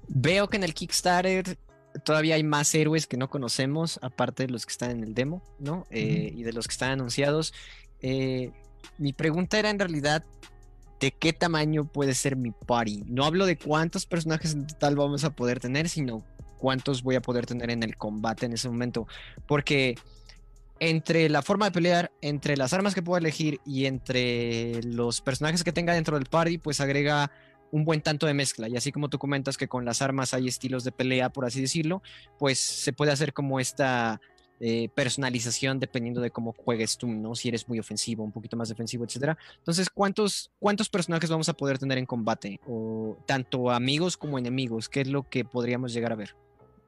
veo 0.08 0.48
que 0.48 0.58
en 0.58 0.64
el 0.64 0.74
Kickstarter 0.74 1.58
todavía 2.04 2.36
hay 2.36 2.44
más 2.44 2.74
héroes 2.74 3.06
que 3.06 3.18
no 3.18 3.30
conocemos, 3.30 4.00
aparte 4.02 4.48
de 4.48 4.54
los 4.54 4.66
que 4.66 4.72
están 4.72 4.92
en 4.92 5.04
el 5.04 5.14
demo, 5.14 5.44
¿no? 5.60 5.86
Eh, 5.90 6.32
y 6.34 6.44
de 6.44 6.54
los 6.54 6.68
que 6.68 6.72
están 6.72 6.92
anunciados. 6.92 7.54
Mi 8.98 9.14
pregunta 9.14 9.60
era 9.60 9.70
en 9.70 9.80
realidad, 9.80 10.24
¿de 11.00 11.12
qué 11.12 11.34
tamaño 11.34 11.86
puede 11.86 12.14
ser 12.14 12.36
mi 12.36 12.52
party? 12.52 13.04
No 13.08 13.26
hablo 13.26 13.46
de 13.46 13.58
cuántos 13.58 14.06
personajes 14.06 14.54
en 14.54 14.68
total 14.68 14.96
vamos 14.96 15.24
a 15.24 15.32
poder 15.32 15.60
tener, 15.60 15.90
sino 15.90 16.24
cuántos 16.58 17.04
voy 17.04 17.16
a 17.16 17.22
poder 17.22 17.46
tener 17.46 17.70
en 17.72 17.84
el 17.84 17.98
combate 17.98 18.46
en 18.46 18.54
ese 18.54 18.70
momento. 18.70 19.08
Porque 19.48 19.96
entre 20.80 21.30
la 21.30 21.42
forma 21.42 21.66
de 21.66 21.72
pelear, 21.72 22.12
entre 22.22 22.58
las 22.58 22.74
armas 22.74 22.96
que 22.96 23.02
puedo 23.02 23.18
elegir 23.18 23.60
y 23.66 23.86
entre 23.86 24.82
los 24.84 25.22
personajes 25.22 25.64
que 25.64 25.74
tenga 25.74 25.94
dentro 25.94 26.18
del 26.18 26.28
party, 26.28 26.58
pues 26.58 26.80
agrega 26.80 27.32
un 27.72 27.86
buen 27.86 28.02
tanto 28.02 28.28
de 28.28 28.34
mezcla. 28.34 28.70
Y 28.70 28.78
así 28.78 28.92
como 28.92 29.10
tú 29.10 29.18
comentas 29.18 29.58
que 29.58 29.68
con 29.68 29.84
las 29.84 30.02
armas 30.02 30.34
hay 30.34 30.48
estilos 30.48 30.84
de 30.84 30.92
pelea, 30.92 31.30
por 31.30 31.46
así 31.46 31.60
decirlo, 31.60 32.02
pues 32.38 32.60
se 32.60 32.94
puede 32.94 33.12
hacer 33.12 33.34
como 33.34 33.60
esta 33.60 34.22
eh, 34.66 34.88
personalización 34.96 35.78
dependiendo 35.78 36.22
de 36.22 36.32
cómo 36.32 36.54
juegues 36.54 36.98
tú, 36.98 37.10
¿no? 37.10 37.36
Si 37.36 37.50
eres 37.50 37.68
muy 37.68 37.80
ofensivo, 37.80 38.24
un 38.24 38.32
poquito 38.32 38.56
más 38.56 38.70
defensivo, 38.70 39.04
etcétera. 39.04 39.38
Entonces, 39.58 39.90
¿cuántos, 39.90 40.52
¿cuántos 40.58 40.88
personajes 40.88 41.30
vamos 41.30 41.50
a 41.50 41.54
poder 41.54 41.80
tener 41.80 41.98
en 41.98 42.06
combate? 42.06 42.62
O 42.66 43.18
tanto 43.26 43.72
amigos 43.72 44.16
como 44.16 44.40
enemigos, 44.40 44.88
¿qué 44.88 45.02
es 45.02 45.10
lo 45.10 45.28
que 45.28 45.44
podríamos 45.44 45.92
llegar 45.92 46.14
a 46.14 46.16
ver? 46.16 46.34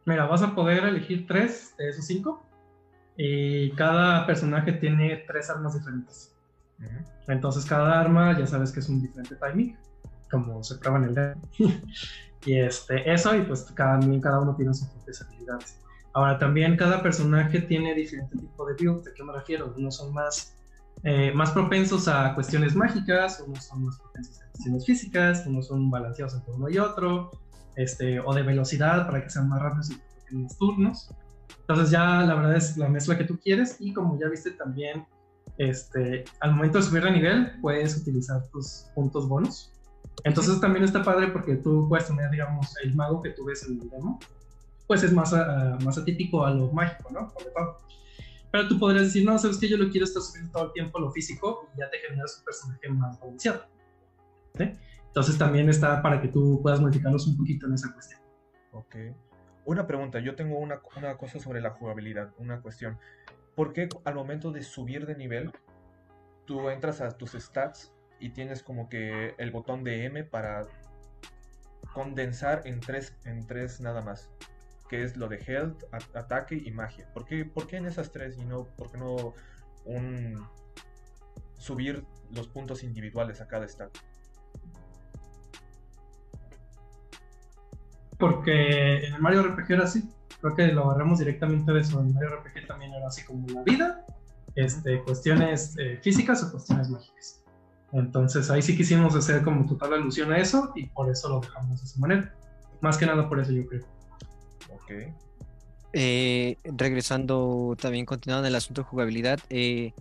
Mira, 0.05 0.25
vas 0.25 0.41
a 0.41 0.55
poder 0.55 0.85
elegir 0.85 1.27
tres 1.27 1.75
de 1.77 1.89
esos 1.89 2.05
cinco 2.05 2.45
y 3.17 3.71
cada 3.71 4.25
personaje 4.25 4.71
tiene 4.71 5.25
tres 5.27 5.49
armas 5.49 5.73
diferentes. 5.73 6.33
Entonces 7.27 7.65
cada 7.65 7.99
arma 7.99 8.39
ya 8.39 8.47
sabes 8.47 8.71
que 8.71 8.79
es 8.79 8.87
un 8.87 9.01
diferente 9.01 9.35
timing, 9.35 9.77
como 10.31 10.63
se 10.63 10.75
prueba 10.75 10.99
en 10.99 11.03
el 11.03 11.15
dedo. 11.15 11.35
y 12.45 12.57
este, 12.57 13.11
eso, 13.11 13.35
y 13.35 13.41
pues 13.41 13.63
cada, 13.73 13.99
cada 14.21 14.39
uno 14.39 14.55
tiene 14.55 14.73
sus 14.73 14.87
propias 14.87 15.21
habilidades. 15.23 15.84
Ahora 16.15 16.39
también 16.39 16.77
cada 16.77 17.03
personaje 17.03 17.59
tiene 17.59 17.93
diferente 17.93 18.37
tipo 18.37 18.65
de 18.65 18.73
build, 18.75 19.03
¿de 19.03 19.13
qué 19.13 19.21
me 19.21 19.33
refiero? 19.33 19.73
Unos 19.77 19.97
son 19.97 20.13
más, 20.13 20.55
eh, 21.03 21.33
más 21.33 21.51
propensos 21.51 22.07
a 22.07 22.33
cuestiones 22.33 22.73
mágicas, 22.73 23.43
unos 23.45 23.65
son 23.65 23.83
más 23.83 23.99
propensos 23.99 24.41
a 24.41 24.49
cuestiones 24.51 24.85
físicas, 24.85 25.45
unos 25.45 25.67
son 25.67 25.91
balanceados 25.91 26.35
entre 26.35 26.53
uno 26.53 26.69
y 26.69 26.77
otro, 26.77 27.31
este, 27.75 28.21
o 28.21 28.33
de 28.33 28.43
velocidad 28.43 29.05
para 29.05 29.21
que 29.23 29.29
sean 29.29 29.49
más 29.49 29.61
rápidos 29.61 29.91
en 30.31 30.43
los 30.43 30.57
turnos. 30.57 31.09
Entonces 31.59 31.89
ya 31.89 32.21
la 32.21 32.33
verdad 32.33 32.55
es 32.55 32.77
la 32.77 32.87
mezcla 32.87 33.17
que 33.17 33.25
tú 33.25 33.37
quieres 33.37 33.75
y 33.81 33.91
como 33.91 34.17
ya 34.17 34.29
viste 34.29 34.51
también, 34.51 35.05
este, 35.57 36.23
al 36.39 36.53
momento 36.53 36.77
de 36.77 36.85
subir 36.85 37.03
de 37.03 37.11
nivel 37.11 37.59
puedes 37.61 37.97
utilizar 37.97 38.41
tus 38.53 38.85
puntos 38.95 39.27
bonus. 39.27 39.73
Entonces 40.23 40.61
también 40.61 40.85
está 40.85 41.03
padre 41.03 41.27
porque 41.27 41.57
tú 41.57 41.89
puedes 41.89 42.07
tener, 42.07 42.31
digamos, 42.31 42.73
el 42.85 42.95
mago 42.95 43.21
que 43.21 43.31
tú 43.31 43.43
ves 43.43 43.67
en 43.67 43.81
el 43.81 43.89
demo, 43.89 44.17
pues 44.87 45.03
es 45.03 45.13
más, 45.13 45.33
uh, 45.33 45.83
más 45.83 45.97
atípico 45.97 46.45
a 46.45 46.51
lo 46.51 46.71
mágico, 46.71 47.09
¿no? 47.11 47.33
Pero 48.51 48.67
tú 48.67 48.79
podrías 48.79 49.05
decir, 49.05 49.25
no, 49.25 49.37
sabes 49.37 49.57
que 49.57 49.67
yo 49.67 49.77
lo 49.77 49.89
quiero 49.89 50.05
estar 50.05 50.21
subiendo 50.21 50.51
todo 50.51 50.65
el 50.67 50.71
tiempo 50.71 50.97
a 50.97 51.01
lo 51.01 51.11
físico 51.11 51.69
y 51.75 51.79
ya 51.79 51.89
te 51.89 51.97
generas 51.99 52.37
un 52.39 52.45
personaje 52.45 52.89
más 52.89 53.19
balanceado. 53.19 53.65
¿sí? 54.57 54.71
Entonces 55.07 55.37
también 55.37 55.69
está 55.69 56.01
para 56.01 56.21
que 56.21 56.29
tú 56.29 56.61
puedas 56.61 56.79
modificarlos 56.79 57.27
un 57.27 57.37
poquito 57.37 57.67
en 57.67 57.73
esa 57.73 57.91
cuestión. 57.91 58.21
Ok. 58.71 58.95
Una 59.65 59.87
pregunta, 59.87 60.19
yo 60.19 60.35
tengo 60.35 60.57
una, 60.59 60.79
cosa 61.17 61.39
sobre 61.39 61.59
la 61.59 61.71
jugabilidad, 61.71 62.31
una 62.37 62.61
cuestión. 62.61 62.99
¿Por 63.55 63.73
qué 63.73 63.89
al 64.03 64.15
momento 64.15 64.51
de 64.51 64.61
subir 64.61 65.05
de 65.05 65.15
nivel, 65.15 65.51
tú 66.45 66.69
entras 66.69 67.01
a 67.01 67.11
tus 67.11 67.31
stats 67.31 67.91
y 68.19 68.29
tienes 68.29 68.61
como 68.61 68.89
que 68.89 69.33
el 69.37 69.51
botón 69.51 69.83
de 69.83 70.05
M 70.05 70.23
para 70.23 70.67
condensar 71.93 72.61
en 72.65 72.79
tres, 72.79 73.17
en 73.25 73.47
tres 73.47 73.81
nada 73.81 74.01
más? 74.01 74.29
Que 74.89 75.03
es 75.03 75.17
lo 75.17 75.27
de 75.27 75.37
health, 75.37 75.83
ataque 76.13 76.55
y 76.55 76.71
magia. 76.71 77.11
¿Por 77.13 77.25
qué, 77.25 77.45
¿Por 77.45 77.67
qué 77.67 77.77
en 77.77 77.85
esas 77.87 78.11
tres 78.11 78.37
y 78.37 78.45
no, 78.45 78.65
por 78.77 78.91
qué 78.91 78.97
no 78.97 79.33
un 79.85 80.47
subir 81.57 82.03
los 82.31 82.47
puntos 82.47 82.83
individuales 82.83 83.41
a 83.41 83.47
cada 83.47 83.67
stat? 83.67 83.95
porque 88.17 89.05
en 89.05 89.13
el 89.13 89.21
Mario 89.21 89.43
RPG 89.43 89.71
era 89.71 89.83
así. 89.83 90.09
Creo 90.41 90.55
que 90.55 90.67
lo 90.67 90.89
agarramos 90.89 91.19
directamente 91.19 91.71
de 91.71 91.81
eso. 91.81 91.99
En 91.99 92.13
Mario 92.13 92.37
RPG 92.37 92.67
también 92.67 92.93
era 92.93 93.07
así 93.07 93.23
como 93.23 93.47
la 93.49 93.63
vida, 93.63 94.05
este, 94.55 95.01
cuestiones 95.01 95.75
eh, 95.77 95.99
físicas 96.01 96.43
o 96.43 96.51
cuestiones 96.51 96.89
mágicas. 96.89 97.43
Entonces 97.91 98.49
ahí 98.49 98.61
sí 98.61 98.75
quisimos 98.75 99.15
hacer 99.15 99.43
como 99.43 99.65
total 99.65 99.93
alusión 99.93 100.31
a 100.33 100.37
eso 100.37 100.71
y 100.75 100.87
por 100.87 101.09
eso 101.09 101.29
lo 101.29 101.39
dejamos 101.39 101.79
de 101.81 101.85
esa 101.85 101.99
manera. 101.99 102.33
Más 102.81 102.97
que 102.97 103.05
nada 103.05 103.27
por 103.27 103.39
eso 103.39 103.51
yo 103.51 103.65
creo. 103.67 103.83
Eh, 105.97 106.57
regresando 106.63 107.75
también, 107.79 108.05
continuando 108.05 108.45
en 108.45 108.51
el 108.51 108.55
asunto 108.55 108.81
de 108.81 108.87
jugabilidad, 108.87 109.39
eh, 109.49 109.93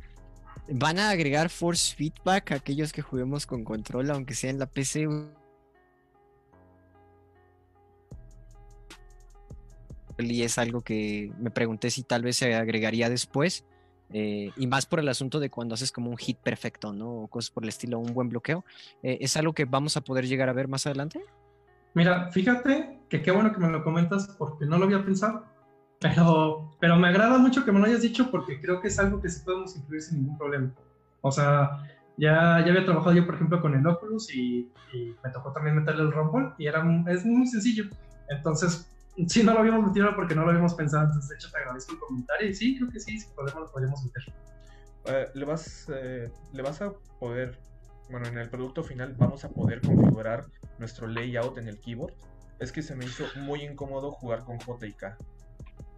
¿van 0.69 0.99
a 0.99 1.11
agregar 1.11 1.51
force 1.51 1.95
feedback 1.95 2.51
a 2.51 2.57
aquellos 2.57 2.93
que 2.93 3.01
juguemos 3.01 3.47
con 3.47 3.65
control, 3.65 4.11
aunque 4.11 4.35
sea 4.35 4.51
en 4.51 4.59
la 4.59 4.67
PC? 4.67 5.07
y 10.17 10.43
es 10.43 10.59
algo 10.59 10.81
que 10.81 11.33
me 11.41 11.51
pregunté 11.51 11.91
si 11.91 12.05
tal 12.05 12.23
vez 12.23 12.37
se 12.37 12.55
agregaría 12.55 13.09
después. 13.09 13.65
Eh, 14.13 14.51
y 14.57 14.67
más 14.67 14.87
por 14.87 15.01
el 15.01 15.09
asunto 15.09 15.41
de 15.41 15.51
cuando 15.51 15.75
haces 15.75 15.91
como 15.91 16.11
un 16.11 16.17
hit 16.17 16.39
perfecto, 16.39 16.93
¿no? 16.93 17.23
O 17.23 17.29
cosas 17.29 17.51
por 17.51 17.65
el 17.65 17.69
estilo, 17.69 17.99
un 17.99 18.15
buen 18.15 18.29
bloqueo. 18.29 18.65
¿Es 19.03 19.37
algo 19.37 19.55
que 19.55 19.65
vamos 19.65 19.97
a 19.97 20.03
poder 20.03 20.27
llegar 20.27 20.49
a 20.49 20.53
ver 20.53 20.69
más 20.69 20.87
adelante? 20.87 21.21
Mira, 21.95 22.31
fíjate 22.33 23.01
que 23.09 23.23
qué 23.23 23.31
bueno 23.31 23.53
que 23.53 23.61
me 23.61 23.71
lo 23.71 23.85
comentas 23.85 24.29
porque 24.39 24.67
no 24.67 24.79
lo 24.79 24.85
había 24.85 25.05
pensado, 25.05 25.45
pero, 26.01 26.71
pero 26.81 26.97
me 26.97 27.09
agrada 27.09 27.39
mucho 27.39 27.65
que 27.65 27.73
me 27.73 27.79
lo 27.79 27.87
hayas 27.87 28.03
dicho 28.03 28.31
porque 28.31 28.61
creo 28.61 28.81
que 28.81 28.89
es 28.89 28.99
algo 28.99 29.21
que 29.23 29.29
sí 29.29 29.43
podemos 29.45 29.77
incluir 29.77 30.03
sin 30.03 30.19
ningún 30.19 30.37
problema. 30.37 30.73
O 31.21 31.31
sea, 31.31 31.83
ya, 32.17 32.63
ya 32.65 32.71
había 32.71 32.85
trabajado 32.85 33.15
yo, 33.15 33.25
por 33.25 33.37
ejemplo, 33.37 33.61
con 33.61 33.75
el 33.75 33.87
Oculus 33.87 34.35
y, 34.35 34.73
y 34.93 35.15
me 35.23 35.31
tocó 35.31 35.53
también 35.53 35.77
meterle 35.77 36.03
el 36.03 36.13
Rumble 36.13 36.53
y 36.59 36.67
era, 36.67 36.85
es 37.09 37.25
muy 37.25 37.47
sencillo. 37.47 37.85
Entonces, 38.29 38.91
sí, 39.29 39.43
no 39.43 39.53
lo 39.53 39.61
habíamos 39.61 39.87
metido 39.87 40.15
porque 40.15 40.35
no 40.35 40.43
lo 40.43 40.51
habíamos 40.51 40.75
pensado, 40.75 41.05
entonces 41.05 41.31
de 41.31 41.37
hecho 41.37 41.51
te 41.51 41.59
agradezco 41.59 41.93
el 41.93 41.99
comentario 42.01 42.49
y 42.49 42.55
sí, 42.55 42.77
creo 42.77 42.91
que 42.91 43.01
sí, 43.01 43.19
si 43.19 43.27
podemos 43.35 43.63
lo 43.63 43.73
podríamos 43.73 44.05
meter. 44.05 44.23
Eh, 45.07 45.29
le, 45.35 45.45
vas, 45.45 45.87
eh, 45.95 46.31
le 46.53 46.63
vas 46.63 46.81
a 46.83 46.93
poder, 47.21 47.59
bueno, 48.11 48.27
en 48.27 48.39
el 48.39 48.49
producto 48.49 48.83
final 48.83 49.15
vamos 49.19 49.45
a 49.45 49.49
poder 49.51 49.81
configurar 49.81 50.47
nuestro 50.79 51.07
layout 51.07 51.59
en 51.59 51.69
el 51.69 51.79
keyboard. 51.81 52.15
Es 52.59 52.73
que 52.73 52.83
se 52.83 52.95
me 52.95 53.05
hizo 53.05 53.25
muy 53.37 53.63
incómodo 53.63 54.13
jugar 54.13 54.45
con 54.45 54.59
J 54.59 54.87
y 54.87 54.93
K. 54.93 55.17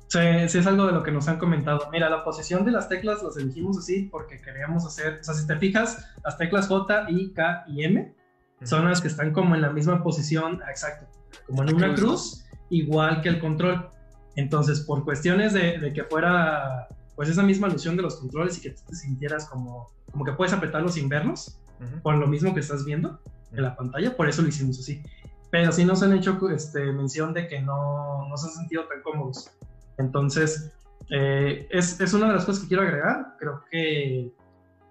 Sí, 0.08 0.20
sí 0.48 0.58
es 0.58 0.66
algo 0.66 0.86
de 0.86 0.92
lo 0.92 1.02
que 1.02 1.10
nos 1.10 1.26
han 1.28 1.38
comentado. 1.38 1.88
Mira, 1.90 2.08
la 2.08 2.22
posición 2.24 2.64
de 2.64 2.70
las 2.70 2.88
teclas 2.88 3.22
las 3.22 3.36
elegimos 3.36 3.78
así 3.78 4.04
porque 4.04 4.40
queríamos 4.40 4.86
hacer, 4.86 5.18
o 5.20 5.24
sea, 5.24 5.34
si 5.34 5.46
te 5.46 5.56
fijas, 5.56 6.06
las 6.24 6.38
teclas 6.38 6.68
J, 6.68 7.06
I, 7.10 7.32
K 7.32 7.64
y 7.68 7.84
M 7.84 8.14
son 8.62 8.86
las 8.86 9.00
que 9.00 9.08
están 9.08 9.32
como 9.32 9.54
en 9.54 9.62
la 9.62 9.70
misma 9.70 10.02
posición, 10.02 10.62
exacto, 10.70 11.06
como 11.46 11.62
en 11.62 11.74
una 11.74 11.94
cruz 11.94 12.46
igual 12.70 13.20
que 13.20 13.28
el 13.28 13.40
control. 13.40 13.90
Entonces, 14.36 14.80
por 14.80 15.04
cuestiones 15.04 15.52
de, 15.52 15.92
que 15.94 16.04
fuera 16.04 16.88
pues 17.16 17.28
esa 17.28 17.42
misma 17.42 17.66
alusión 17.66 17.96
de 17.96 18.02
los 18.02 18.16
controles 18.16 18.58
y 18.58 18.60
que 18.60 18.70
te 18.70 18.94
sintieras 18.94 19.46
como, 19.46 19.88
como 20.12 20.24
que 20.24 20.32
puedes 20.32 20.52
apretarlos 20.52 20.94
sin 20.94 21.08
verlos, 21.08 21.58
por 22.02 22.14
lo 22.16 22.26
mismo 22.26 22.54
que 22.54 22.60
estás 22.60 22.84
viendo 22.84 23.20
en 23.56 23.62
la 23.62 23.74
pantalla, 23.74 24.16
por 24.16 24.28
eso 24.28 24.42
lo 24.42 24.48
hicimos 24.48 24.78
así. 24.78 25.02
Pero 25.50 25.72
sí 25.72 25.84
nos 25.84 26.02
han 26.02 26.12
hecho 26.12 26.38
este, 26.50 26.92
mención 26.92 27.32
de 27.32 27.48
que 27.48 27.60
no, 27.60 28.28
no 28.28 28.36
se 28.36 28.48
han 28.48 28.54
sentido 28.54 28.86
tan 28.86 29.02
cómodos. 29.02 29.50
Entonces, 29.98 30.72
Eh, 31.10 31.68
es, 31.70 32.00
es, 32.00 32.12
una 32.14 32.26
de 32.28 32.34
las 32.34 32.44
cosas 32.44 32.62
que 32.62 32.68
quiero 32.68 32.82
agregar. 32.82 33.36
Creo 33.38 33.62
que, 33.70 34.32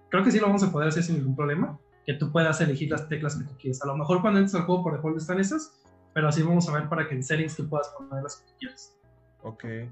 creo 0.08 0.24
que 0.24 0.30
sí 0.30 0.38
lo 0.38 0.46
vamos 0.46 0.62
a 0.62 0.72
poder 0.72 0.88
hacer 0.88 1.02
sin 1.02 1.16
ningún 1.16 1.36
problema. 1.36 1.78
Que 2.06 2.14
tú 2.14 2.30
puedas 2.32 2.60
elegir 2.60 2.90
las 2.90 3.08
teclas 3.08 3.36
que 3.36 3.44
tú 3.44 3.54
quieres. 3.58 3.82
A 3.82 3.86
lo 3.86 3.96
mejor 3.96 4.20
cuando 4.20 4.40
entres 4.40 4.54
al 4.54 4.66
juego 4.66 4.82
por 4.82 4.94
default 4.94 5.18
están 5.18 5.40
esas, 5.40 5.82
pero 6.14 6.28
así 6.28 6.42
vamos 6.42 6.68
a 6.68 6.72
ver 6.72 6.88
para 6.88 7.06
que 7.08 7.14
en 7.14 7.22
settings 7.22 7.56
tú 7.56 7.68
puedas 7.68 7.88
poner 7.88 8.22
las 8.22 8.36
que 8.36 8.46
tú 8.46 8.52
quieras. 8.58 8.96
Ok. 9.42 9.64
Eh, 9.64 9.90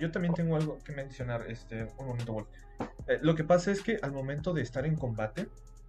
yo 0.00 0.10
también 0.10 0.32
tengo 0.34 0.56
algo 0.56 0.78
que 0.84 0.92
mencionar. 0.92 1.44
Este, 1.50 1.86
un 1.98 2.06
momento, 2.06 2.32
Wolf. 2.32 2.48
Eh, 3.08 3.18
lo 3.22 3.34
que 3.34 3.44
pasa 3.44 3.70
es 3.72 3.82
que 3.82 3.98
al 4.02 4.12
momento 4.12 4.54
de 4.54 4.62
estar 4.62 4.86
en 4.86 4.96
combate, 4.96 5.48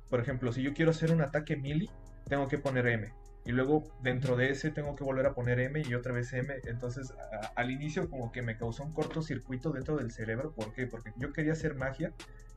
por 0.09 0.19
ejemplo, 0.19 0.51
si 0.51 0.61
yo 0.61 0.73
quiero 0.73 0.91
hacer 0.91 1.11
un 1.11 1.21
ataque 1.21 1.55
melee, 1.55 1.89
tengo 2.27 2.47
que 2.47 2.57
poner 2.57 2.87
M 2.87 3.13
y 3.47 3.53
luego 3.53 3.85
dentro 4.01 4.35
de 4.35 4.49
ese 4.49 4.71
tengo 4.71 4.93
que 4.97 5.05
volver 5.05 5.25
a 5.25 5.33
poner 5.33 5.61
M 5.61 5.81
y 5.81 5.93
otra 5.93 6.11
vez 6.11 6.33
M. 6.33 6.53
Entonces 6.65 7.13
al 7.55 7.71
inicio 7.71 8.09
como 8.09 8.29
que 8.29 8.41
me 8.41 8.57
causó 8.57 8.83
un 8.83 8.91
cortocircuito 8.91 9.71
dentro 9.71 9.95
del 9.95 10.11
cerebro. 10.11 10.51
¿Por 10.51 10.73
qué? 10.73 10.85
Porque 10.85 11.13
yo 11.15 11.31
quería 11.31 11.53
hacer 11.53 11.73
magia 11.73 12.11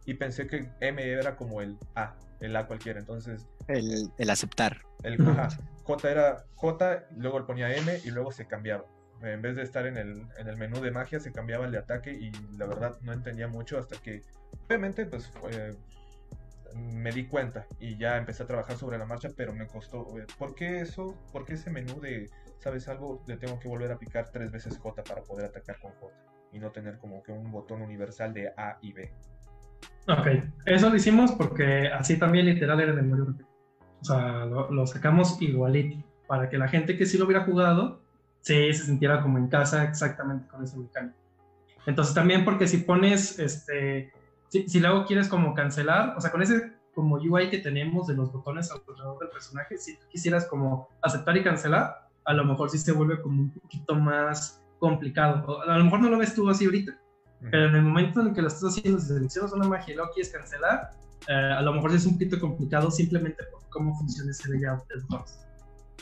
y 0.04 0.14
pensé 0.14 0.48
que 0.48 0.68
M 0.80 1.00
era 1.00 1.36
como 1.36 1.62
el 1.62 1.78
A, 1.94 2.16
el 2.40 2.56
A 2.56 2.66
cualquiera. 2.66 2.98
Entonces... 2.98 3.46
El, 3.68 4.10
el 4.18 4.30
aceptar. 4.30 4.82
El 5.04 5.16
J 5.84 6.10
era 6.10 6.44
J, 6.56 7.04
luego 7.16 7.38
le 7.38 7.44
ponía 7.44 7.72
M 7.72 8.00
y 8.04 8.10
luego 8.10 8.32
se 8.32 8.46
cambiaba. 8.46 8.84
En 9.22 9.42
vez 9.42 9.54
de 9.54 9.62
estar 9.62 9.86
en 9.86 9.96
el, 9.96 10.26
en 10.38 10.48
el 10.48 10.56
menú 10.56 10.80
de 10.80 10.90
magia 10.90 11.20
se 11.20 11.30
cambiaba 11.30 11.66
el 11.66 11.70
de 11.70 11.78
ataque 11.78 12.10
y 12.12 12.32
la 12.58 12.66
verdad 12.66 12.98
no 13.02 13.12
entendía 13.12 13.46
mucho 13.46 13.78
hasta 13.78 13.96
que 13.96 14.22
obviamente 14.66 15.06
pues 15.06 15.28
fue 15.28 15.76
me 16.74 17.12
di 17.12 17.26
cuenta 17.26 17.66
y 17.78 17.96
ya 17.96 18.16
empecé 18.16 18.42
a 18.42 18.46
trabajar 18.46 18.76
sobre 18.76 18.98
la 18.98 19.06
marcha, 19.06 19.30
pero 19.36 19.52
me 19.52 19.66
costó. 19.66 20.06
¿Por 20.38 20.54
qué 20.54 20.80
eso? 20.80 21.16
¿Por 21.32 21.44
qué 21.44 21.54
ese 21.54 21.70
menú 21.70 22.00
de, 22.00 22.30
sabes 22.58 22.88
algo, 22.88 23.22
le 23.26 23.36
tengo 23.36 23.58
que 23.58 23.68
volver 23.68 23.90
a 23.92 23.98
picar 23.98 24.30
tres 24.30 24.50
veces 24.50 24.78
J 24.78 25.02
para 25.02 25.22
poder 25.22 25.46
atacar 25.46 25.78
con 25.80 25.92
J 25.92 26.12
y 26.52 26.58
no 26.58 26.70
tener 26.70 26.98
como 26.98 27.22
que 27.22 27.32
un 27.32 27.50
botón 27.50 27.82
universal 27.82 28.32
de 28.32 28.48
A 28.56 28.78
y 28.80 28.92
B? 28.92 29.12
Ok, 30.08 30.26
eso 30.66 30.90
lo 30.90 30.96
hicimos 30.96 31.32
porque 31.32 31.88
así 31.88 32.18
también 32.18 32.46
literal 32.46 32.80
era 32.80 32.92
el 32.92 33.02
Mario 33.02 33.34
O 34.00 34.04
sea, 34.04 34.44
lo, 34.46 34.86
sacamos 34.86 35.40
igualito 35.40 36.04
para 36.26 36.48
que 36.48 36.58
la 36.58 36.68
gente 36.68 36.96
que 36.96 37.06
sí 37.06 37.18
lo 37.18 37.26
hubiera 37.26 37.44
jugado, 37.44 38.00
sí 38.40 38.72
se 38.72 38.86
sintiera 38.86 39.22
como 39.22 39.38
en 39.38 39.48
casa 39.48 39.84
exactamente 39.84 40.46
con 40.48 40.62
ese 40.62 40.78
mecánico. 40.78 41.16
Entonces 41.86 42.14
también 42.14 42.44
porque 42.44 42.68
si 42.68 42.78
pones 42.78 43.38
este 43.38 44.12
si, 44.50 44.80
luego 44.80 45.04
quieres 45.06 45.28
como 45.28 45.54
cancelar, 45.54 46.14
o 46.16 46.20
sea, 46.20 46.30
con 46.30 46.42
ese 46.42 46.72
como 46.92 47.16
UI 47.16 47.50
que 47.50 47.58
tenemos 47.58 48.08
de 48.08 48.14
los 48.14 48.32
botones 48.32 48.70
alrededor 48.70 49.18
del 49.20 49.28
personaje, 49.28 49.78
si 49.78 49.96
tú 49.96 50.06
quisieras 50.10 50.46
como 50.46 50.88
aceptar 51.02 51.36
y 51.36 51.44
cancelar, 51.44 52.08
a 52.24 52.34
lo 52.34 52.44
mejor 52.44 52.68
sí 52.68 52.78
se 52.78 52.92
vuelve 52.92 53.22
como 53.22 53.42
un 53.42 53.50
poquito 53.50 53.94
más 53.94 54.60
complicado. 54.80 55.62
a 55.62 55.78
lo 55.78 55.84
mejor 55.84 56.00
no 56.00 56.10
lo 56.10 56.18
ves 56.18 56.34
tú 56.34 56.50
así 56.50 56.64
ahorita, 56.64 56.98
pero 57.50 57.68
en 57.68 57.76
el 57.76 57.82
momento 57.82 58.20
en 58.20 58.28
el 58.28 58.34
que 58.34 58.42
lo 58.42 58.48
estás 58.48 58.76
haciendo, 58.76 58.98
si 58.98 59.06
seleccionas 59.06 59.52
una 59.52 59.68
magia 59.68 59.94
y 59.94 59.96
luego 59.96 60.12
quieres 60.12 60.32
cancelar, 60.32 60.90
eh, 61.28 61.32
a 61.32 61.62
lo 61.62 61.72
mejor 61.72 61.94
es 61.94 62.04
un 62.04 62.14
poquito 62.14 62.40
complicado 62.40 62.90
simplemente 62.90 63.44
por 63.52 63.62
cómo 63.70 63.96
funciona 63.96 64.32
ese 64.32 64.50
layout 64.50 64.86
del 64.88 65.02
botón. 65.02 65.24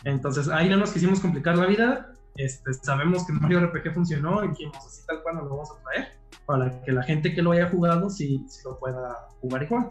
Entonces 0.05 0.49
ahí 0.49 0.71
no 0.71 0.79
nos 0.79 0.93
quisimos 0.93 1.21
complicar 1.21 1.59
la 1.59 1.67
vida, 1.67 2.15
este, 2.37 2.73
sabemos 2.73 3.27
que 3.27 3.33
Mario 3.35 3.61
RPG 3.67 3.93
funcionó 3.93 4.43
y 4.45 4.49
dijimos 4.49 4.77
así 4.79 5.05
tal 5.07 5.23
cual 5.23 5.37
nos 5.37 5.45
lo 5.45 5.51
vamos 5.51 5.71
a 5.73 5.83
traer 5.83 6.18
para 6.49 6.83
que 6.83 6.93
la 6.93 7.03
gente 7.03 7.35
que 7.35 7.43
lo 7.43 7.53
haya 7.53 7.69
jugado 7.69 8.09
sí, 8.09 8.47
lo 8.65 8.79
pueda 8.79 9.29
jugar 9.43 9.65
igual. 9.65 9.91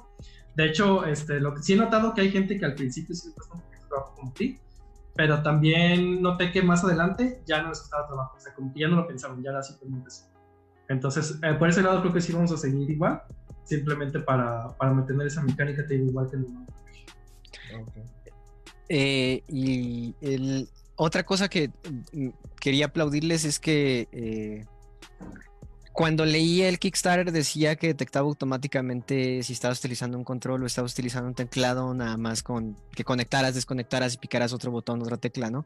De 0.56 0.66
hecho, 0.66 1.06
este, 1.06 1.40
lo 1.40 1.54
que 1.54 1.62
sí 1.62 1.74
he 1.74 1.76
notado 1.76 2.16
que 2.16 2.22
hay 2.22 2.32
gente 2.32 2.58
que 2.58 2.66
al 2.66 2.74
principio 2.74 3.14
sí 3.14 3.28
le 3.28 3.36
cuesta 3.36 3.54
un 3.54 3.62
poquito 3.62 3.88
trabajo 3.88 4.34
pero 5.16 5.44
también 5.44 6.20
noté 6.20 6.52
que 6.52 6.64
más 6.64 6.84
adelante 6.84 7.44
ya 7.46 7.62
no 7.62 7.70
les 7.70 7.80
costaba 7.80 8.08
trabajo, 8.08 8.38
o 8.38 8.40
sea, 8.40 8.54
que 8.56 8.80
ya 8.80 8.88
no 8.88 8.96
lo 8.96 9.08
pensaron, 9.08 9.44
ya 9.44 9.52
era 9.52 9.62
simplemente 9.62 10.08
eso. 10.08 10.26
Entonces, 10.90 11.38
eh, 11.44 11.54
por 11.54 11.70
ese 11.70 11.84
lado 11.84 12.02
creo 12.02 12.14
que 12.14 12.22
sí 12.22 12.34
vamos 12.34 12.52
a 12.52 12.58
seguir 12.58 12.90
igual, 12.90 13.22
simplemente 13.64 14.20
para, 14.20 14.76
para 14.78 14.94
mantener 14.94 15.28
esa 15.28 15.44
mecánica 15.44 15.84
de 15.84 15.96
igual 15.96 16.28
que 16.28 16.38
el 16.38 16.46
okay. 17.82 18.04
eh, 18.90 19.44
y 19.48 20.16
otra 20.96 21.24
cosa 21.24 21.50
que 21.50 21.70
mm, 22.14 22.30
quería 22.60 22.88
aplaudirles 22.88 23.46
es 23.46 23.60
que 23.60 24.08
eh, 24.12 24.66
cuando 25.98 26.26
leí 26.26 26.62
el 26.62 26.78
Kickstarter 26.78 27.32
decía 27.32 27.76
que 27.76 27.88
detectaba 27.88 28.28
automáticamente 28.28 29.42
si 29.42 29.54
estabas 29.54 29.80
utilizando 29.80 30.16
un 30.16 30.24
control 30.24 30.62
o 30.62 30.68
estabas 30.68 30.94
utilizando 30.94 31.28
un 31.28 31.34
teclado, 31.34 31.92
nada 31.96 32.18
más 32.18 32.44
con 32.44 32.78
que 32.92 33.04
conectaras, 33.04 33.56
desconectaras 33.56 34.14
y 34.14 34.20
picaras 34.20 34.54
otro 34.54 34.70
botón, 34.70 35.02
otra 35.02 35.18
tecla, 35.18 35.50
¿no? 35.50 35.66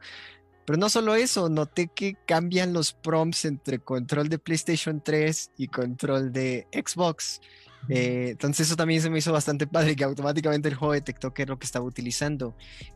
Pero 0.66 0.80
no 0.80 0.88
solo 0.88 1.16
eso, 1.16 1.50
noté 1.50 1.90
que 1.94 2.16
cambian 2.26 2.72
los 2.72 2.94
prompts 2.94 3.44
entre 3.44 3.80
control 3.80 4.30
de 4.30 4.40
PlayStation 4.40 5.02
3 5.04 5.52
y 5.58 5.68
control 5.68 6.32
de 6.32 6.66
Xbox. 6.72 7.42
Eh, 7.90 8.30
entonces 8.30 8.68
eso 8.68 8.78
también 8.78 9.02
se 9.02 9.10
me 9.10 9.20
hizo 9.20 9.34
bastante 9.34 9.68
padre, 9.68 9.98
que 9.98 10.06
automáticamente 10.06 10.70
el 10.70 10.76
juego 10.76 10.94
detectó 10.94 11.34
qué 11.34 11.42
es 11.42 11.50
lo 11.50 11.60
que 11.60 11.66
estaba 11.66 11.84
utilizando. 11.84 12.56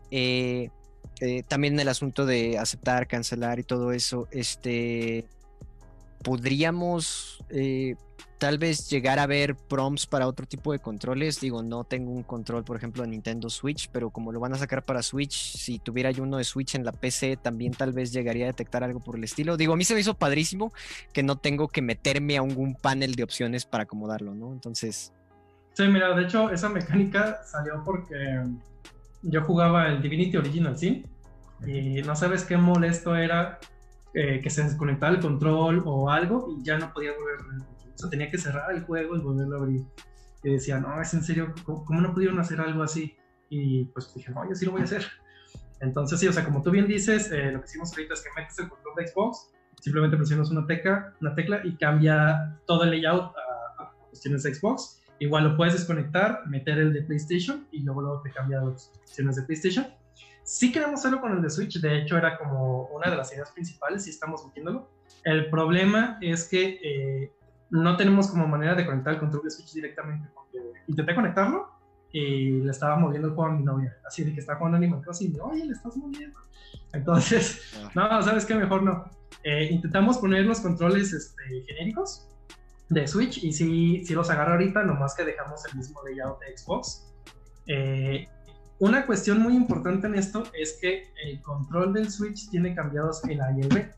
Eh, 0.09 0.69
eh, 1.19 1.43
también 1.49 1.77
el 1.77 1.89
asunto 1.89 2.25
de 2.25 2.57
aceptar, 2.57 3.07
cancelar 3.07 3.59
y 3.59 3.63
todo 3.63 3.91
eso, 3.91 4.29
este, 4.31 5.25
podríamos 6.25 7.45
eh, 7.49 7.95
tal 8.39 8.57
vez 8.57 8.89
llegar 8.89 9.19
a 9.19 9.27
ver 9.27 9.55
prompts 9.55 10.07
para 10.07 10.27
otro 10.27 10.47
tipo 10.47 10.71
de 10.71 10.79
controles. 10.79 11.39
Digo, 11.39 11.61
no 11.61 11.83
tengo 11.83 12.11
un 12.11 12.23
control, 12.23 12.65
por 12.65 12.75
ejemplo, 12.75 13.03
de 13.03 13.09
Nintendo 13.09 13.47
Switch, 13.47 13.89
pero 13.91 14.09
como 14.09 14.31
lo 14.31 14.39
van 14.39 14.51
a 14.53 14.57
sacar 14.57 14.83
para 14.83 15.03
Switch, 15.03 15.55
si 15.55 15.77
tuviera 15.77 16.09
yo 16.09 16.23
uno 16.23 16.37
de 16.37 16.43
Switch 16.43 16.73
en 16.73 16.83
la 16.83 16.91
PC, 16.91 17.37
también 17.37 17.73
tal 17.73 17.93
vez 17.93 18.11
llegaría 18.11 18.45
a 18.45 18.47
detectar 18.47 18.83
algo 18.83 18.99
por 19.01 19.15
el 19.15 19.23
estilo. 19.23 19.55
Digo, 19.55 19.73
a 19.73 19.77
mí 19.77 19.83
se 19.83 19.93
me 19.93 19.99
hizo 19.99 20.15
padrísimo 20.15 20.73
que 21.13 21.21
no 21.21 21.37
tengo 21.37 21.67
que 21.67 21.83
meterme 21.83 22.37
a 22.37 22.41
algún 22.41 22.73
panel 22.73 23.13
de 23.13 23.23
opciones 23.23 23.65
para 23.65 23.83
acomodarlo, 23.83 24.33
¿no? 24.33 24.51
Entonces... 24.51 25.13
Sí, 25.73 25.83
mira, 25.87 26.15
de 26.15 26.23
hecho, 26.23 26.49
esa 26.49 26.69
mecánica 26.69 27.43
salió 27.43 27.83
porque 27.85 28.15
yo 29.21 29.43
jugaba 29.43 29.89
el 29.89 30.01
Divinity 30.01 30.37
Original 30.37 30.75
¿sí? 30.75 31.05
y 31.67 32.01
no 32.01 32.15
sabes 32.15 32.45
qué 32.45 32.57
molesto 32.57 33.15
era 33.15 33.59
eh, 34.17 34.39
que 34.41 34.49
se 34.49 34.63
desconectaba 34.63 35.13
el 35.13 35.19
control 35.19 35.83
o 35.85 36.09
algo 36.09 36.47
y 36.49 36.63
ya 36.63 36.77
no 36.77 36.93
podía 36.93 37.11
volver 37.11 37.35
a. 37.35 37.65
O 37.95 37.97
sea, 37.97 38.09
tenía 38.09 38.31
que 38.31 38.37
cerrar 38.37 38.71
el 38.73 38.83
juego 38.83 39.17
y 39.17 39.19
volverlo 39.19 39.57
a 39.57 39.59
abrir. 39.59 39.81
Y 40.41 40.53
decía, 40.53 40.79
no, 40.79 41.01
es 41.01 41.13
en 41.13 41.21
serio, 41.21 41.53
¿cómo, 41.65 41.99
no 41.99 42.13
pudieron 42.13 42.39
hacer 42.39 42.61
algo 42.61 42.81
así? 42.81 43.17
Y 43.49 43.85
pues 43.85 44.13
dije, 44.15 44.31
no, 44.31 44.47
yo 44.47 44.55
sí 44.55 44.65
lo 44.65 44.71
voy 44.71 44.81
a 44.81 44.83
hacer. 44.85 45.05
Entonces, 45.81 46.17
sí, 46.17 46.29
o 46.29 46.31
sea, 46.31 46.45
como 46.45 46.61
tú 46.61 46.71
bien 46.71 46.87
dices, 46.87 47.29
eh, 47.29 47.51
lo 47.51 47.59
que 47.59 47.65
hicimos 47.65 47.91
ahorita 47.91 48.13
es 48.13 48.21
que 48.21 48.29
metes 48.39 48.57
el 48.59 48.69
control 48.69 48.95
de 48.95 49.07
Xbox, 49.07 49.51
simplemente 49.81 50.15
presionas 50.15 50.49
una 50.49 50.65
tecla, 50.65 51.13
una 51.19 51.35
tecla 51.35 51.59
y 51.65 51.75
cambia 51.75 52.57
todo 52.65 52.85
el 52.85 52.91
layout 52.91 53.33
a, 53.77 53.91
cuestiones 54.09 54.43
de 54.43 54.53
Xbox. 54.55 55.01
Igual 55.19 55.43
lo 55.43 55.57
puedes 55.57 55.73
desconectar, 55.73 56.47
meter 56.47 56.77
el 56.77 56.93
de 56.93 57.01
PlayStation 57.01 57.67
y 57.71 57.81
luego, 57.81 58.01
luego 58.01 58.21
te 58.21 58.31
cambia 58.31 58.61
a 58.61 58.63
las 58.63 58.93
cuestiones 58.97 59.35
de 59.35 59.43
PlayStation. 59.43 59.87
Sí 60.45 60.71
queremos 60.71 60.99
hacerlo 60.99 61.21
con 61.21 61.31
el 61.31 61.41
de 61.41 61.49
Switch, 61.49 61.81
de 61.81 61.97
hecho 61.97 62.17
era 62.17 62.37
como 62.37 62.83
una 62.89 63.09
de 63.09 63.17
las 63.17 63.33
ideas 63.33 63.51
principales 63.51 64.05
y 64.05 64.11
estamos 64.11 64.45
metiéndolo. 64.45 64.87
El 65.23 65.49
problema 65.49 66.19
es 66.21 66.47
que 66.47 66.79
eh, 66.83 67.31
no 67.71 67.97
tenemos 67.97 68.27
como 68.27 68.47
manera 68.47 68.75
de 68.75 68.85
conectar 68.85 69.13
el 69.13 69.19
control 69.19 69.43
de 69.43 69.49
Switch 69.49 69.73
directamente. 69.73 70.29
Porque 70.35 70.59
intenté 70.87 71.15
conectarlo 71.15 71.67
y 72.11 72.61
le 72.61 72.69
estaba 72.69 72.95
moviendo 72.95 73.29
el 73.29 73.33
juego 73.33 73.51
a 73.51 73.55
mi 73.55 73.63
novia, 73.63 73.97
así 74.05 74.23
de 74.23 74.33
que 74.33 74.39
está 74.39 74.55
jugando 74.55 74.77
Animal 74.77 75.01
Crossing 75.01 75.35
y 75.35 75.39
oye, 75.39 75.65
le 75.65 75.73
estás 75.73 75.97
moviendo. 75.97 76.39
Entonces, 76.93 77.73
no, 77.95 78.21
¿sabes 78.21 78.45
qué? 78.45 78.53
Mejor 78.53 78.83
no. 78.83 79.09
Eh, 79.43 79.69
intentamos 79.71 80.19
poner 80.19 80.45
los 80.45 80.59
controles 80.59 81.11
este, 81.11 81.43
genéricos 81.67 82.27
de 82.89 83.07
Switch 83.07 83.43
y 83.43 83.51
sí, 83.51 84.05
sí 84.05 84.13
los 84.13 84.29
agarra 84.29 84.53
ahorita, 84.53 84.83
nomás 84.83 85.15
que 85.15 85.25
dejamos 85.25 85.65
el 85.65 85.77
mismo 85.77 86.01
layout 86.03 86.39
de 86.39 86.55
Xbox. 86.55 87.11
Eh, 87.67 88.27
una 88.79 89.05
cuestión 89.05 89.41
muy 89.41 89.55
importante 89.55 90.07
en 90.07 90.15
esto 90.15 90.43
es 90.53 90.77
que 90.81 91.07
el 91.23 91.41
control 91.41 91.93
del 91.93 92.09
Switch 92.09 92.49
tiene 92.49 92.75
cambiados 92.75 93.23
el 93.25 93.41
A 93.41 93.51
y 93.57 93.61
el 93.61 93.69
B. 93.69 93.89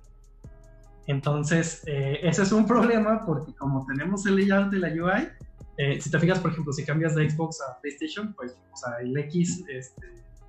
Entonces, 1.07 1.83
eh, 1.87 2.19
ese 2.21 2.43
es 2.43 2.51
un 2.51 2.67
problema 2.67 3.25
porque 3.25 3.53
como 3.55 3.85
tenemos 3.85 4.25
el 4.25 4.35
layout 4.35 4.69
de 4.69 4.79
la 4.79 4.89
UI, 4.89 5.29
eh, 5.77 6.01
si 6.01 6.11
te 6.11 6.19
fijas, 6.19 6.39
por 6.39 6.51
ejemplo, 6.51 6.73
si 6.73 6.83
cambias 6.83 7.15
de 7.15 7.29
Xbox 7.29 7.61
a 7.61 7.79
PlayStation, 7.81 8.33
pues, 8.33 8.57
o 8.73 8.77
sea, 8.77 8.97
el 8.99 9.15
X, 9.17 9.63
este, 9.69 10.07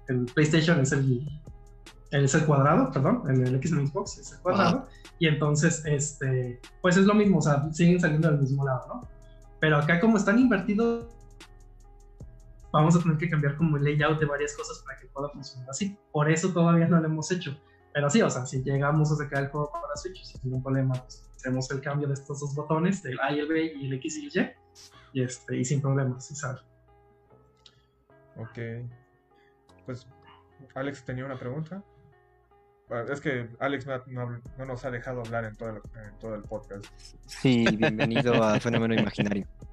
el 0.08 0.24
PlayStation 0.26 0.80
es 0.80 0.92
el, 0.92 1.26
es 2.10 2.34
el 2.34 2.44
cuadrado, 2.44 2.90
perdón, 2.90 3.22
el, 3.28 3.54
X 3.56 3.72
en 3.72 3.86
Xbox 3.86 4.18
es 4.18 4.32
el 4.32 4.38
cuadrado, 4.38 4.88
y 5.18 5.28
entonces, 5.28 5.84
este, 5.86 6.60
pues 6.80 6.96
es 6.96 7.04
lo 7.04 7.14
mismo, 7.14 7.38
o 7.38 7.42
sea, 7.42 7.70
siguen 7.72 8.00
saliendo 8.00 8.30
del 8.30 8.40
mismo 8.40 8.64
lado, 8.64 8.86
¿no? 8.88 9.08
Pero 9.60 9.76
acá 9.76 10.00
como 10.00 10.16
están 10.16 10.38
invertidos 10.38 11.06
vamos 12.72 12.96
a 12.96 13.00
tener 13.00 13.18
que 13.18 13.28
cambiar 13.28 13.56
como 13.56 13.76
el 13.76 13.84
layout 13.84 14.18
de 14.18 14.26
varias 14.26 14.56
cosas 14.56 14.82
para 14.84 14.98
que 14.98 15.06
pueda 15.06 15.28
funcionar 15.30 15.68
así. 15.70 15.96
Por 16.12 16.30
eso 16.30 16.52
todavía 16.52 16.86
no 16.86 17.00
lo 17.00 17.06
hemos 17.06 17.30
hecho. 17.30 17.58
Pero 17.92 18.10
sí, 18.10 18.22
o 18.22 18.30
sea, 18.30 18.46
si 18.46 18.62
llegamos 18.62 19.10
a 19.12 19.16
sacar 19.16 19.44
el 19.44 19.48
juego 19.48 19.72
para 19.72 19.96
Switch 19.96 20.22
sin 20.22 20.40
ningún 20.44 20.62
problema, 20.62 20.94
pues, 20.94 21.28
hacemos 21.34 21.70
el 21.70 21.80
cambio 21.80 22.08
de 22.08 22.14
estos 22.14 22.40
dos 22.40 22.54
botones, 22.54 23.02
del 23.02 23.18
A 23.20 23.32
y 23.32 23.40
el 23.40 23.48
B 23.48 23.72
y 23.76 23.86
el 23.86 23.92
X 23.94 24.18
y 24.18 24.26
el 24.26 24.32
Y, 25.12 25.20
y, 25.20 25.22
este, 25.22 25.56
y 25.56 25.64
sin 25.64 25.80
problemas, 25.80 26.26
¿sí 26.26 26.34
sale. 26.34 26.60
Ok. 28.36 28.86
Pues, 29.86 30.06
Alex 30.74 31.04
tenía 31.04 31.24
una 31.24 31.38
pregunta. 31.38 31.82
es 33.10 33.20
que 33.20 33.48
Alex 33.58 33.86
no, 34.06 34.40
nos 34.66 34.84
ha 34.84 34.90
dejado 34.90 35.20
hablar 35.20 35.44
en 35.44 35.56
todo, 35.56 35.70
el, 35.70 35.82
todo 36.20 36.34
el 36.34 36.42
podcast. 36.42 36.84
Sí, 37.26 37.64
bienvenido 37.76 38.42
a 38.42 38.60
Fenómeno 38.60 38.94
Imaginario. 38.94 39.46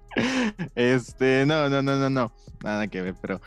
Este, 0.75 1.45
no, 1.45 1.69
no, 1.69 1.81
no, 1.81 1.95
no, 1.97 2.09
no, 2.09 2.31
nada 2.63 2.87
que 2.87 3.01
ver, 3.01 3.15
pero 3.21 3.41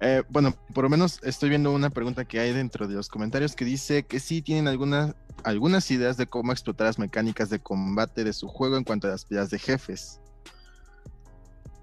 eh, 0.00 0.24
bueno, 0.28 0.52
por 0.74 0.82
lo 0.82 0.90
menos 0.90 1.20
estoy 1.22 1.48
viendo 1.48 1.70
una 1.72 1.90
pregunta 1.90 2.24
que 2.24 2.40
hay 2.40 2.52
dentro 2.52 2.88
de 2.88 2.94
los 2.94 3.08
comentarios 3.08 3.54
que 3.54 3.64
dice 3.64 4.02
que 4.02 4.18
sí 4.18 4.42
tienen 4.42 4.66
algunas, 4.66 5.14
algunas 5.44 5.88
ideas 5.92 6.16
de 6.16 6.26
cómo 6.26 6.50
explotar 6.50 6.88
las 6.88 6.98
mecánicas 6.98 7.50
de 7.50 7.60
combate 7.60 8.24
de 8.24 8.32
su 8.32 8.48
juego 8.48 8.76
en 8.76 8.82
cuanto 8.82 9.06
a 9.06 9.10
las 9.10 9.24
peleas 9.24 9.50
de 9.50 9.60
jefes. 9.60 10.20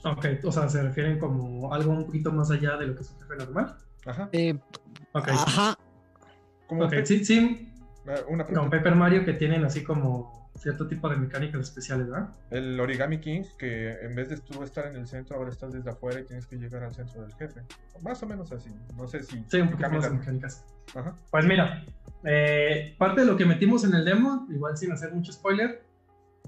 Ok, 0.04 0.26
o 0.44 0.52
sea, 0.52 0.68
se 0.68 0.82
refieren 0.84 1.18
como 1.18 1.74
algo 1.74 1.92
un 1.92 2.06
poquito 2.06 2.32
más 2.34 2.52
allá 2.52 2.76
de 2.76 2.88
lo 2.88 2.96
que 2.96 3.04
es 3.04 3.10
un 3.10 3.22
jefe 3.22 3.36
normal. 3.38 3.78
Ajá. 4.06 4.30
Eh, 4.34 4.58
okay. 5.14 5.34
Ajá. 5.34 5.78
ok, 6.68 6.94
sí, 7.06 7.24
sí. 7.24 7.74
Una 8.28 8.46
Como 8.46 8.70
Paper 8.70 8.96
Mario 8.96 9.24
que 9.24 9.34
tienen 9.34 9.64
así 9.64 9.84
como 9.84 10.39
cierto 10.60 10.88
tipo 10.88 11.10
de 11.10 11.16
mecánicas 11.16 11.62
especiales, 11.62 12.10
¿verdad? 12.10 12.30
El 12.52 12.80
Origami 12.80 13.20
King, 13.20 13.44
que 13.58 13.94
en 14.02 14.14
vez 14.14 14.30
de 14.30 14.38
tú 14.38 14.62
estar 14.64 14.86
en 14.88 14.96
el 14.96 15.08
centro, 15.08 15.38
ahora 15.38 15.52
estás 15.52 15.74
desde 15.74 15.90
afuera 15.90 16.20
y 16.20 16.26
tienes 16.26 16.46
que 16.46 16.58
llegar 16.58 16.84
al 16.84 16.94
centro 16.94 17.22
del 17.22 17.34
jefe. 17.34 17.62
Más 18.02 18.22
o 18.24 18.28
menos 18.28 18.52
así. 18.52 18.70
No 18.96 19.08
sé 19.08 19.24
si. 19.24 19.44
Sí, 19.48 19.62
un 19.62 19.70
poquito 19.70 19.90
más 19.90 20.04
de 20.04 20.10
mecánicas. 20.10 20.66
Ajá. 20.96 21.16
Pues 21.32 21.46
mira, 21.46 21.84
eh, 22.26 22.96
parte 22.98 23.22
de 23.22 23.28
lo 23.28 23.38
que 23.38 23.46
metimos 23.46 23.84
en 23.86 23.94
el 23.94 24.04
demo, 24.04 24.48
igual 24.50 24.78
sin 24.78 24.92
hacer 24.92 25.14
mucho 25.14 25.32
spoiler, 25.32 25.82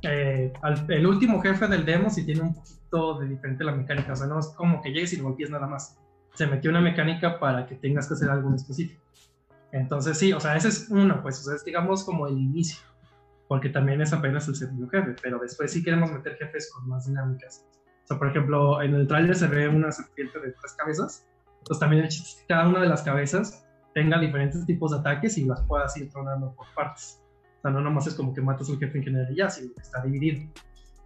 eh, 0.01 0.51
el 0.89 1.07
último 1.07 1.41
jefe 1.41 1.68
del 1.68 1.86
demo 1.86 2.09
sí 2.09 2.26
tiene 2.26 2.41
un 2.41 2.53
poquito 2.53 3.20
de 3.20 3.30
diferente 3.30 3.64
la 3.64 3.72
mecánica. 3.72 4.14
O 4.14 4.16
sea, 4.16 4.28
no 4.28 4.39
es 4.39 4.47
como 4.47 4.82
que 4.82 4.89
llegues 4.89 5.14
y 5.14 5.18
lo 5.18 5.24
golpees 5.24 5.49
nada 5.49 5.68
más. 5.68 5.97
Se 6.34 6.47
metió 6.47 6.70
una 6.70 6.82
mecánica 6.82 7.39
para 7.39 7.66
que 7.66 7.76
tengas 7.76 8.07
que 8.07 8.16
hacer 8.16 8.30
algo 8.30 8.49
en 8.49 8.55
específico. 8.55 9.01
Entonces, 9.72 10.18
sí, 10.18 10.34
o 10.34 10.39
sea, 10.39 10.57
ese 10.57 10.68
es 10.68 10.88
uno, 10.89 11.22
pues, 11.22 11.39
o 11.39 11.43
sea, 11.43 11.55
es 11.55 11.64
digamos 11.64 12.03
como 12.03 12.28
el 12.28 12.38
inicio 12.38 12.91
porque 13.52 13.68
también 13.68 13.99
es 13.99 14.14
apenas 14.14 14.47
el 14.47 14.56
segundo 14.56 14.88
jefe, 14.88 15.14
pero 15.22 15.38
después 15.38 15.74
sí 15.74 15.84
queremos 15.84 16.10
meter 16.10 16.38
jefes 16.38 16.72
con 16.72 16.88
más 16.88 17.06
dinámicas. 17.06 17.68
O 18.06 18.08
sea, 18.08 18.18
por 18.18 18.30
ejemplo, 18.30 18.82
en 18.82 18.95
el 18.95 19.06
tráiler 19.06 19.36
se 19.36 19.45
ve 19.47 19.68
una 19.68 19.91
serpiente 19.91 20.39
de 20.39 20.54
tres 20.54 20.74
cabezas, 20.78 21.28
entonces 21.58 21.80
también 21.82 22.04
el 22.04 22.08
chiste 22.08 22.30
es 22.30 22.36
que 22.38 22.45
cada 22.47 22.70
una 22.70 22.80
de 22.80 22.88
las 22.88 23.02
cabezas 23.02 23.68
tenga 23.93 24.18
diferentes 24.20 24.66
tipos 24.66 24.91
de 24.91 24.99
ataques 24.99 25.38
y 25.38 25.43
las 25.43 25.62
puedas 25.64 25.97
ir 25.97 26.10
tronando 26.10 26.56
por 26.56 26.66
partes. 26.74 27.22
O 27.58 27.62
sea, 27.64 27.72
no 27.72 27.82
nomás 27.82 28.08
es 28.08 28.14
como 28.14 28.34
que 28.34 28.39
matas 28.39 28.70
al 28.70 28.80
jefe 28.80 28.99
en 28.99 29.04
general 29.04 29.34
y 29.34 29.36
ya, 29.36 29.49
sino 29.49 29.74
que 29.74 29.82
está 29.82 30.02
dividido. 30.02 30.49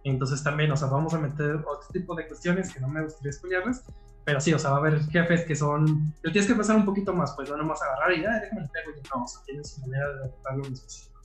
Entonces 0.04 0.40
también, 0.44 0.70
o 0.70 0.76
sea, 0.76 0.86
vamos 0.86 1.14
a 1.14 1.18
meter 1.18 1.56
otro 1.56 1.88
tipo 1.92 2.14
de 2.14 2.28
cuestiones 2.28 2.72
que 2.72 2.78
no 2.78 2.86
me 2.86 3.02
gustaría 3.02 3.30
explicarles, 3.30 3.82
pero 4.24 4.40
sí, 4.40 4.54
o 4.54 4.58
sea, 4.60 4.70
va 4.70 4.76
a 4.76 4.78
haber 4.78 5.00
jefes 5.06 5.44
que 5.46 5.56
son... 5.56 6.14
Tienes 6.22 6.46
que 6.46 6.54
pensar 6.54 6.76
un 6.76 6.84
poquito 6.84 7.12
más, 7.12 7.34
pues 7.34 7.50
no 7.50 7.56
nomás 7.56 7.82
agarrar 7.82 8.12
y 8.12 8.22
ya, 8.22 8.38
déjame 8.38 8.62
el 8.62 8.70
pego 8.70 8.92
y 8.92 9.02
no, 9.08 9.24
o 9.24 9.26
sea, 9.26 9.42
tienes 9.46 9.68
su 9.68 9.80
manera 9.80 10.12
de 10.12 10.18
adaptarlo 10.20 10.64
en 10.64 10.72
específico. 10.74 11.15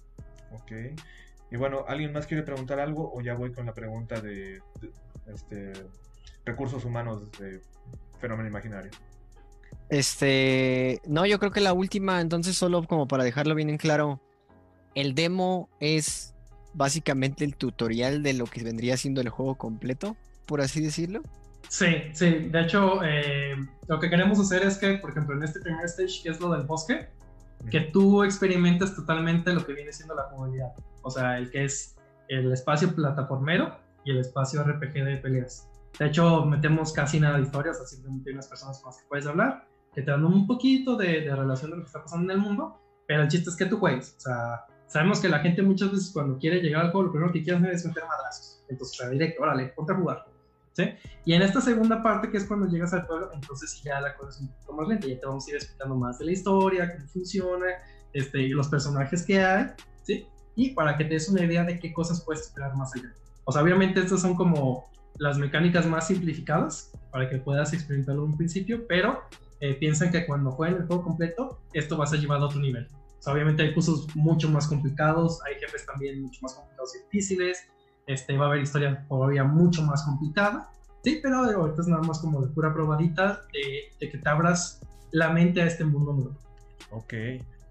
Ok. 0.54 0.72
Y 1.52 1.58
bueno, 1.58 1.84
¿alguien 1.88 2.14
más 2.14 2.28
quiere 2.28 2.44
preguntar 2.44 2.80
algo 2.80 3.12
o 3.14 3.22
ya 3.22 3.34
voy 3.34 3.52
con 3.52 3.66
la 3.66 3.74
pregunta 3.74 4.22
de, 4.22 4.62
este, 5.34 5.74
recursos 6.46 6.86
humanos 6.86 7.30
de 7.34 7.62
fenómeno 8.20 8.48
imaginario? 8.48 8.92
Este, 9.90 11.02
no, 11.06 11.26
yo 11.26 11.40
creo 11.40 11.52
que 11.52 11.60
la 11.60 11.74
última, 11.74 12.22
entonces 12.22 12.56
solo 12.56 12.84
como 12.84 13.08
para 13.08 13.26
dejarlo 13.26 13.56
bien 13.56 13.70
en 13.70 13.78
claro, 13.78 14.22
el 14.96 15.14
demo 15.14 15.70
es 15.82 16.34
básicamente 16.74 17.44
el 17.44 17.56
tutorial 17.56 18.24
de 18.24 18.34
lo 18.34 18.46
que 18.46 18.64
vendría 18.64 18.96
siendo 18.96 19.20
el 19.20 19.28
juego 19.28 19.56
completo, 19.56 20.16
por 20.46 20.62
así 20.62 20.82
decirlo. 20.82 21.22
Sí, 21.68 21.88
sí, 22.14 22.50
de 22.50 22.62
hecho, 22.62 23.04
eh, 23.04 23.56
lo 23.88 24.00
que 24.00 24.10
queremos 24.10 24.40
hacer 24.40 24.64
es 24.64 24.78
que, 24.78 24.96
por 24.96 25.12
ejemplo, 25.12 25.36
en 25.36 25.44
este 25.44 25.60
primer 25.60 25.86
stage, 25.86 26.24
que 26.24 26.30
es 26.30 26.40
lo 26.40 26.52
del 26.52 26.66
bosque, 26.66 27.08
que 27.70 27.82
tú 27.82 28.24
experimentes 28.24 28.96
totalmente 28.96 29.54
lo 29.54 29.66
que 29.66 29.74
viene 29.74 29.92
siendo 29.92 30.16
la 30.16 30.24
jugabilidad. 30.24 30.74
O 31.04 31.10
sea, 31.10 31.38
el 31.38 31.50
que 31.52 31.66
es 31.66 31.96
el 32.28 32.52
espacio 32.52 32.94
plataformero 32.96 33.78
y 34.04 34.12
el 34.12 34.20
espacio 34.20 34.64
RPG 34.64 34.94
de 34.94 35.18
peleas. 35.18 35.70
De 36.00 36.08
hecho, 36.08 36.46
metemos 36.46 36.94
casi 36.94 37.20
nada 37.20 37.38
de 37.38 37.44
historias, 37.44 37.80
así 37.82 37.96
simplemente 37.96 38.30
hay 38.30 38.34
unas 38.36 38.48
personas 38.48 38.80
con 38.80 38.90
las 38.90 39.02
que 39.02 39.08
puedes 39.08 39.28
hablar, 39.28 39.68
que 39.94 40.02
te 40.02 40.12
dan 40.12 40.24
un 40.24 40.48
poquito 40.48 40.96
de, 40.96 41.22
de, 41.22 41.36
relación 41.36 41.72
de 41.72 41.78
lo 41.78 41.84
que 41.84 41.88
está 41.88 42.02
pasando 42.02 42.32
en 42.32 42.40
el 42.40 42.46
mundo, 42.46 42.80
pero 43.06 43.24
el 43.24 43.28
chiste 43.28 43.50
es 43.50 43.58
que 43.58 43.66
tú 43.66 43.78
juegues. 43.78 44.16
O 44.18 44.22
sea, 44.22 44.66
sabemos 44.88 45.20
que 45.20 45.28
la 45.28 45.40
gente 45.40 45.62
muchas 45.62 45.92
veces 45.92 46.12
cuando 46.14 46.38
quiere 46.38 46.62
llegar 46.62 46.86
al 46.86 46.92
juego, 46.92 47.08
lo 47.08 47.12
primero 47.12 47.34
que 47.34 47.44
quiere 47.44 47.60
hacer 47.60 47.72
es 47.72 47.86
meter 47.86 48.04
madrazos. 48.06 48.64
Entonces, 48.70 49.00
o 49.00 49.04
sea, 49.04 49.10
directo, 49.10 49.44
órale, 49.44 49.68
ponte 49.76 49.92
a 49.92 49.96
jugar. 49.96 50.26
¿Sí? 50.74 50.84
Y 51.26 51.34
en 51.34 51.42
esta 51.42 51.62
segunda 51.62 52.02
parte, 52.02 52.30
que 52.30 52.38
es 52.38 52.46
cuando 52.46 52.68
llegas 52.68 52.94
al 52.94 53.06
pueblo, 53.06 53.32
entonces 53.34 53.82
ya 53.84 54.00
la 54.02 54.16
cosa 54.16 54.30
es 54.32 54.42
un 54.42 54.50
poco 54.60 54.74
más 54.74 54.88
lenta, 54.88 55.08
ya 55.08 55.20
te 55.20 55.26
vamos 55.26 55.48
a 55.48 55.50
ir 55.50 55.56
explicando 55.58 55.96
más 55.96 56.20
de 56.20 56.26
la 56.26 56.32
historia, 56.32 56.92
cómo 56.96 57.08
funciona, 57.08 57.68
este, 58.14 58.50
los 58.50 58.68
personajes 58.68 59.24
que 59.24 59.44
hay, 59.44 59.68
¿sí? 60.04 60.28
Y 60.56 60.72
para 60.72 60.98
que 60.98 61.06
te 61.06 61.14
des 61.14 61.30
una 61.30 61.44
idea 61.44 61.64
de 61.64 61.80
qué 61.80 61.94
cosas 61.94 62.24
puedes 62.26 62.44
esperar 62.44 62.76
más 62.76 62.96
allá. 62.96 63.14
O 63.46 63.52
sea, 63.52 63.62
obviamente 63.62 64.00
estas 64.00 64.22
son 64.22 64.36
como 64.36 64.90
las 65.18 65.38
mecánicas 65.38 65.86
más 65.86 66.08
simplificadas 66.08 66.92
para 67.12 67.30
que 67.30 67.38
puedas 67.38 67.74
experimentarlo 67.74 68.26
en 68.26 68.32
un 68.32 68.38
principio, 68.38 68.86
pero 68.88 69.22
eh, 69.60 69.76
piensan 69.76 70.12
que 70.12 70.26
cuando 70.26 70.52
jueguen 70.52 70.82
el 70.82 70.88
juego 70.88 71.04
completo, 71.04 71.60
esto 71.74 71.98
va 71.98 72.06
a 72.06 72.08
ser 72.08 72.20
llevado 72.20 72.46
a 72.46 72.48
otro 72.48 72.60
nivel. 72.60 72.88
O 73.20 73.22
sea, 73.22 73.34
obviamente 73.34 73.62
hay 73.62 73.74
cursos 73.74 74.08
mucho 74.16 74.50
más 74.50 74.68
complicados, 74.68 75.40
hay 75.46 75.60
jefes 75.60 75.86
también 75.86 76.22
mucho 76.24 76.40
más 76.42 76.56
complicados 76.56 76.96
y 76.96 77.04
difíciles, 77.04 77.68
este, 78.08 78.38
va 78.38 78.46
a 78.46 78.48
haber 78.50 78.62
historia 78.62 79.06
todavía 79.08 79.44
mucho 79.44 79.84
más 79.84 80.04
complicada. 80.04 80.70
Sí, 81.04 81.20
pero 81.22 81.38
ahorita 81.38 81.82
es 81.82 81.88
nada 81.88 82.04
más 82.04 82.20
como 82.20 82.42
de 82.42 82.48
pura 82.54 82.74
probadita 82.74 83.42
de, 83.54 84.08
que 84.08 84.18
te 84.18 84.30
abras 84.30 84.82
la 85.12 85.30
mente 85.30 85.62
a 85.62 85.66
este 85.66 85.84
mundo 85.84 86.14
nuevo. 86.14 86.38
Ok. 86.92 87.14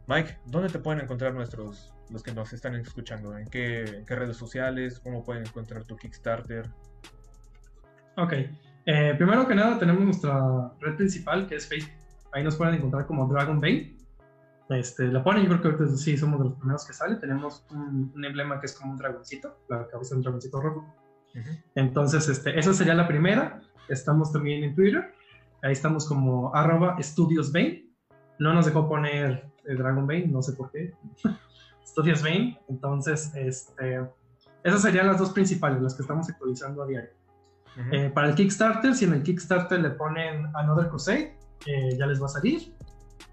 Mike, 0.08 0.38
¿dónde 0.46 0.68
te 0.68 0.80
pueden 0.80 1.02
encontrar 1.02 1.32
nuestros, 1.34 1.92
los 2.10 2.22
que 2.22 2.32
nos 2.32 2.52
están 2.52 2.74
escuchando? 2.74 3.38
¿En 3.38 3.46
qué, 3.46 4.04
redes 4.08 4.36
sociales? 4.36 4.98
¿Cómo 4.98 5.22
pueden 5.22 5.46
encontrar 5.46 5.84
tu 5.84 5.96
Kickstarter? 5.96 6.68
Ok. 8.16 8.32
Eh, 8.86 9.14
primero 9.16 9.46
que 9.46 9.54
nada 9.54 9.78
tenemos 9.78 10.02
nuestra 10.02 10.72
red 10.80 10.96
principal 10.96 11.46
que 11.46 11.56
es 11.56 11.68
Facebook. 11.68 11.94
Ahí 12.32 12.42
nos 12.42 12.56
pueden 12.56 12.74
encontrar 12.74 13.06
como 13.06 13.28
Dragon 13.28 13.60
Bay. 13.60 13.96
Este, 14.70 15.08
la 15.08 15.22
ponen, 15.24 15.42
yo 15.42 15.48
creo 15.48 15.60
que 15.60 15.82
ahorita 15.82 15.96
sí 15.96 16.16
somos 16.16 16.38
de 16.38 16.44
los 16.48 16.58
primeros 16.58 16.86
que 16.86 16.92
sale. 16.92 17.16
Tenemos 17.16 17.66
un, 17.70 18.12
emblema 18.24 18.60
que 18.60 18.66
es 18.66 18.74
como 18.74 18.92
un 18.92 18.98
dragoncito, 18.98 19.58
la 19.68 19.86
cabeza 19.88 20.14
de 20.14 20.18
un 20.18 20.22
dragoncito 20.22 20.60
rojo. 20.60 20.86
Entonces, 21.74 22.28
este, 22.28 22.58
esa 22.58 22.72
sería 22.72 22.94
la 22.94 23.08
primera. 23.08 23.60
Estamos 23.88 24.32
también 24.32 24.62
en 24.62 24.74
Twitter. 24.74 25.12
Ahí 25.62 25.72
estamos 25.72 26.06
como 26.06 26.54
arroba 26.54 26.96
No 28.38 28.54
nos 28.54 28.66
dejó 28.66 28.88
poner 28.88 29.50
el 29.64 29.76
Dragon 29.76 30.06
Bane, 30.06 30.28
no 30.28 30.40
sé 30.40 30.52
por 30.52 30.70
qué. 30.70 30.94
Studios 31.84 32.22
Bane. 32.22 32.60
Entonces, 32.68 33.32
este, 33.34 34.00
esas 34.62 34.82
serían 34.82 35.08
las 35.08 35.18
dos 35.18 35.30
principales, 35.30 35.82
las 35.82 35.94
que 35.94 36.02
estamos 36.02 36.28
actualizando 36.30 36.84
a 36.84 36.86
diario. 36.86 37.10
Eh, 37.92 38.10
para 38.14 38.28
el 38.28 38.34
Kickstarter, 38.34 38.94
si 38.94 39.04
en 39.04 39.14
el 39.14 39.22
Kickstarter 39.22 39.80
le 39.80 39.90
ponen 39.90 40.46
Another 40.54 40.88
Crusade, 40.88 41.36
eh, 41.66 41.96
ya 41.98 42.06
les 42.06 42.20
va 42.20 42.26
a 42.26 42.30
salir. 42.30 42.74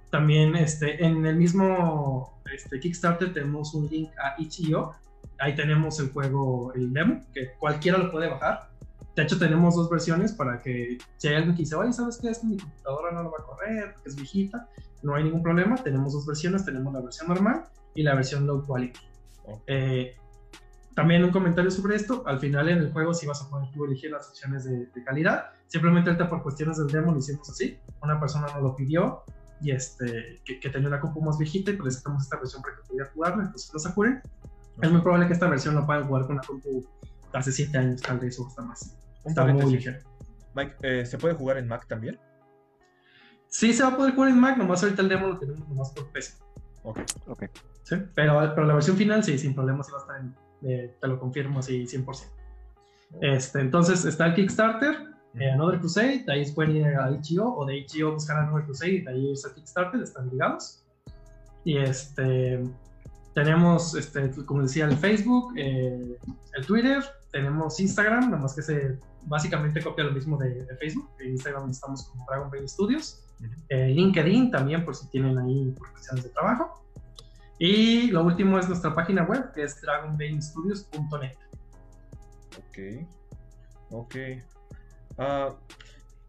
También 0.09 0.55
este, 0.55 1.03
en 1.03 1.25
el 1.25 1.35
mismo 1.35 2.39
este, 2.53 2.79
Kickstarter 2.79 3.33
tenemos 3.33 3.73
un 3.73 3.87
link 3.87 4.09
a 4.17 4.41
itch.io. 4.41 4.93
Ahí 5.39 5.55
tenemos 5.55 5.99
el 5.99 6.11
juego, 6.11 6.73
el 6.73 6.93
demo, 6.93 7.21
que 7.33 7.51
cualquiera 7.59 7.97
lo 7.97 8.11
puede 8.11 8.29
bajar. 8.29 8.69
De 9.15 9.23
hecho, 9.23 9.37
tenemos 9.37 9.75
dos 9.75 9.89
versiones 9.89 10.31
para 10.31 10.59
que 10.59 10.97
si 11.17 11.27
hay 11.27 11.35
alguien 11.35 11.55
que 11.55 11.63
dice, 11.63 11.75
oye, 11.75 11.91
¿sabes 11.91 12.19
qué? 12.21 12.29
Es 12.29 12.39
que 12.39 12.47
mi 12.47 12.57
computadora 12.57 13.11
no 13.11 13.23
lo 13.23 13.31
va 13.31 13.37
a 13.39 13.45
correr 13.45 13.93
porque 13.93 14.09
es 14.09 14.15
viejita. 14.15 14.69
No 15.03 15.15
hay 15.15 15.23
ningún 15.23 15.43
problema. 15.43 15.75
Tenemos 15.75 16.13
dos 16.13 16.25
versiones. 16.25 16.63
Tenemos 16.65 16.93
la 16.93 17.01
versión 17.01 17.27
normal 17.27 17.63
y 17.95 18.03
la 18.03 18.15
versión 18.15 18.45
low 18.47 18.65
quality. 18.65 18.99
Eh, 19.65 20.15
también 20.95 21.23
un 21.23 21.31
comentario 21.31 21.71
sobre 21.71 21.95
esto. 21.95 22.23
Al 22.25 22.39
final 22.39 22.69
en 22.69 22.77
el 22.79 22.91
juego 22.91 23.13
sí 23.13 23.25
vas 23.25 23.41
a 23.41 23.49
poder 23.49 23.69
tú 23.71 23.85
elegir 23.85 24.11
las 24.11 24.29
opciones 24.29 24.63
de, 24.65 24.85
de 24.85 25.03
calidad. 25.03 25.51
Simplemente 25.67 26.09
ahorita 26.09 26.29
por 26.29 26.43
cuestiones 26.43 26.77
del 26.77 26.87
demo 26.87 27.11
lo 27.11 27.19
hicimos 27.19 27.49
así. 27.49 27.77
Una 28.01 28.19
persona 28.19 28.47
nos 28.53 28.61
lo 28.61 28.75
pidió 28.75 29.23
y 29.61 29.71
este, 29.71 30.41
que, 30.45 30.69
tenía 30.69 30.87
una 30.87 30.99
compu 30.99 31.21
más 31.21 31.37
viejita 31.37 31.71
y 31.71 31.77
presentamos 31.77 32.23
esta 32.23 32.37
versión 32.37 32.61
para 32.61 32.75
que 32.75 32.83
pudiera 32.83 33.09
jugarla, 33.11 33.43
entonces 33.43 33.71
no 33.73 33.79
se 33.79 33.89
apuren. 33.89 34.21
Es 34.81 34.91
muy 34.91 35.01
probable 35.01 35.27
que 35.27 35.33
esta 35.33 35.47
versión 35.47 35.75
la 35.75 35.85
puedan 35.85 36.07
jugar 36.07 36.27
con 36.27 36.33
una 36.33 36.43
compu 36.43 36.85
hace 37.33 37.51
7 37.51 37.77
años, 37.77 38.01
tal 38.01 38.19
vez, 38.19 38.39
o 38.39 38.47
hasta 38.47 38.61
más. 38.61 38.95
Está 39.25 39.45
muy 39.45 39.71
ligera. 39.71 39.99
Mike, 40.55 40.75
eh, 40.81 41.05
¿se 41.05 41.17
puede 41.17 41.35
jugar 41.35 41.57
en 41.57 41.67
Mac 41.67 41.87
también? 41.87 42.19
Sí, 43.47 43.73
se 43.73 43.83
va 43.83 43.89
a 43.89 43.97
poder 43.97 44.13
jugar 44.13 44.29
en 44.29 44.39
Mac, 44.39 44.57
nomás 44.57 44.83
ahorita 44.83 45.01
el 45.01 45.09
demo 45.09 45.27
lo 45.27 45.39
tenemos 45.39 45.67
nomás 45.67 45.91
por 45.91 46.11
PC. 46.11 46.33
Ok, 46.83 46.99
ok. 47.27 47.43
Sí, 47.83 47.95
pero, 48.13 48.39
pero 48.53 48.67
la 48.67 48.73
versión 48.73 48.97
final 48.97 49.23
sí, 49.23 49.37
sin 49.37 49.55
problemas, 49.55 49.87
sí 49.87 49.91
va 49.93 49.99
a 49.99 50.01
estar 50.01 50.19
en, 50.19 50.35
eh, 50.69 50.95
te 50.99 51.07
lo 51.07 51.19
confirmo 51.19 51.59
así 51.59 51.85
100%. 51.85 52.37
Este, 53.21 53.61
entonces 53.61 54.03
está 54.05 54.27
el 54.27 54.35
Kickstarter, 54.35 55.16
eh, 55.39 55.51
Another 55.51 55.79
Crusade, 55.79 56.23
de 56.25 56.33
ahí 56.33 56.51
pueden 56.51 56.77
ir 56.77 56.85
a 56.85 57.11
Itch.io 57.11 57.45
o 57.45 57.65
de 57.65 57.77
Itch.io 57.77 58.13
buscar 58.13 58.37
Another 58.37 58.65
Crusade 58.65 58.91
y 58.91 59.01
de 59.01 59.11
ahí 59.11 59.29
irse 59.29 59.49
a 59.49 59.53
Kickstarter, 59.53 60.01
están 60.01 60.29
ligados. 60.29 60.83
Y 61.63 61.77
este, 61.77 62.63
tenemos, 63.33 63.93
este, 63.95 64.31
como 64.45 64.61
decía, 64.63 64.85
el 64.85 64.97
Facebook, 64.97 65.53
eh, 65.57 66.17
el 66.55 66.65
Twitter, 66.65 67.03
tenemos 67.31 67.79
Instagram, 67.79 68.31
nada 68.31 68.41
más 68.41 68.55
que 68.55 68.61
se 68.61 68.97
básicamente 69.27 69.83
copia 69.83 70.05
lo 70.05 70.11
mismo 70.11 70.37
de, 70.37 70.65
Facebook. 70.79 71.09
En 71.19 71.31
Instagram 71.31 71.69
estamos 71.69 72.07
como 72.07 72.25
Dragon 72.25 72.49
Ball 72.49 72.67
Studios. 72.67 73.23
Eh, 73.69 73.89
LinkedIn 73.89 74.49
también, 74.49 74.83
por 74.83 74.95
si 74.95 75.07
tienen 75.09 75.37
ahí 75.37 75.71
por 75.77 75.91
cuestiones 75.91 76.23
de 76.23 76.29
trabajo. 76.31 76.83
Y 77.59 78.07
lo 78.11 78.23
último 78.23 78.57
es 78.57 78.67
nuestra 78.67 78.93
página 78.95 79.23
web, 79.23 79.51
que 79.53 79.63
es 79.63 79.81
dragonbanestudios.net. 79.81 81.37
Ok, 82.57 83.07
ok. 83.91 84.15
Ah, 85.17 85.55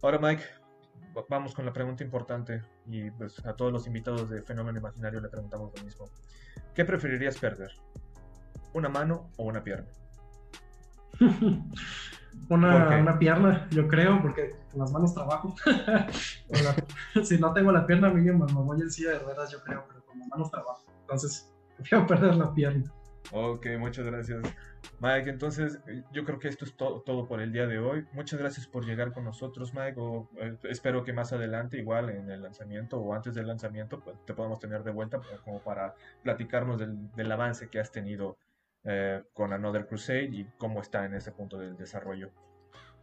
ahora 0.02 0.18
Mike, 0.18 0.42
vamos 1.28 1.54
con 1.54 1.66
la 1.66 1.72
pregunta 1.72 2.02
importante 2.04 2.62
y 2.86 3.10
pues 3.10 3.44
a 3.44 3.54
todos 3.54 3.72
los 3.72 3.86
invitados 3.86 4.30
de 4.30 4.42
Fenómeno 4.42 4.78
Imaginario 4.78 5.20
le 5.20 5.28
preguntamos 5.28 5.72
lo 5.76 5.84
mismo. 5.84 6.06
¿Qué 6.74 6.84
preferirías 6.84 7.36
perder? 7.38 7.72
¿Una 8.72 8.88
mano 8.88 9.30
o 9.36 9.44
una 9.44 9.62
pierna? 9.62 9.88
una, 12.48 13.18
pierna, 13.18 13.68
yo 13.70 13.88
creo, 13.88 14.22
porque 14.22 14.54
con 14.70 14.80
las 14.80 14.92
manos 14.92 15.14
trabajo. 15.14 15.54
si 17.24 17.38
no 17.38 17.52
tengo 17.52 17.72
la 17.72 17.86
pierna, 17.86 18.10
mínimo 18.10 18.46
me 18.46 18.52
voy 18.52 18.80
en 18.80 18.90
silla 18.90 19.10
de 19.10 19.18
ruedas, 19.18 19.50
yo 19.50 19.60
creo, 19.62 19.84
pero 19.88 20.04
con 20.04 20.18
las 20.18 20.28
manos 20.28 20.50
trabajo. 20.50 20.84
Entonces, 21.00 21.52
prefiero 21.76 22.06
perder 22.06 22.36
la 22.36 22.54
pierna. 22.54 22.92
Ok, 23.32 23.66
muchas 23.78 24.06
gracias. 24.06 24.42
Mike, 25.00 25.30
entonces 25.30 25.78
yo 26.12 26.24
creo 26.24 26.38
que 26.40 26.48
esto 26.48 26.64
es 26.64 26.74
todo 26.76 27.26
por 27.28 27.40
el 27.40 27.52
día 27.52 27.66
de 27.66 27.78
hoy. 27.78 28.04
Muchas 28.12 28.40
gracias 28.40 28.66
por 28.66 28.84
llegar 28.84 29.12
con 29.12 29.24
nosotros, 29.24 29.72
Mike. 29.72 30.00
Eh, 30.38 30.56
espero 30.64 31.04
que 31.04 31.12
más 31.12 31.32
adelante, 31.32 31.78
igual 31.78 32.10
en 32.10 32.30
el 32.30 32.42
lanzamiento 32.42 32.98
o 32.98 33.14
antes 33.14 33.34
del 33.34 33.46
lanzamiento, 33.46 34.00
pues, 34.00 34.16
te 34.24 34.34
podamos 34.34 34.58
tener 34.58 34.82
de 34.82 34.90
vuelta 34.90 35.20
como 35.44 35.60
para 35.60 35.94
platicarnos 36.22 36.78
del, 36.78 37.32
avance 37.32 37.68
que 37.68 37.78
has 37.78 37.92
tenido 37.92 38.36
eh, 38.84 39.22
con 39.34 39.52
Another 39.52 39.86
Crusade 39.86 40.30
y 40.32 40.44
cómo 40.58 40.80
está 40.80 41.04
en 41.04 41.14
ese 41.14 41.30
punto 41.30 41.58
del 41.58 41.76
desarrollo. 41.76 42.30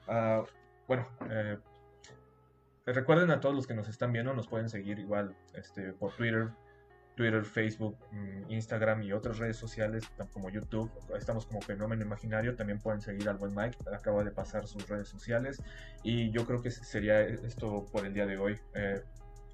Ah, 0.07 0.43
bueno, 0.87 1.07
eh, 1.29 1.57
recuerden 2.85 3.31
a 3.31 3.39
todos 3.39 3.55
los 3.55 3.67
que 3.67 3.73
nos 3.73 3.87
están 3.87 4.11
viendo, 4.11 4.33
nos 4.33 4.47
pueden 4.47 4.69
seguir 4.69 4.99
igual 4.99 5.35
este, 5.53 5.93
por 5.93 6.13
Twitter, 6.15 6.49
Twitter, 7.15 7.43
Facebook, 7.45 7.97
mm, 8.11 8.51
Instagram 8.51 9.03
y 9.03 9.13
otras 9.13 9.37
redes 9.37 9.57
sociales 9.57 10.03
como 10.33 10.49
YouTube. 10.49 10.91
Estamos 11.17 11.45
como 11.45 11.61
Fenómeno 11.61 12.03
Imaginario. 12.03 12.55
También 12.55 12.79
pueden 12.79 13.01
seguir 13.01 13.27
al 13.29 13.37
buen 13.37 13.53
Mike. 13.55 13.77
Acaba 13.93 14.23
de 14.23 14.31
pasar 14.31 14.67
sus 14.67 14.87
redes 14.87 15.07
sociales. 15.07 15.61
Y 16.03 16.31
yo 16.31 16.45
creo 16.45 16.61
que 16.61 16.71
sería 16.71 17.21
esto 17.21 17.85
por 17.91 18.05
el 18.05 18.13
día 18.13 18.25
de 18.25 18.37
hoy. 18.37 18.59
Eh, 18.73 19.01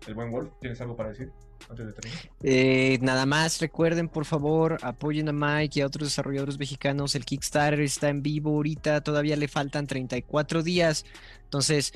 el 0.07 0.15
buen 0.15 0.31
Wolf, 0.31 0.51
¿tienes 0.59 0.81
algo 0.81 0.95
para 0.95 1.09
decir? 1.09 1.31
Antes 1.69 1.85
de 1.85 1.93
terminar. 1.93 2.25
Eh, 2.41 2.97
nada 3.01 3.27
más, 3.27 3.61
recuerden 3.61 4.09
por 4.09 4.25
favor, 4.25 4.79
apoyen 4.81 5.29
a 5.29 5.31
Mike 5.31 5.79
y 5.79 5.81
a 5.83 5.85
otros 5.85 6.07
desarrolladores 6.07 6.57
mexicanos. 6.57 7.13
El 7.13 7.23
Kickstarter 7.23 7.81
está 7.81 8.09
en 8.09 8.23
vivo 8.23 8.51
ahorita, 8.55 9.01
todavía 9.01 9.35
le 9.35 9.47
faltan 9.47 9.85
34 9.85 10.63
días. 10.63 11.05
Entonces, 11.43 11.93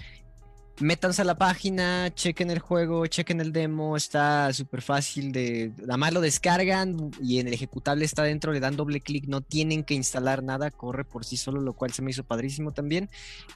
métanse 0.80 1.22
a 1.22 1.26
la 1.26 1.38
página, 1.38 2.14
chequen 2.14 2.52
el 2.52 2.60
juego, 2.60 3.06
chequen 3.08 3.40
el 3.40 3.54
demo, 3.54 3.96
está 3.96 4.52
súper 4.54 4.82
fácil 4.82 5.32
de, 5.32 5.72
nada 5.82 5.98
más 5.98 6.14
lo 6.14 6.22
descargan 6.22 7.12
y 7.22 7.40
en 7.40 7.48
el 7.48 7.54
ejecutable 7.54 8.06
está 8.06 8.24
dentro, 8.24 8.52
le 8.52 8.60
dan 8.60 8.76
doble 8.76 9.00
clic, 9.00 9.26
no 9.28 9.42
tienen 9.42 9.84
que 9.84 9.94
instalar 9.94 10.44
nada, 10.44 10.72
corre 10.72 11.06
por 11.06 11.24
sí 11.24 11.38
solo, 11.38 11.62
lo 11.62 11.74
cual 11.74 11.94
se 11.94 12.02
me 12.02 12.12
hizo 12.12 12.24
padrísimo 12.24 12.74
también, 12.74 13.10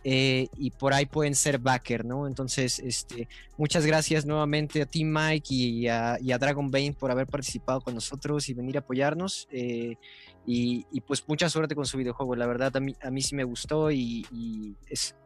eh, 0.04 0.48
y 0.58 0.72
por 0.72 0.94
ahí 0.94 1.06
pueden 1.06 1.36
ser 1.36 1.60
backer, 1.60 2.06
¿no? 2.06 2.28
Entonces, 2.28 2.80
este, 2.80 3.28
muchas 3.58 3.86
gracias 3.86 4.26
nuevamente 4.26 4.82
a 4.82 4.86
ti 4.86 5.04
Mike 5.04 5.54
y 5.54 5.88
a, 5.88 6.18
y 6.22 6.32
a 6.32 6.38
Dragon 6.38 6.72
Bane 6.72 6.94
por 6.94 7.12
haber 7.12 7.28
participado 7.28 7.82
con 7.82 7.96
nosotros 7.96 8.48
y 8.50 8.54
venir 8.54 8.78
a 8.78 8.80
apoyarnos. 8.80 9.48
Eh, 9.52 9.98
y, 10.52 11.02
pues 11.02 11.24
mucha 11.28 11.47
suerte 11.47 11.76
con 11.76 11.86
su 11.86 11.95
videojuego. 12.00 12.36
La 12.36 12.47
verdad, 12.47 12.76
a 12.76 12.80
mí, 12.80 12.95
a 13.04 13.12
mí 13.12 13.22
sí 13.22 13.36
me 13.36 13.43
gustó 13.43 13.91
y, 13.91 14.76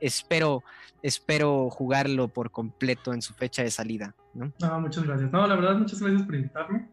espero, 0.02 0.64
espero 1.02 1.70
jugarlo 1.70 2.28
por 2.28 2.52
completo 2.52 3.14
en 3.14 3.22
su 3.22 3.34
fecha 3.34 3.64
de 3.64 3.72
salida. 3.72 4.14
¿no? 4.34 4.52
muchas 4.82 5.06
gracias. 5.06 5.32
No, 5.32 5.48
la 5.48 5.56
verdad, 5.56 5.76
muchas 5.76 6.02
gracias 6.02 6.24
por 6.24 6.36
invitarme. 6.36 6.90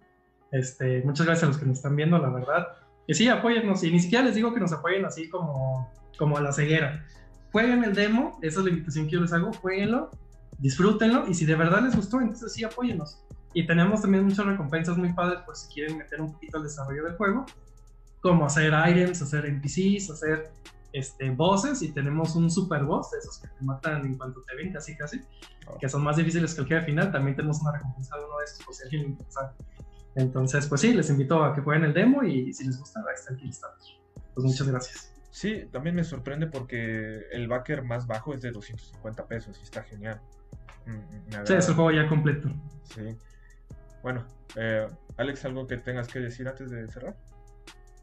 Este, 0.52 1.02
muchas 1.02 1.26
gracias 1.26 1.42
a 1.42 1.46
los 1.48 1.58
que 1.58 1.66
nos 1.66 1.78
están 1.78 1.96
viendo, 1.96 2.18
la 2.18 2.28
verdad. 2.28 2.68
Y 3.08 3.14
sí, 3.14 3.26
apóyennos. 3.28 3.82
Y 3.82 3.90
ni 3.90 3.98
siquiera 3.98 4.24
les 4.24 4.36
digo 4.36 4.54
que 4.54 4.60
nos 4.60 4.72
apoyen 4.72 5.04
así 5.04 5.28
como, 5.28 5.90
como 6.16 6.36
a 6.36 6.40
la 6.40 6.52
ceguera. 6.52 7.04
Jueguen 7.50 7.82
el 7.82 7.96
demo, 7.96 8.38
esa 8.42 8.60
es 8.60 8.64
la 8.64 8.70
invitación 8.70 9.06
que 9.06 9.12
yo 9.12 9.22
les 9.22 9.32
hago. 9.32 9.52
Jueguenlo, 9.54 10.08
disfrútenlo. 10.60 11.26
Y 11.26 11.34
si 11.34 11.46
de 11.46 11.56
verdad 11.56 11.82
les 11.82 11.96
gustó, 11.96 12.20
entonces 12.20 12.52
sí, 12.52 12.62
apóyennos. 12.62 13.24
Y 13.54 13.66
tenemos 13.66 14.02
también 14.02 14.24
muchas 14.24 14.46
recompensas 14.46 14.96
muy 14.96 15.12
padres 15.14 15.40
por 15.40 15.56
si 15.56 15.66
quieren 15.74 15.98
meter 15.98 16.20
un 16.20 16.32
poquito 16.32 16.58
al 16.58 16.62
desarrollo 16.62 17.02
del 17.02 17.16
juego 17.16 17.44
como 18.20 18.46
hacer 18.46 18.72
items, 18.88 19.22
hacer 19.22 19.46
NPCs, 19.46 20.10
hacer 20.10 20.50
este, 20.92 21.30
voces 21.30 21.82
y 21.82 21.92
tenemos 21.92 22.34
un 22.36 22.50
super 22.50 22.84
boss, 22.84 23.12
esos 23.14 23.38
que 23.38 23.48
te 23.48 23.64
matan 23.64 24.04
en 24.04 24.16
cuanto 24.16 24.42
te 24.42 24.56
ven, 24.56 24.72
casi 24.72 24.96
casi, 24.96 25.20
que 25.80 25.88
son 25.88 26.02
más 26.02 26.16
difíciles 26.16 26.54
que 26.54 26.62
el 26.62 26.66
jefe 26.66 26.86
final. 26.86 27.12
También 27.12 27.36
tenemos 27.36 27.60
una 27.60 27.72
recompensa 27.72 28.16
de 28.16 28.24
uno 28.24 28.38
de 28.38 28.44
estos 28.44 28.64
por 28.64 28.74
si 28.74 28.82
alguien 28.84 29.02
le 29.02 29.08
interesa. 29.08 29.54
Entonces, 30.16 30.66
pues 30.66 30.80
sí, 30.80 30.92
les 30.92 31.08
invito 31.08 31.42
a 31.44 31.54
que 31.54 31.60
jueguen 31.60 31.84
el 31.84 31.94
demo 31.94 32.22
y 32.24 32.52
si 32.52 32.66
les 32.66 32.78
gusta, 32.78 33.00
ahí 33.00 33.14
está 33.14 33.32
el 33.32 33.38
Kickstarter. 33.38 33.86
Pues 34.34 34.44
muchas 34.44 34.68
gracias. 34.68 35.14
Sí, 35.30 35.68
también 35.70 35.94
me 35.94 36.02
sorprende 36.02 36.48
porque 36.48 37.26
el 37.30 37.46
backer 37.46 37.82
más 37.82 38.06
bajo 38.06 38.34
es 38.34 38.42
de 38.42 38.50
250 38.50 39.26
pesos 39.26 39.56
y 39.60 39.62
está 39.62 39.82
genial. 39.84 40.20
Mm, 40.86 41.46
sí, 41.46 41.54
es 41.54 41.68
el 41.68 41.74
juego 41.74 41.92
ya 41.92 42.08
completo. 42.08 42.50
Sí. 42.82 43.16
Bueno, 44.02 44.26
eh, 44.56 44.88
Alex, 45.16 45.44
¿algo 45.44 45.66
que 45.68 45.76
tengas 45.76 46.08
que 46.08 46.18
decir 46.18 46.48
antes 46.48 46.70
de 46.70 46.88
cerrar? 46.88 47.16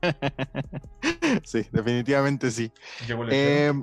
sí, 1.44 1.66
definitivamente 1.72 2.52
sí. 2.52 2.72
Eh, 3.30 3.74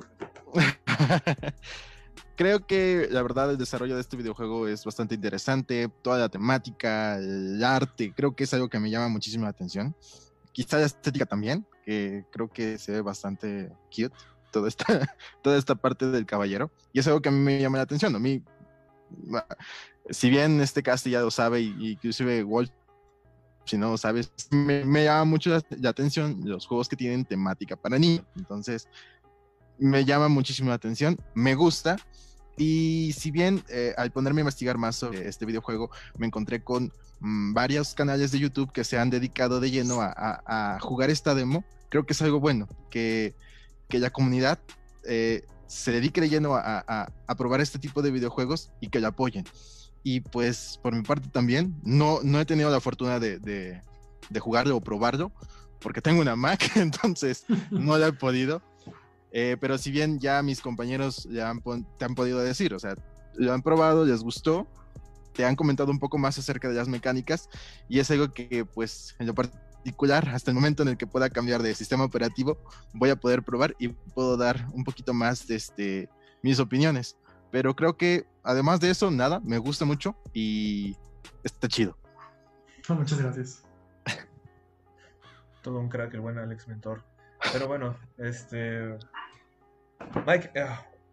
creo 2.37 2.67
que 2.67 3.09
la 3.11 3.23
verdad 3.23 3.51
el 3.51 3.59
desarrollo 3.59 3.95
de 3.95 4.01
este 4.01 4.17
videojuego 4.17 4.69
es 4.69 4.85
bastante 4.85 5.15
interesante, 5.15 5.89
toda 6.03 6.19
la 6.19 6.29
temática, 6.29 7.17
el 7.17 7.63
arte, 7.63 8.13
creo 8.15 8.35
que 8.35 8.45
es 8.45 8.55
algo 8.55 8.69
que 8.69 8.81
me 8.81 8.91
llama 8.91 9.09
muchísimo 9.09 9.45
la 9.45 9.51
atención. 9.51 9.95
Quizá 10.53 10.79
la 10.79 10.87
estética 10.87 11.27
también, 11.27 11.67
que 11.85 12.25
creo 12.31 12.49
que 12.49 12.79
se 12.79 12.93
ve 12.93 13.01
bastante 13.01 13.73
cute, 13.89 14.15
toda 14.53 14.69
esta, 14.69 14.85
toda 15.43 15.59
esta 15.59 15.75
parte 15.75 16.07
del 16.07 16.27
caballero, 16.27 16.71
y 16.93 17.01
es 17.01 17.07
algo 17.07 17.21
que 17.21 17.29
a 17.29 17.33
mí 17.33 17.39
me 17.39 17.61
llama 17.61 17.79
la 17.79 17.85
atención. 17.85 18.15
A 18.15 18.19
mí, 18.19 18.43
si 20.11 20.31
bien 20.31 20.61
este 20.61 20.83
cast 20.83 21.07
ya 21.07 21.21
lo 21.21 21.31
sabe, 21.31 21.61
y 21.61 21.93
inclusive 21.93 22.43
Wolf 22.45 22.71
si 23.65 23.79
no 23.79 23.97
sabes, 23.97 24.33
me, 24.51 25.05
llama 25.05 25.25
mucho 25.25 25.51
la, 25.51 25.89
atención 25.89 26.41
los 26.45 26.67
juegos 26.67 26.89
que 26.89 26.97
tienen 26.97 27.25
temática 27.25 27.77
para 27.77 27.99
niños. 27.99 28.25
Entonces, 28.37 28.89
me 29.79 30.05
llama 30.05 30.29
muchísimo 30.29 30.69
la 30.69 30.77
atención, 30.77 31.19
me 31.35 31.55
gusta. 31.55 31.97
Y 32.57 33.13
si 33.19 33.31
bien 33.31 33.65
eh, 33.69 33.95
al 33.97 34.13
ponerme 34.13 34.41
a 34.41 34.43
investigar 34.43 34.79
más 34.79 34.97
sobre 34.97 35.29
este 35.29 35.45
videojuego, 35.45 35.91
me 36.19 36.27
encontré 36.27 36.63
con 36.63 36.93
mm, 37.21 37.53
varios 37.53 37.95
canales 37.95 38.31
de 38.31 38.39
YouTube 38.39 38.71
que 38.71 38.85
se 38.85 38.99
han 38.99 39.11
dedicado 39.11 39.59
de 39.59 39.71
lleno 39.71 39.99
a, 40.01 40.79
jugar 40.81 41.11
esta 41.11 41.35
demo, 41.35 41.65
creo 41.89 42.07
que 42.07 42.13
es 42.13 42.23
algo 42.23 42.39
bueno, 42.39 42.69
que, 42.91 43.35
que 43.89 43.99
la 43.99 44.11
comunidad 44.11 44.61
eh, 45.05 45.45
se 45.67 45.91
dedique 45.91 46.21
de 46.21 46.29
lleno 46.29 46.55
a, 46.55 46.85
a, 47.27 47.35
probar 47.35 47.61
este 47.61 47.81
tipo 47.81 48.03
de 48.03 48.13
videojuegos 48.13 48.71
y 48.81 48.89
que 48.89 49.01
la 49.01 49.09
apoyen. 49.09 49.45
Y 50.05 50.21
pues 50.21 50.79
por 50.83 50.95
mi 50.95 51.03
parte 51.03 51.29
también, 51.31 51.75
no, 51.83 52.21
no 52.23 52.39
he 52.39 52.45
tenido 52.45 52.71
la 52.71 52.81
fortuna 52.81 53.19
de, 53.19 53.39
de, 53.41 53.81
jugarlo 54.39 54.77
o 54.77 54.81
probarlo, 54.81 55.33
porque 55.81 56.03
tengo 56.03 56.21
una 56.21 56.37
Mac, 56.37 56.73
entonces 56.77 57.47
no 57.71 57.99
lo 57.99 58.07
he 58.07 58.13
podido. 58.13 58.63
Eh, 59.33 59.57
pero 59.61 59.79
si 59.79 59.91
bien 59.91 60.21
ya 60.21 60.43
mis 60.43 60.61
compañeros 60.61 61.27
ya 61.31 61.51
han, 61.51 61.61
te 61.99 62.05
han 62.05 62.15
podido 62.15 62.39
decir, 62.39 62.73
o 62.75 62.79
sea, 62.79 62.95
lo 63.35 63.53
han 63.53 63.63
probado, 63.63 64.05
les 64.05 64.23
gustó, 64.23 64.69
te 65.33 65.45
han 65.45 65.57
comentado 65.57 65.91
un 65.91 65.99
poco 65.99 66.19
más 66.19 66.39
acerca 66.39 66.69
de 66.69 66.75
las 66.75 66.87
mecánicas 66.87 67.49
y 67.89 67.99
es 67.99 68.11
algo 68.11 68.33
que 68.33 68.65
pues 68.65 69.17
en 69.19 69.27
lo 69.27 69.35
particular, 69.35 70.29
hasta 70.29 70.51
el 70.51 70.55
momento 70.55 70.83
en 70.83 70.91
el 70.91 70.97
que 70.97 71.07
pueda 71.07 71.29
cambiar 71.31 71.63
de 71.63 71.75
sistema 71.75 72.05
operativo, 72.05 72.59
voy 72.93 73.11
a 73.11 73.17
poder 73.17 73.43
probar 73.43 73.75
y 73.79 73.89
puedo 73.89 74.37
dar 74.37 74.69
un 74.73 74.85
poquito 74.85 75.13
más 75.13 75.47
de 75.47 75.57
este, 75.57 76.09
mis 76.43 76.61
opiniones. 76.61 77.17
Pero 77.55 77.77
creo 77.77 77.97
que 77.97 78.27
además 78.43 78.81
de 78.81 78.91
eso, 78.91 79.13
nada, 79.13 79.39
me 79.39 79.59
gusta 79.59 79.85
mucho 79.85 80.17
y 80.33 80.97
está 81.45 81.69
chido. 81.69 81.97
muchas 82.89 83.23
gracias. 83.23 83.63
Todo 85.63 85.79
un 85.79 85.89
crack, 85.89 86.13
el 86.15 86.21
buen 86.21 86.37
Alex 86.37 86.67
Mentor. 86.67 87.05
Pero 87.53 87.69
bueno, 87.69 87.97
este. 88.19 88.99
Mike, 90.27 90.51
eh, 90.57 90.67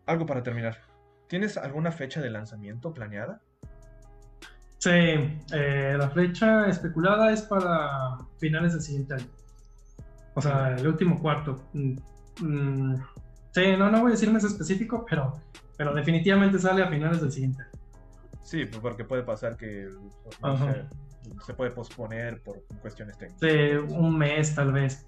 algo 0.07 0.25
para 0.25 0.41
terminar. 0.41 0.79
¿Tienes 1.27 1.57
alguna 1.57 1.91
fecha 1.91 2.19
de 2.21 2.31
lanzamiento 2.31 2.91
planeada? 2.91 3.39
Sí, 4.79 4.89
eh, 4.89 5.95
la 5.95 6.09
fecha 6.09 6.65
especulada 6.65 7.31
es 7.31 7.43
para 7.43 8.17
finales 8.39 8.73
del 8.73 8.81
siguiente 8.81 9.13
año. 9.13 9.29
O 10.33 10.41
sea, 10.41 10.75
el 10.75 10.87
último 10.87 11.21
cuarto. 11.21 11.69
Mm, 11.73 11.97
mm, 12.39 12.95
sí, 13.51 13.77
no, 13.77 13.91
no 13.91 13.99
voy 13.99 14.09
a 14.09 14.13
decir 14.13 14.33
más 14.33 14.43
específico, 14.43 15.05
pero 15.07 15.39
pero 15.81 15.95
definitivamente 15.95 16.59
sale 16.59 16.83
a 16.83 16.89
finales 16.89 17.21
del 17.21 17.31
siguiente. 17.31 17.63
Sí, 18.43 18.65
pues, 18.65 18.79
porque 18.81 19.03
puede 19.03 19.23
pasar 19.23 19.57
que 19.57 19.89
se, 21.43 21.55
puede 21.55 21.71
posponer 21.71 22.39
por 22.43 22.63
cuestiones 22.83 23.17
técnicas. 23.17 23.49
Sí, 23.49 23.95
un 23.95 24.15
mes 24.15 24.53
tal 24.53 24.73
vez, 24.73 25.03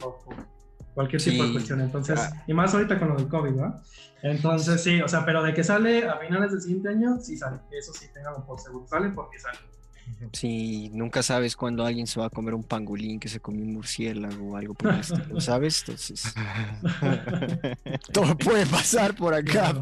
cualquier 0.96 1.22
tipo 1.22 1.44
de 1.44 1.52
cuestión. 1.52 1.80
Entonces, 1.80 2.20
ah. 2.20 2.44
y 2.48 2.56
más 2.56 2.74
ahorita 2.74 2.98
con 2.98 3.10
lo 3.10 3.18
del 3.18 3.28
COVID, 3.28 3.52
¿no? 3.52 3.82
Entonces, 4.24 4.82
sí, 4.82 5.00
o 5.00 5.08
sea, 5.08 5.24
pero 5.24 5.44
de 5.44 5.54
que 5.54 5.64
sale 5.64 6.08
a 6.08 6.18
finales 6.18 6.50
del 6.50 6.62
siguiente 6.62 6.90
año, 6.90 7.20
sí 7.22 7.38
sale. 7.38 7.60
Eso 7.70 7.94
sí, 7.94 8.08
tengamos 8.12 8.44
por 8.46 8.60
seguro. 8.60 8.88
Sale 8.88 9.10
porque 9.10 9.38
sale. 9.38 9.60
Sí, 10.32 10.90
nunca 10.92 11.22
sabes 11.22 11.56
cuándo 11.56 11.86
alguien 11.86 12.08
se 12.08 12.20
va 12.20 12.26
a 12.26 12.30
comer 12.32 12.56
un 12.56 12.64
pangolín 12.64 13.20
que 13.20 13.28
se 13.28 13.40
comió 13.40 13.64
un 13.64 13.74
murciélago 13.74 14.54
o 14.54 14.58
algo 14.58 14.74
por 14.74 14.92
el 14.92 15.02
estilo, 15.02 15.40
¿sabes? 15.40 15.82
Entonces, 15.82 16.34
todo 18.12 18.36
puede 18.36 18.66
pasar 18.66 19.16
por 19.16 19.36
acá. 19.36 19.80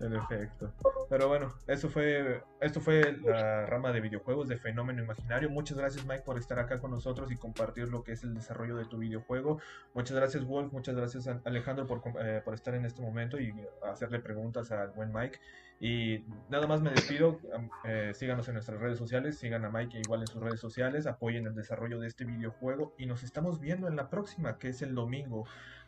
En 0.00 0.14
efecto. 0.14 0.72
Pero 1.08 1.28
bueno, 1.28 1.52
eso 1.66 1.88
fue, 1.88 2.42
esto 2.60 2.80
fue 2.80 3.16
la 3.24 3.66
rama 3.66 3.90
de 3.92 4.00
videojuegos 4.00 4.48
de 4.48 4.56
Fenómeno 4.56 5.02
Imaginario. 5.02 5.50
Muchas 5.50 5.76
gracias 5.76 6.06
Mike 6.06 6.22
por 6.24 6.38
estar 6.38 6.58
acá 6.58 6.78
con 6.78 6.90
nosotros 6.90 7.32
y 7.32 7.36
compartir 7.36 7.88
lo 7.88 8.04
que 8.04 8.12
es 8.12 8.22
el 8.22 8.34
desarrollo 8.34 8.76
de 8.76 8.84
tu 8.84 8.98
videojuego. 8.98 9.58
Muchas 9.94 10.16
gracias 10.16 10.44
Wolf, 10.44 10.72
muchas 10.72 10.94
gracias 10.94 11.28
Alejandro 11.44 11.86
por, 11.86 12.02
eh, 12.20 12.40
por 12.44 12.54
estar 12.54 12.74
en 12.74 12.84
este 12.84 13.02
momento 13.02 13.40
y 13.40 13.52
hacerle 13.82 14.20
preguntas 14.20 14.70
al 14.70 14.90
buen 14.90 15.12
Mike. 15.12 15.40
Y 15.80 16.24
nada 16.48 16.66
más 16.66 16.80
me 16.80 16.90
despido, 16.90 17.38
eh, 17.84 18.12
síganos 18.12 18.48
en 18.48 18.54
nuestras 18.54 18.80
redes 18.80 18.98
sociales, 18.98 19.38
sigan 19.38 19.64
a 19.64 19.70
Mike 19.70 20.00
igual 20.00 20.20
en 20.20 20.26
sus 20.26 20.42
redes 20.42 20.58
sociales, 20.58 21.06
apoyen 21.06 21.46
el 21.46 21.54
desarrollo 21.54 22.00
de 22.00 22.08
este 22.08 22.24
videojuego 22.24 22.94
y 22.98 23.06
nos 23.06 23.22
estamos 23.22 23.60
viendo 23.60 23.86
en 23.86 23.94
la 23.94 24.10
próxima, 24.10 24.58
que 24.58 24.68
es 24.68 24.82
el 24.82 24.94
domingo. 24.94 25.44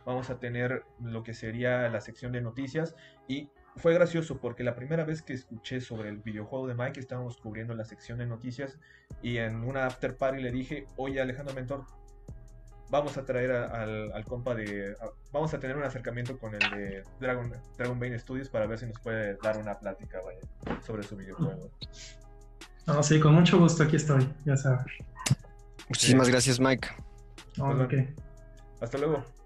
Vamos 0.07 0.31
a 0.31 0.39
tener 0.39 0.85
lo 1.03 1.25
que 1.25 1.35
sería 1.35 1.89
la 1.89 2.01
sección 2.01 2.33
de 2.33 2.41
noticias 2.41 2.95
y 3.27 3.51
fue 3.77 3.95
gracioso 3.95 4.39
porque 4.39 4.65
la 4.65 4.75
primera 4.75 5.05
vez 5.05 5.23
que 5.23 5.33
escuché 5.33 5.81
sobre 5.81 6.09
el 6.09 6.19
videojuego 6.19 6.67
de 6.67 6.75
Mike 6.75 7.01
estábamos 7.01 7.37
cubriendo 7.37 7.75
la 7.75 7.85
sección 7.85 8.19
de 8.19 8.27
noticias 8.27 8.79
y 9.23 9.39
en 9.39 9.65
una 9.65 9.87
after 9.87 10.17
party 10.17 10.43
le 10.43 10.51
dije, 10.51 10.87
oye 10.97 11.21
Alejandro 11.21 11.55
Mentor, 11.55 11.85
vamos 12.91 13.17
a 13.17 13.25
traer 13.25 13.53
al, 13.53 14.25
compa 14.25 14.55
de... 14.55 14.95
vamos 15.33 15.55
a 15.55 15.61
tener 15.61 15.77
un 15.77 15.85
acercamiento 15.85 16.39
con 16.39 16.55
el 16.55 16.61
de 16.71 17.05
Dragon, 17.21 17.53
Dragon 17.79 17.99
Bane 17.99 18.19
Studios 18.19 18.49
para 18.49 18.67
ver 18.67 18.79
si 18.79 18.87
nos 18.87 18.99
puede 19.01 19.37
dar 19.37 19.59
una 19.59 19.79
plática 19.79 20.21
sobre 20.85 21.03
su 21.03 21.17
videojuego. 21.17 21.71
Ah, 22.87 23.03
sí, 23.03 23.21
con 23.21 23.35
mucho 23.35 23.59
gusto 23.59 23.85
aquí 23.85 23.97
estoy, 23.97 24.29
ya 24.45 24.57
sabes. 24.57 24.87
Muchísimas 25.89 26.29
gracias 26.29 26.59
Mike. 26.59 26.89
Hasta 28.81 28.99
luego. 28.99 29.40